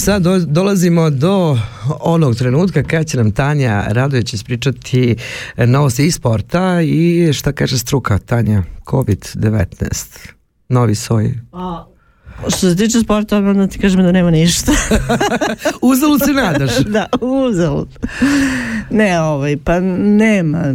Sad 0.05 0.23
do, 0.23 0.39
dolazimo 0.39 1.11
do 1.11 1.59
onog 2.01 2.37
trenutka 2.37 2.83
kada 2.83 3.05
će 3.05 3.17
nam 3.17 3.33
Tanja 3.33 3.85
Radović 3.89 4.33
ispričati 4.33 5.17
novosti 5.57 6.07
iz 6.07 6.15
sporta 6.15 6.81
i 6.81 7.33
šta 7.33 7.53
kaže 7.53 7.79
struka 7.79 8.19
Tanja 8.19 8.63
COVID-19 8.87 10.29
novi 10.69 10.95
soj. 10.95 11.35
A, 11.53 11.85
što 12.49 12.59
se 12.59 12.77
tiče 12.77 13.01
sporta, 13.01 13.37
onda 13.37 13.67
ti 13.67 13.79
kažem 13.79 14.03
da 14.03 14.13
nema 14.13 14.31
ništa. 14.31 14.73
uzalud 15.93 16.21
se 16.25 16.33
nadaš. 16.33 16.79
da, 16.97 17.07
uzalud. 17.21 17.89
Ne, 18.91 19.21
ovaj, 19.21 19.57
pa 19.65 19.81
nema, 19.81 20.75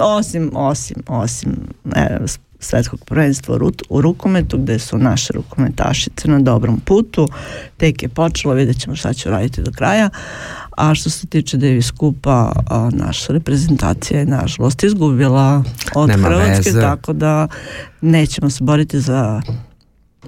osim, 0.00 0.50
osim, 0.54 0.96
osim, 1.08 1.52
ne, 1.84 2.18
svetskog 2.66 3.04
prvenstva 3.04 3.58
u 3.88 4.00
rukometu 4.00 4.58
gde 4.58 4.78
su 4.78 4.98
naše 4.98 5.32
rukometašice 5.32 6.28
na 6.28 6.38
dobrom 6.38 6.80
putu 6.80 7.28
tek 7.76 8.02
je 8.02 8.08
počelo, 8.08 8.54
vidjet 8.54 8.80
ćemo 8.80 8.96
šta 8.96 9.12
će 9.12 9.30
raditi 9.30 9.62
do 9.62 9.70
kraja 9.70 10.10
a 10.76 10.94
što 10.94 11.10
se 11.10 11.26
tiče 11.26 11.56
Davis 11.56 11.90
Kupa 11.90 12.52
naša 12.92 13.32
reprezentacija 13.32 14.20
je 14.20 14.26
nažalost 14.26 14.82
izgubila 14.82 15.64
od 15.94 16.08
Nema 16.08 16.28
Hrvatske 16.28 16.70
veze. 16.70 16.80
tako 16.80 17.12
da 17.12 17.48
nećemo 18.00 18.50
se 18.50 18.64
boriti 18.64 19.00
za 19.00 19.42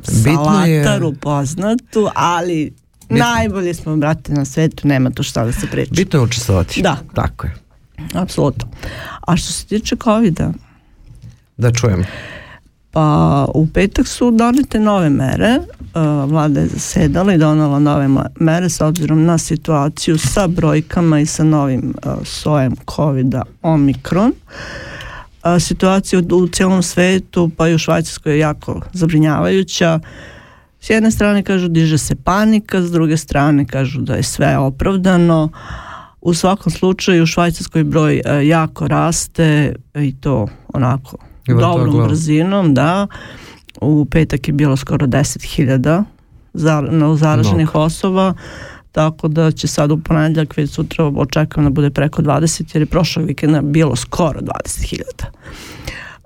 salataru 0.02 1.08
je... 1.08 1.14
poznatu 1.20 2.08
ali 2.14 2.72
Bitno. 3.08 3.24
najbolji 3.24 3.74
smo 3.74 3.96
brate 3.96 4.32
na 4.32 4.44
svetu 4.44 4.88
nema 4.88 5.10
to 5.10 5.22
šta 5.22 5.44
da 5.44 5.52
se 5.52 5.66
priča 5.66 5.90
bitno 5.94 6.18
je 6.18 6.24
učestvovati 6.24 6.82
da. 6.82 6.96
tako 7.14 7.46
je 7.46 7.54
apsolutno 8.14 8.68
a 9.20 9.36
što 9.36 9.52
se 9.52 9.66
tiče 9.66 9.96
COVID-a 10.04 10.52
da 11.58 11.72
čujem 11.72 12.04
Pa 12.90 13.46
u 13.54 13.66
petak 13.66 14.06
su 14.06 14.30
donete 14.30 14.80
nove 14.80 15.10
mere, 15.10 15.58
vlada 16.26 16.60
je 16.60 16.66
zasedala 16.66 17.34
i 17.34 17.38
donala 17.38 17.78
nove 17.78 18.08
mere 18.40 18.68
s 18.68 18.80
obzirom 18.80 19.24
na 19.24 19.38
situaciju 19.38 20.18
sa 20.18 20.46
brojkama 20.46 21.20
i 21.20 21.26
sa 21.26 21.44
novim 21.44 21.94
sojem 22.24 22.74
COVID-a 22.96 23.42
Omikron. 23.62 24.32
Situacija 25.60 26.22
u 26.32 26.48
cijelom 26.48 26.82
svetu 26.82 27.50
pa 27.56 27.68
i 27.68 27.74
u 27.74 27.78
Švajcarskoj 27.78 28.32
je 28.32 28.38
jako 28.38 28.80
zabrinjavajuća. 28.92 30.00
S 30.80 30.90
jedne 30.90 31.10
strane 31.10 31.42
kažu 31.42 31.68
diže 31.68 31.98
se 31.98 32.14
panika, 32.14 32.82
s 32.82 32.90
druge 32.90 33.16
strane 33.16 33.66
kažu 33.66 34.00
da 34.00 34.14
je 34.14 34.22
sve 34.22 34.58
opravdano. 34.58 35.48
U 36.20 36.34
svakom 36.34 36.72
slučaju 36.72 37.22
u 37.22 37.26
Švajcarskoj 37.26 37.84
broj 37.84 38.22
jako 38.44 38.88
raste 38.88 39.74
i 39.94 40.14
to 40.20 40.48
onako 40.74 41.27
dobrom 41.54 42.08
brzinom, 42.08 42.74
da. 42.74 43.06
U 43.80 44.04
petak 44.04 44.48
je 44.48 44.52
bilo 44.52 44.76
skoro 44.76 45.06
10.000 45.06 46.04
zaraženih 47.16 47.74
osoba, 47.74 48.34
tako 48.92 49.28
da 49.28 49.50
će 49.50 49.66
sad 49.66 49.90
u 49.90 49.98
ponedjeljak 49.98 50.56
već 50.56 50.70
sutra 50.70 51.04
očekujem 51.04 51.64
da 51.64 51.70
bude 51.70 51.90
preko 51.90 52.22
20 52.22 52.74
jer 52.74 52.82
je 52.82 52.86
prošlog 52.86 53.26
vikenda 53.26 53.62
bilo 53.62 53.96
skoro 53.96 54.40
20.000. 54.40 55.02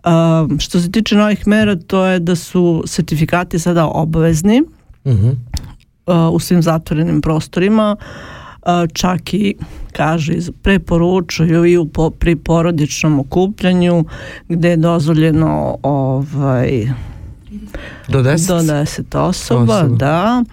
Um, 0.04 0.58
što 0.58 0.80
se 0.80 0.92
tiče 0.92 1.16
novih 1.16 1.46
mera, 1.46 1.76
to 1.76 2.06
je 2.06 2.18
da 2.18 2.36
su 2.36 2.82
sertifikati 2.86 3.58
sada 3.58 3.86
obavezni 3.86 4.62
uh 5.04 5.12
u 6.32 6.38
svim 6.38 6.62
zatvorenim 6.62 7.20
prostorima 7.20 7.96
čak 8.92 9.34
i 9.34 9.54
kaže 9.92 10.34
preporučuju 10.62 11.64
i 11.64 11.78
u 11.78 11.88
pri 12.18 12.36
porodičnom 12.36 13.20
okupljanju 13.20 14.04
gdje 14.48 14.68
je 14.68 14.76
dozvoljeno 14.76 15.78
ovaj 15.82 16.88
do 18.08 18.22
10, 18.22 18.48
do 18.48 18.72
10 18.72 19.18
osoba, 19.18 19.82
da. 19.82 20.44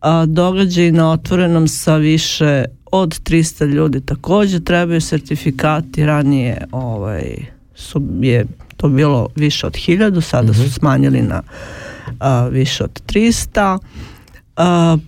A, 0.00 0.26
događaj 0.26 0.92
na 0.92 1.10
otvorenom 1.12 1.68
sa 1.68 1.96
više 1.96 2.64
od 2.92 3.20
300 3.20 3.66
ljudi 3.66 4.00
također 4.00 4.64
trebaju 4.64 5.00
sertifikati. 5.00 6.06
Ranije 6.06 6.66
ovaj 6.72 7.34
su 7.74 8.02
je 8.20 8.46
to 8.76 8.88
bilo 8.88 9.28
više 9.36 9.66
od 9.66 9.72
1000 9.72 10.20
sada 10.20 10.54
su 10.54 10.60
mhm. 10.60 10.70
smanjili 10.70 11.22
na 11.22 11.42
više 12.50 12.84
od 12.84 13.02
300 13.06 13.78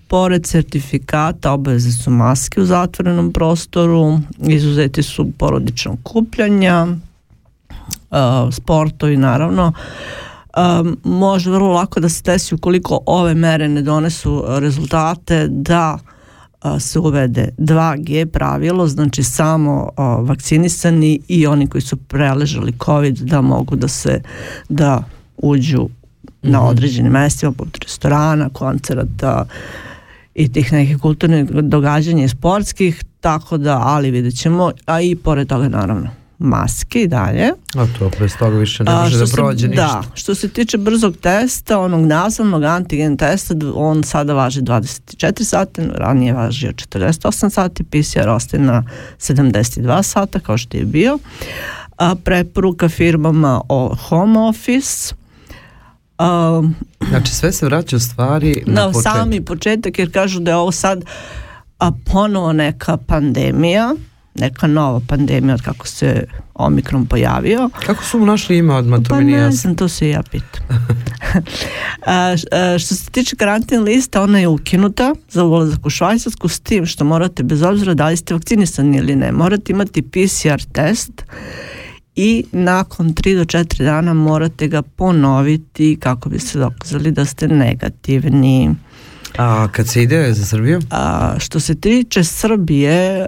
pored 0.08 0.46
certifikata 0.46 1.52
obaveze 1.52 1.92
su 1.92 2.10
maske 2.10 2.60
u 2.60 2.64
zatvorenom 2.64 3.32
prostoru, 3.32 4.20
izuzeti 4.38 5.02
su 5.02 5.30
porodičnog 5.38 5.98
kupljanja, 6.02 6.86
sportovi 8.52 9.16
naravno. 9.16 9.72
može 11.04 11.50
vrlo 11.50 11.72
lako 11.72 12.00
da 12.00 12.08
se 12.08 12.22
desi 12.24 12.54
ukoliko 12.54 13.00
ove 13.06 13.34
mere 13.34 13.68
ne 13.68 13.82
donesu 13.82 14.44
rezultate 14.48 15.48
da 15.48 15.98
se 16.78 16.98
uvede 16.98 17.48
2G 17.58 18.26
pravilo, 18.26 18.86
znači 18.86 19.22
samo 19.22 19.88
vakcinisani 20.20 21.20
i 21.28 21.46
oni 21.46 21.66
koji 21.66 21.82
su 21.82 21.96
preležali 21.96 22.74
COVID 22.84 23.18
da 23.18 23.40
mogu 23.40 23.76
da 23.76 23.88
se 23.88 24.22
da 24.68 25.04
uđu 25.36 25.88
na 26.42 26.58
mhm. 26.58 26.68
određenim 26.68 27.12
mestima 27.12 27.52
poput 27.52 27.84
restorana, 27.84 28.48
koncerta 28.48 29.44
i 30.34 30.52
tih 30.52 30.72
nekih 30.72 30.98
kulturnih 30.98 31.50
događanja 31.50 32.24
i 32.24 32.28
sportskih, 32.28 33.04
tako 33.20 33.56
da, 33.56 33.78
ali 33.78 34.10
vidjet 34.10 34.38
ćemo, 34.38 34.72
a 34.86 35.00
i 35.00 35.16
pored 35.16 35.48
toga 35.48 35.68
naravno 35.68 36.10
maske 36.40 37.02
i 37.02 37.08
dalje. 37.08 37.50
A 37.76 37.86
to 37.98 38.10
bez 38.18 38.36
toga 38.38 38.56
više 38.56 38.84
ne 38.84 38.92
može 38.92 39.18
da 39.18 39.24
prođe 39.34 39.68
ništa. 39.68 39.82
Da, 39.82 40.02
što 40.14 40.34
se 40.34 40.48
tiče 40.48 40.78
brzog 40.78 41.16
testa, 41.16 41.80
onog 41.80 42.06
nazavnog 42.06 42.64
antigen 42.64 43.16
testa, 43.16 43.54
on 43.74 44.02
sada 44.02 44.34
važi 44.34 44.60
24 44.60 45.44
sata, 45.44 45.82
ranije 45.94 46.32
važio 46.32 46.72
48 46.72 47.50
sati, 47.50 47.84
PCR 47.84 48.28
ostaje 48.28 48.62
na 48.62 48.84
72 49.18 50.02
sata 50.02 50.40
kao 50.40 50.58
što 50.58 50.76
je 50.76 50.84
bio. 50.84 51.18
A 51.96 52.14
preporuka 52.14 52.88
firmama 52.88 53.60
o 53.68 53.94
home 53.94 54.38
office, 54.38 55.14
Um, 56.20 56.74
znači 57.08 57.34
sve 57.34 57.52
se 57.52 57.66
vraća 57.66 57.96
u 57.96 58.00
stvari 58.00 58.62
na, 58.66 58.86
na 58.86 58.92
sami 58.92 59.44
početak 59.44 59.98
jer 59.98 60.12
kažu 60.12 60.40
da 60.40 60.50
je 60.50 60.56
ovo 60.56 60.72
sad 60.72 61.04
a 61.78 61.90
ponovo 62.12 62.52
neka 62.52 62.96
pandemija 62.96 63.94
neka 64.34 64.66
nova 64.66 65.00
pandemija 65.08 65.54
od 65.54 65.62
kako 65.62 65.86
se 65.86 66.24
Omikron 66.54 67.06
pojavio. 67.06 67.70
Kako 67.86 68.04
su 68.04 68.18
mu 68.18 68.26
našli 68.26 68.58
ime 68.58 68.74
odmah, 68.74 69.00
to 69.02 69.08
pa 69.08 69.20
mi 69.20 69.32
ne 69.32 69.50
znam, 69.50 69.76
to 69.76 69.88
se 69.88 70.08
ja 70.08 70.22
pitam. 70.22 70.64
a, 72.06 72.36
što 72.78 72.94
se 72.94 73.10
tiče 73.10 73.36
karantin 73.36 73.82
lista, 73.82 74.22
ona 74.22 74.38
je 74.38 74.48
ukinuta 74.48 75.14
za 75.30 75.44
ulazak 75.44 75.86
u 75.86 75.90
Švajcarsku 75.90 76.48
s 76.48 76.60
tim 76.60 76.86
što 76.86 77.04
morate, 77.04 77.42
bez 77.42 77.62
obzira 77.62 77.94
da 77.94 78.08
li 78.08 78.16
ste 78.16 78.34
vakcinisani 78.34 78.98
ili 78.98 79.16
ne, 79.16 79.32
morate 79.32 79.72
imati 79.72 80.02
PCR 80.02 80.62
test 80.72 81.24
i 82.16 82.44
nakon 82.52 83.14
3 83.14 83.36
do 83.36 83.44
4 83.44 83.84
dana 83.84 84.14
morate 84.14 84.68
ga 84.68 84.82
ponoviti 84.82 85.96
kako 86.00 86.28
bi 86.28 86.38
se 86.38 86.58
dokazali 86.58 87.10
da 87.10 87.24
ste 87.24 87.48
negativni. 87.48 88.74
A 89.38 89.68
kad 89.72 89.88
se 89.88 90.02
ide 90.02 90.32
za 90.32 90.46
Srbiju? 90.46 90.80
A, 90.90 91.34
što 91.38 91.60
se 91.60 91.74
tiče 91.74 92.24
Srbije, 92.24 93.26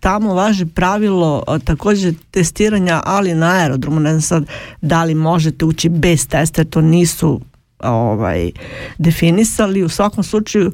tamo 0.00 0.34
važi 0.34 0.66
pravilo 0.66 1.42
također 1.64 2.14
testiranja, 2.30 3.02
ali 3.04 3.34
na 3.34 3.46
aerodromu, 3.46 4.00
ne 4.00 4.10
znam 4.10 4.22
sad 4.22 4.44
da 4.80 5.04
li 5.04 5.14
možete 5.14 5.64
ući 5.64 5.88
bez 5.88 6.28
testa, 6.28 6.64
to 6.64 6.80
nisu 6.80 7.40
ovaj 7.78 8.50
definisali. 8.98 9.82
U 9.82 9.88
svakom 9.88 10.24
slučaju, 10.24 10.72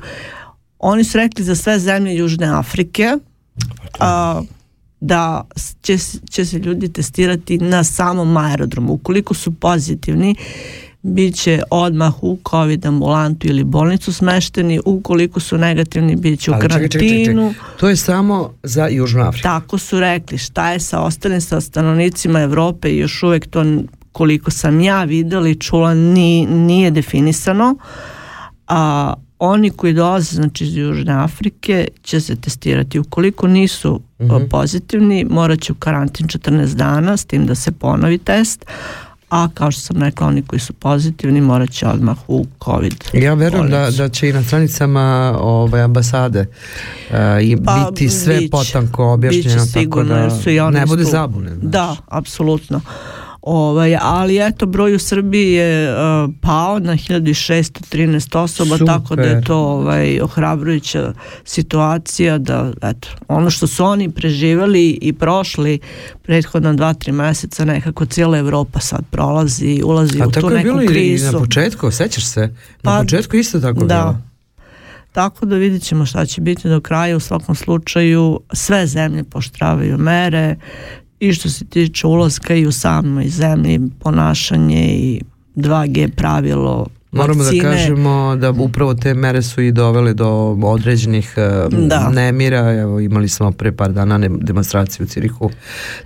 oni 0.79 1.05
su 1.05 1.19
rekli 1.19 1.45
za 1.45 1.55
sve 1.55 1.79
zemlje 1.79 2.17
Južne 2.17 2.47
Afrike, 2.47 3.17
a, 3.99 4.43
da 5.01 5.45
će, 5.83 5.99
će 6.31 6.45
se 6.45 6.59
ljudi 6.59 6.93
testirati 6.93 7.59
na 7.59 7.85
samom 7.85 8.37
aerodromu. 8.37 8.93
Ukoliko 8.93 9.35
su 9.35 9.53
pozitivni, 9.53 10.35
bit 11.03 11.35
će 11.35 11.63
odmah 11.71 12.23
u 12.23 12.39
COVID 12.51 12.87
ambulantu 12.87 13.47
ili 13.47 13.65
bolnicu 13.65 14.13
smešteni, 14.13 14.81
ukoliko 14.85 15.41
su 15.41 15.59
negativni 15.59 16.17
bit 16.17 16.41
će 16.41 16.51
u 16.51 16.55
karantinu. 16.61 17.55
To 17.77 17.89
je 17.89 17.97
samo 17.97 18.55
za 18.63 18.87
Južnu 18.87 19.23
Afriku. 19.23 19.43
Tako 19.43 19.79
su 19.79 20.01
rekli. 20.01 20.39
Šta 20.39 20.73
je 20.73 20.81
sa 20.81 21.01
ostalim 21.01 21.41
sa 21.41 21.61
stanovnicima 21.61 22.41
Europe 22.41 22.89
i 22.89 22.99
još 22.99 23.23
uvijek 23.23 23.47
to 23.47 23.65
koliko 24.13 24.51
sam 24.51 24.81
ja 24.81 25.05
vidjela 25.05 25.49
i 25.49 25.55
čula 25.55 25.95
ni, 25.95 26.47
nije 26.47 26.91
definisano. 26.91 27.77
A 28.69 29.15
oni 29.41 29.71
koji 29.71 29.93
dolaze 29.93 30.35
znači 30.35 30.65
iz 30.65 30.77
Južne 30.77 31.13
Afrike 31.13 31.89
će 32.03 32.21
se 32.21 32.37
testirati. 32.37 32.99
Ukoliko 32.99 33.47
nisu 33.47 34.01
mm 34.21 34.49
pozitivni, 34.51 35.27
morat 35.31 35.61
će 35.61 35.73
u 35.73 35.75
karantin 35.75 36.27
14 36.27 36.75
dana 36.75 37.17
s 37.17 37.25
tim 37.25 37.47
da 37.47 37.55
se 37.55 37.73
ponovi 37.73 38.19
test, 38.19 38.67
a 39.31 39.49
kao 39.55 39.71
što 39.71 39.81
sam 39.81 40.03
rekla, 40.03 40.27
oni 40.27 40.43
koji 40.43 40.61
su 40.61 40.73
pozitivni 40.73 41.41
morat 41.41 41.71
će 41.71 41.87
odmah 41.87 42.17
u 42.29 42.47
COVID. 42.65 43.05
Ja 43.13 43.35
verujem 43.35 43.71
da, 43.71 43.91
da 43.91 44.09
će 44.09 44.29
i 44.29 44.33
na 44.33 44.43
stranicama 44.43 45.37
ovaj, 45.41 45.83
ambasade 45.83 46.41
uh, 47.11 47.17
i 47.43 47.57
pa, 47.65 47.91
biti 47.91 48.09
sve 48.09 48.41
potanko 48.51 49.13
objašnjeno 49.13 49.67
tako 49.75 50.03
da 50.03 50.31
su 50.31 50.51
i 50.51 50.61
ne 50.61 50.87
bude 50.87 51.05
zabune. 51.05 51.51
Da, 51.63 51.97
apsolutno. 52.09 52.81
Ovaj, 53.43 53.97
ali 54.01 54.47
eto, 54.47 54.67
broj 54.67 54.95
u 54.95 54.99
Srbiji 54.99 55.53
je 55.53 55.93
uh, 55.93 56.31
pao 56.41 56.79
na 56.79 56.93
1613 56.93 58.39
osoba, 58.39 58.79
tako 58.87 59.17
da 59.17 59.23
je 59.23 59.43
to 59.43 59.57
ovaj, 59.57 60.21
ohrabrujuća 60.21 61.13
situacija 61.45 62.39
da, 62.39 62.73
eto, 62.83 63.09
ono 63.29 63.51
što 63.51 63.67
su 63.67 63.85
oni 63.85 64.11
preživjeli 64.11 64.99
i 65.03 65.13
prošli 65.13 65.79
prethodna 66.23 66.73
dva, 66.73 66.95
tri 66.95 67.13
mjeseca, 67.13 67.65
nekako 67.65 68.07
cijela 68.07 68.39
Evropa 68.39 68.81
sad 68.81 69.05
prolazi, 69.11 69.83
ulazi 69.85 70.23
u 70.27 70.31
tu 70.31 70.51
neku 70.51 70.79
krizu. 70.79 70.79
A 70.79 70.81
tako 70.81 70.81
je 70.81 70.93
bilo 70.93 71.03
i 71.03 71.33
na 71.33 71.39
početku, 71.39 71.91
sećaš 71.91 72.27
se? 72.27 72.41
Na 72.41 72.51
pa, 72.83 73.01
početku 73.03 73.37
isto 73.37 73.61
tako 73.61 73.85
da. 73.85 73.95
bilo. 73.95 74.31
Tako 75.13 75.47
da 75.47 75.57
vidjet 75.57 75.83
ćemo 75.83 76.07
šta 76.07 76.27
će 76.27 76.41
biti 76.41 76.69
do 76.69 76.81
kraja. 76.81 77.17
U 77.17 77.21
svakom 77.21 77.55
slučaju 77.55 78.41
sve 78.53 78.87
zemlje 78.87 79.25
poštravaju 79.25 79.99
mere, 79.99 80.57
i 81.21 81.33
što 81.33 81.49
se 81.49 81.65
tiče 81.65 82.07
ulaska 82.07 82.55
i 82.55 82.67
u 82.67 82.73
samoj 82.73 83.29
zemlji 83.29 83.81
ponašanje 84.01 84.89
i 84.93 85.21
2G 85.57 86.11
pravilo 86.17 86.87
Moramo 87.13 87.45
da 87.45 87.51
kažemo 87.63 88.37
da 88.37 88.51
upravo 88.51 88.95
te 88.95 89.15
mere 89.15 89.43
su 89.43 89.63
i 89.63 89.73
dovele 89.73 90.15
do 90.15 90.29
određenih 90.63 91.35
e, 91.37 91.69
nemira. 92.13 92.73
Evo, 92.73 93.01
imali 93.01 93.29
smo 93.29 93.53
pre 93.53 93.73
par 93.73 93.93
dana 93.93 94.19
demonstraciju 94.29 95.05
u 95.05 95.09
Cirihu, 95.09 95.51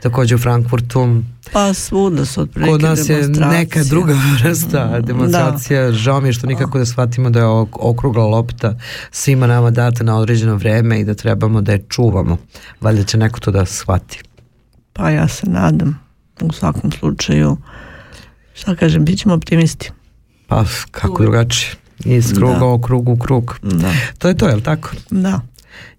također 0.02 0.36
u 0.36 0.38
Frankfurtu. 0.38 1.22
Pa 1.52 1.74
svuda 1.74 2.24
su 2.24 2.40
otprilike 2.40 2.72
Kod 2.72 2.82
nas 2.82 3.08
je 3.08 3.28
neka 3.28 3.84
druga 3.84 4.14
vrsta 4.44 5.00
demonstracija. 5.00 5.92
Žao 5.92 6.20
mi 6.20 6.28
je 6.28 6.32
što 6.32 6.46
nikako 6.46 6.78
da 6.78 6.86
shvatimo 6.86 7.30
da 7.30 7.38
je 7.38 7.46
okrugla 7.72 8.24
lopta 8.24 8.78
svima 9.10 9.46
nama 9.46 9.70
data 9.70 10.04
na 10.04 10.16
određeno 10.18 10.56
vreme 10.56 11.00
i 11.00 11.04
da 11.04 11.14
trebamo 11.14 11.60
da 11.60 11.72
je 11.72 11.84
čuvamo. 11.88 12.36
Valjda 12.80 13.02
će 13.02 13.18
neko 13.18 13.40
to 13.40 13.50
da 13.50 13.64
shvati. 13.64 14.22
Pa 14.97 15.11
ja 15.11 15.28
se 15.28 15.47
nadam 15.47 16.01
u 16.40 16.53
svakom 16.53 16.92
slučaju 16.92 17.57
Šta 18.55 18.76
kažem, 18.76 19.05
bit 19.05 19.18
ćemo 19.18 19.34
optimisti. 19.34 19.90
Pa, 20.47 20.64
kako 20.90 21.22
drugačije. 21.22 21.72
Iz 22.05 22.32
kruga 22.34 22.66
u 22.66 22.80
krug 22.80 23.09
u 23.09 23.16
krug. 23.16 23.59
Da. 23.62 23.92
To 24.18 24.28
je 24.28 24.36
to, 24.36 24.49
je 24.49 24.55
li 24.55 24.62
tako? 24.62 24.90
Da. 25.11 25.40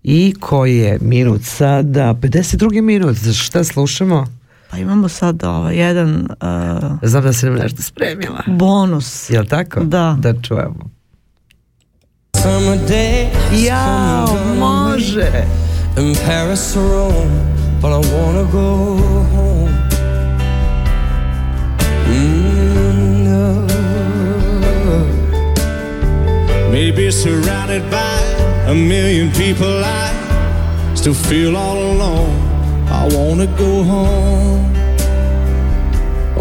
I 0.04 0.34
koji 0.39 0.78
je 0.78 0.98
minut 1.02 1.41
sada? 1.43 2.14
52. 2.22 2.82
minut. 2.82 3.18
Šta 3.34 3.64
slušamo? 3.64 4.26
Pa 4.72 4.78
imamo 4.78 5.10
sad 5.10 5.43
ovaj 5.43 5.76
jedan... 5.76 6.16
Uh, 6.16 6.91
Znam 7.02 7.24
da 7.24 7.34
si 7.34 7.46
nam 7.46 7.56
nešto 7.56 7.82
spremila. 7.82 8.43
Bonus. 8.48 9.30
Jel 9.30 9.46
tako? 9.46 9.80
Da. 9.80 10.18
Da 10.20 10.41
čujemo. 10.41 10.89
Ja, 13.66 14.26
može. 14.60 15.32
In 15.98 16.16
Paris 16.26 16.76
or 16.76 16.89
Rome, 16.91 17.55
but 17.86 17.94
I 17.94 18.02
wanna 18.16 18.46
go 18.62 18.70
home. 19.36 19.74
Mm. 22.10 22.32
Maybe 26.72 27.12
surrounded 27.12 27.84
by 27.92 28.18
a 28.74 28.74
million 28.74 29.32
people, 29.34 29.76
I 30.02 30.96
still 30.96 31.14
feel 31.14 31.56
all 31.56 31.78
alone. 31.92 32.34
I 33.02 33.04
wanna 33.16 33.48
go 33.64 33.72
home. 33.94 34.64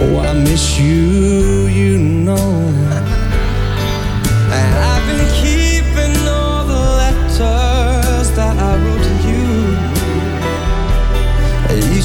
Oh, 0.01 0.13
I 0.31 0.33
miss 0.33 0.79
you, 0.79 1.67
you 1.81 1.99
know. 2.27 3.04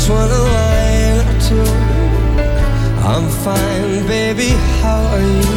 One 0.10 0.32
a 0.32 0.42
line 0.58 1.18
or 1.30 1.40
two. 1.48 1.70
I'm 3.06 3.30
fine, 3.46 4.08
baby. 4.08 4.50
How 4.82 5.02
are 5.14 5.22
you? 5.22 5.50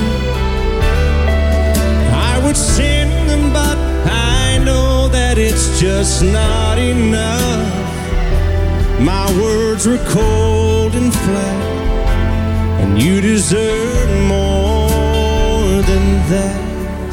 I 2.13 2.39
would 2.45 2.57
send 2.57 3.31
them, 3.31 3.51
but 3.53 3.79
I 4.07 4.59
know 4.59 5.09
that 5.09 5.39
it's 5.39 5.81
just 5.81 6.23
not 6.23 6.77
enough. 6.79 7.67
My 9.01 9.27
words 9.41 9.87
were 9.87 10.05
cold 10.09 10.95
and 10.97 11.11
flat, 11.15 11.63
and 12.83 13.01
you 13.01 13.23
deserve 13.23 14.11
more 14.29 15.81
than 15.91 16.05
that. 16.33 17.11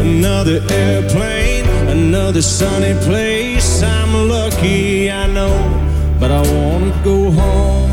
Another 0.00 0.60
airplane, 0.70 1.66
another 1.88 2.42
sunny 2.42 2.94
place. 3.06 3.82
I'm 3.82 4.00
I 4.62 5.26
know, 5.26 5.56
but 6.20 6.30
I 6.30 6.42
wanna 6.42 6.92
go 7.02 7.30
home. 7.30 7.89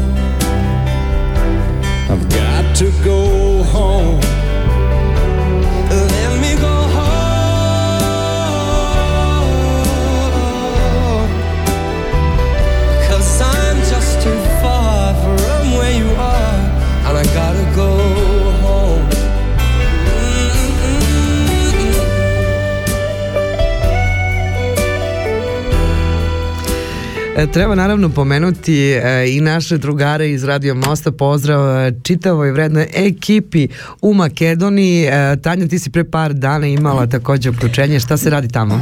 Treba 27.45 27.75
naravno 27.75 28.09
pomenuti 28.09 28.91
e, 28.91 29.25
i 29.29 29.41
naše 29.41 29.77
drugare 29.77 30.29
iz 30.29 30.43
Radio 30.43 30.75
Mosta, 30.75 31.11
pozdrav 31.11 31.87
e, 31.87 31.91
čitavoj 32.03 32.51
vrednoj 32.51 32.87
ekipi 32.93 33.67
u 34.01 34.13
Makedoniji. 34.13 35.03
E, 35.03 35.37
Tanja, 35.41 35.67
ti 35.67 35.79
si 35.79 35.89
pre 35.89 36.03
par 36.03 36.33
dana 36.33 36.67
imala 36.67 37.07
takođe 37.07 37.49
uključenje, 37.49 37.99
šta 37.99 38.17
se 38.17 38.29
radi 38.29 38.47
tamo? 38.47 38.81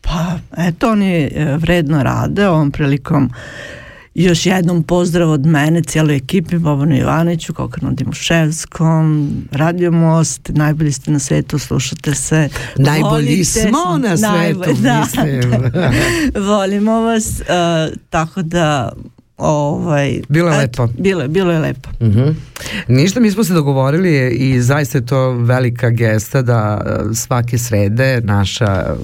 Pa, 0.00 0.38
eto, 0.56 0.90
oni 0.90 1.14
e, 1.14 1.56
vredno 1.56 2.02
rade 2.02 2.48
ovom 2.48 2.70
prilikom 2.70 3.30
još 4.18 4.46
jednom 4.46 4.82
pozdrav 4.82 5.30
od 5.30 5.46
mene, 5.46 5.82
cijeloj 5.82 6.16
ekipi, 6.16 6.58
Bobanu 6.58 6.96
Ivaniću, 6.96 7.54
Kokranu 7.54 7.94
Dimuševskom, 7.94 9.30
Radio 9.50 9.90
Most, 9.92 10.40
najbolji 10.48 10.92
ste 10.92 11.10
na 11.10 11.18
svetu, 11.18 11.58
slušate 11.58 12.14
se. 12.14 12.48
Najbolji 12.76 13.26
volite 13.26 13.44
smo 13.44 13.98
na 13.98 14.16
svetu, 14.16 14.32
najbolj- 14.60 14.82
da, 14.82 15.00
mislim. 15.00 15.40
da. 15.72 15.90
Volimo 16.42 16.92
vas, 16.92 17.40
e, 17.40 17.44
tako 18.10 18.42
da 18.42 18.92
ovaj, 19.36 20.20
Bilo 20.28 20.50
je 20.50 20.58
lepo. 20.58 20.88
Bilo 20.98 21.22
je, 21.22 21.28
bilo 21.28 21.52
je 21.52 21.58
lepo. 21.58 21.90
Mhm. 22.02 22.28
Ništa, 22.88 23.20
mi 23.20 23.30
smo 23.30 23.44
se 23.44 23.52
dogovorili 23.52 24.30
i 24.30 24.60
zaista 24.60 24.98
je 24.98 25.06
to 25.06 25.32
velika 25.32 25.90
gesta 25.90 26.42
da 26.42 26.80
e, 26.80 27.14
svake 27.14 27.58
srede 27.58 28.20
naša 28.20 28.94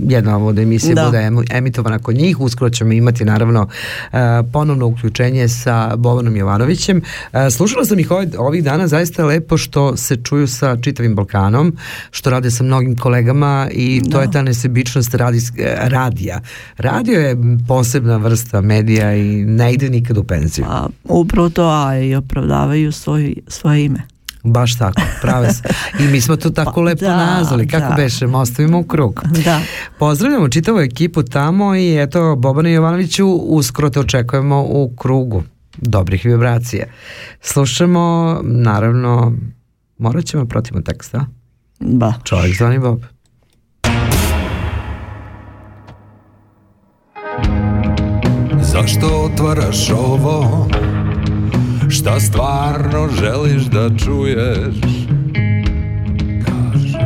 jedna 0.00 0.38
od 0.38 0.58
emisija 0.58 0.94
Da. 0.94 1.04
bude 1.04 1.30
emitovana 1.50 1.98
kod 1.98 2.16
njih. 2.16 2.40
Uskoro 2.40 2.70
ćemo 2.70 2.92
imati 2.92 3.24
naravno 3.24 3.68
e, 4.12 4.16
ponovno 4.52 4.86
uključenje 4.86 5.48
sa 5.48 5.96
Bovanom 5.96 6.36
Jovanovićem. 6.36 7.02
E, 7.32 7.50
Slušala 7.50 7.84
sam 7.84 7.98
ih 7.98 8.08
ovih, 8.38 8.64
dana, 8.64 8.88
zaista 8.88 9.22
je 9.22 9.26
lepo 9.26 9.56
što 9.56 9.96
se 9.96 10.16
čuju 10.16 10.46
sa 10.48 10.76
čitavim 10.76 11.14
Balkanom, 11.14 11.76
što 12.10 12.30
rade 12.30 12.50
sa 12.50 12.64
mnogim 12.64 12.96
kolegama 12.96 13.68
i 13.72 14.02
to 14.02 14.16
Da. 14.16 14.22
je 14.22 14.30
ta 14.30 14.42
nesebičnost 14.42 15.14
radis, 15.14 15.50
e, 15.50 15.76
radija. 15.80 16.40
Radio 16.76 17.20
je 17.20 17.36
posebna 17.68 18.16
vrsta 18.16 18.60
medija 18.60 19.16
i 19.16 19.44
ne 19.44 19.72
ide 19.72 19.90
nikad 19.90 20.18
u 20.18 20.24
penziju. 20.24 20.64
A, 20.68 20.86
upravo 21.04 21.48
to, 21.48 21.64
a 21.64 21.98
i 21.98 22.14
opravdavaju 22.14 22.92
svoj, 22.92 23.34
svoje 23.48 23.84
ime. 23.84 24.15
Baš 24.46 24.78
tako, 24.78 25.02
prave 25.22 25.52
se. 25.52 25.62
I 26.00 26.02
mi 26.02 26.20
smo 26.20 26.36
to 26.36 26.50
tako 26.50 26.72
Pa, 26.74 26.80
lepo 26.80 27.04
da, 27.04 27.16
nazvali, 27.16 27.68
kako 27.68 27.88
da. 27.88 27.94
beše, 27.96 28.26
mostavimo 28.26 28.78
u 28.78 28.84
krug. 28.84 29.22
Da. 29.44 29.60
Pozdravljamo 29.98 30.48
čitavu 30.48 30.80
ekipu 30.80 31.22
tamo 31.22 31.74
i 31.76 32.02
eto, 32.02 32.36
Bobana 32.36 32.68
Jovanoviću, 32.68 33.26
uskoro 33.28 33.90
te 33.90 34.00
očekujemo 34.00 34.64
u 34.68 34.92
krugu 34.96 35.42
dobrih 35.78 36.24
vibracija. 36.24 36.86
Slušamo, 37.40 38.38
naravno, 38.42 39.32
morat 39.98 40.24
ćemo 40.24 40.44
protivno 40.44 40.82
teksta. 40.82 41.26
Ba. 41.80 42.14
Čovjek 42.24 42.56
zvani 42.56 42.78
Bob. 42.78 43.00
Zašto 48.60 49.06
otvaraš 49.06 49.90
ovo? 49.90 50.68
Šta 51.88 52.20
stvarno 52.20 53.08
želiš 53.20 53.62
da 53.62 53.88
čuješ? 54.04 54.74
Kaži. 56.44 56.98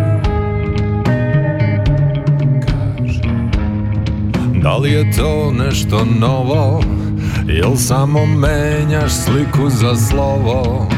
Kaži. 2.66 3.28
Da 4.62 4.76
li 4.76 4.92
je 4.92 5.12
to 5.12 5.52
nešto 5.52 6.06
novo? 6.20 6.82
Jel 7.46 7.76
samo 7.76 8.26
menjaš 8.26 9.12
sliku 9.12 9.70
za 9.70 9.96
slovo? 9.96 10.88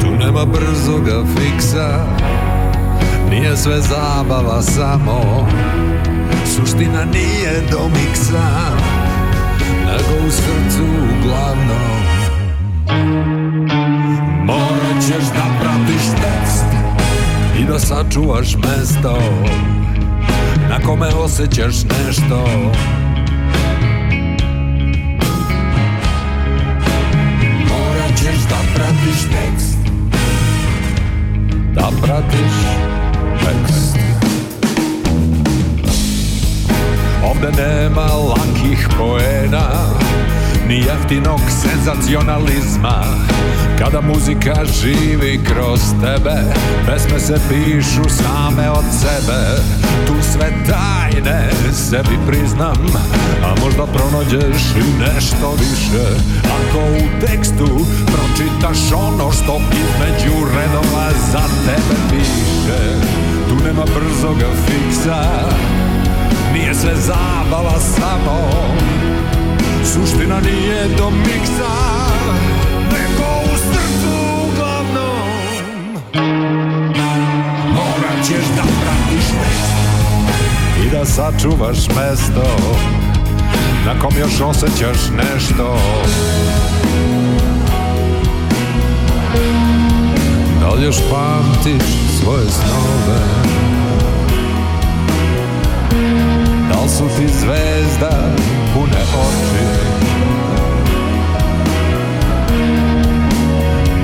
Tu 0.00 0.10
nema 0.26 0.44
brzoga 0.44 1.24
fiksa 1.36 2.06
Nije 3.30 3.56
sve 3.56 3.80
zabava 3.80 4.62
samo 4.62 5.48
Suština 6.54 7.04
nije 7.04 7.62
do 7.70 7.88
miksa? 7.88 8.42
Nego 9.86 10.26
u 10.26 10.30
srcu 10.30 10.84
uglavnom 10.84 12.04
Morat 14.44 15.02
ćeš 15.02 15.24
da 15.34 15.44
pratiš 15.60 16.02
tekst 16.22 16.64
I 17.60 17.64
da 17.64 17.78
sačuvaš 17.78 18.56
mesto 18.56 19.18
Na 20.70 20.80
kome 20.86 21.06
osjećaš 21.06 21.74
nešto 21.84 22.44
Morat 27.68 28.18
ćeš 28.18 28.38
da 28.48 28.58
pratiš 28.74 29.22
tekst 29.22 29.78
Da 31.74 31.88
pratiš 32.02 32.52
tekst 33.40 34.13
Ovde 37.30 37.62
nema 37.62 38.06
lakih 38.06 38.88
poena 38.98 39.68
Ni 40.68 40.76
jeftinog 40.76 41.40
senzacionalizma. 41.62 43.04
Kada 43.78 44.00
muzika 44.00 44.54
živi 44.80 45.40
kroz 45.44 45.80
tebe 46.00 46.36
Pesme 46.86 47.20
se 47.20 47.40
pišu 47.48 48.04
same 48.08 48.70
od 48.70 48.84
sebe. 49.00 49.62
Tu 50.06 50.14
sve 50.32 50.52
tajne 50.66 51.50
sebi 51.72 52.18
priznam 52.26 52.86
A 53.44 53.54
možda 53.64 53.86
pronađeš 53.86 54.62
i 54.76 55.02
nešto 55.02 55.54
više. 55.58 56.06
Ako 56.44 56.78
u 56.78 57.26
tekstu 57.26 57.86
pročitaš 58.06 58.92
ono 58.92 59.32
što 59.32 59.60
između 59.72 60.34
redova 60.56 61.08
za 61.32 61.42
tebe 61.66 62.00
piše 62.10 62.80
Tu 63.48 63.64
nema 63.64 63.84
brzoga 63.84 64.48
fiksa 64.66 65.24
Nije 66.54 66.74
sve 66.74 66.96
zabava 66.96 67.78
samo. 67.80 68.50
Suština 69.84 70.40
nije 70.40 70.88
do 70.98 71.10
miksa 71.10 71.74
Nego 72.92 73.28
u 73.44 73.56
srcu 73.56 74.14
uglavnom. 74.44 75.98
Morat 77.74 78.26
ćeš 78.26 78.46
da 78.56 78.62
pratiš 78.62 79.26
tekst 79.26 79.72
I 80.86 80.90
da 80.90 81.04
sačuvaš 81.04 81.78
mesto 81.88 82.56
Na 83.86 84.00
kom 84.00 84.12
još 84.18 84.40
osjećaš 84.40 84.98
nešto. 85.16 85.78
Da 90.60 90.68
li 90.68 90.84
još 90.84 90.96
pamtiš 91.10 91.84
svoje 92.20 92.46
snove 92.50 93.73
Li 96.84 96.90
su 96.90 97.04
ti 97.16 97.26
zvezda 97.40 98.34
pune 98.74 99.02
oči? 99.14 99.64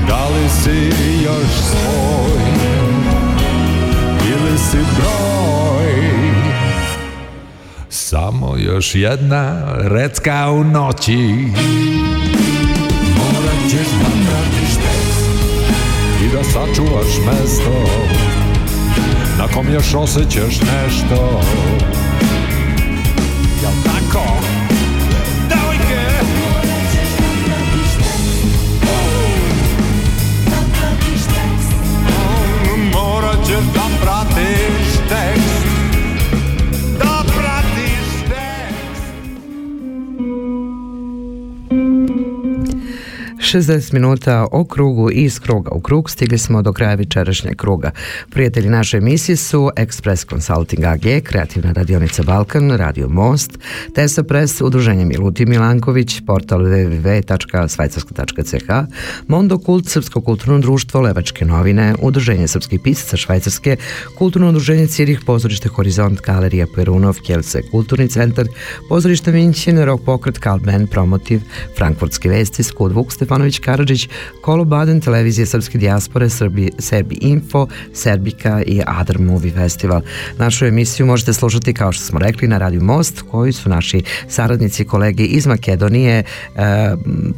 Da 0.08 0.28
li 0.28 0.48
si 0.48 0.92
još 1.24 1.50
svoj 1.70 2.40
Ili 4.30 4.58
si 4.58 4.76
broj? 4.76 6.10
Samo 7.88 8.56
još 8.56 8.94
jedna 8.94 9.72
recka 9.76 10.50
u 10.50 10.64
noći. 10.64 11.16
Morat 13.16 13.70
ćeš 13.70 13.88
da 14.00 14.10
pratiš 14.26 14.74
I 16.24 16.36
da 16.36 16.44
sačuvaš 16.44 17.18
mesto 17.26 17.90
Na 19.38 19.46
kom 19.54 19.74
još 19.74 19.94
osjećaš 19.94 20.60
nešto 20.60 21.40
Jel 23.62 23.72
tako? 23.84 24.24
Devojke! 25.48 26.06
Morat 32.92 33.46
ćeš 33.46 33.64
da 33.74 33.86
pratiš 34.02 34.92
tekst 35.08 35.49
60 43.50 43.92
minuta 43.92 44.46
o 44.52 44.64
krugu 44.64 45.10
i 45.10 45.14
iz 45.14 45.40
kruga 45.40 45.70
u 45.70 45.80
krug 45.80 46.10
stigli 46.10 46.38
smo 46.38 46.62
do 46.62 46.72
kraja 46.72 46.94
večerašnjeg 46.94 47.56
kruga. 47.56 47.90
Prijatelji 48.30 48.68
naše 48.68 48.96
emisije 48.96 49.36
su 49.36 49.70
Express 49.76 50.30
Consulting 50.30 50.84
AG, 50.84 51.00
Kreativna 51.24 51.72
radionica 51.72 52.22
Balkan, 52.22 52.70
Radio 52.70 53.08
Most, 53.08 53.58
Tesa 53.94 54.22
Press, 54.22 54.60
Udruženje 54.60 55.04
Miluti 55.04 55.46
Milanković, 55.46 56.20
portal 56.26 56.60
www.svajcarska.ch, 56.60 58.70
Mondo 59.28 59.58
Kult, 59.58 59.88
Srpsko 59.88 60.20
kulturno 60.20 60.58
društvo, 60.58 61.00
Levačke 61.00 61.44
novine, 61.44 61.94
Udruženje 62.02 62.48
srpskih 62.48 62.80
pisaca 62.84 63.16
Švajcarske, 63.16 63.76
Kulturno 64.18 64.48
udruženje 64.48 64.86
Cirih, 64.86 65.20
Pozorište 65.26 65.68
Horizont, 65.68 66.20
Galerija 66.20 66.66
Perunov, 66.74 67.16
Kjelse, 67.26 67.62
Kulturni 67.70 68.08
centar, 68.08 68.46
Pozorište 68.88 69.32
Minćin, 69.32 69.84
Rock 69.84 70.04
Pokret, 70.04 70.38
Kalben, 70.38 70.86
Promotiv, 70.86 71.40
Frankfurtske 71.76 72.28
vesti, 72.28 72.62
Skud 72.62 72.92
Vuk, 72.92 73.12
Stefanović 73.40 73.58
Karadžić, 73.58 74.08
Kolo 74.42 74.64
Baden, 74.64 75.00
Televizija 75.00 75.46
Srpske 75.46 75.78
dijaspore, 75.78 76.30
Srbi, 76.30 76.70
Serbi 76.78 77.18
Info, 77.20 77.66
Serbika 77.94 78.62
i 78.66 78.82
Adar 78.86 79.18
Movie 79.18 79.52
Festival. 79.52 80.02
Našu 80.38 80.66
emisiju 80.66 81.06
možete 81.06 81.32
slušati, 81.32 81.74
kao 81.74 81.92
što 81.92 82.04
smo 82.04 82.18
rekli, 82.18 82.48
na 82.48 82.58
Radio 82.58 82.82
Most, 82.82 83.22
koji 83.30 83.52
su 83.52 83.68
naši 83.68 84.02
saradnici 84.28 84.82
i 84.82 84.86
kolege 84.86 85.24
iz 85.24 85.46
Makedonije 85.46 86.18
e, 86.18 86.24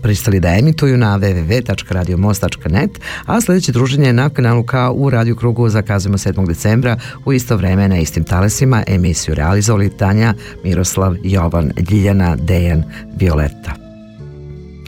pristali 0.02 0.40
da 0.40 0.48
emituju 0.48 0.96
na 0.96 1.18
www.radiomost.net, 1.18 2.90
a 3.26 3.40
sledeće 3.40 3.72
druženje 3.72 4.06
je 4.06 4.12
na 4.12 4.30
kanalu 4.30 4.62
K 4.62 4.90
u 4.94 5.10
Radio 5.10 5.36
Krugu 5.36 5.68
zakazujemo 5.68 6.18
7. 6.18 6.46
decembra 6.46 6.96
u 7.24 7.32
isto 7.32 7.56
vreme 7.56 7.88
na 7.88 7.98
istim 7.98 8.24
talesima 8.24 8.82
emisiju 8.86 9.34
realizovali 9.34 9.96
Tanja, 9.96 10.34
Miroslav, 10.64 11.16
Jovan, 11.22 11.72
Ljiljana, 11.90 12.36
Dejan, 12.36 12.84
Violeta. 13.16 13.72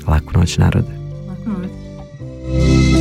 Laku 0.07 0.39
noć 0.39 0.59
narode. 0.59 1.04
Thank 2.57 2.89
you. 2.89 2.94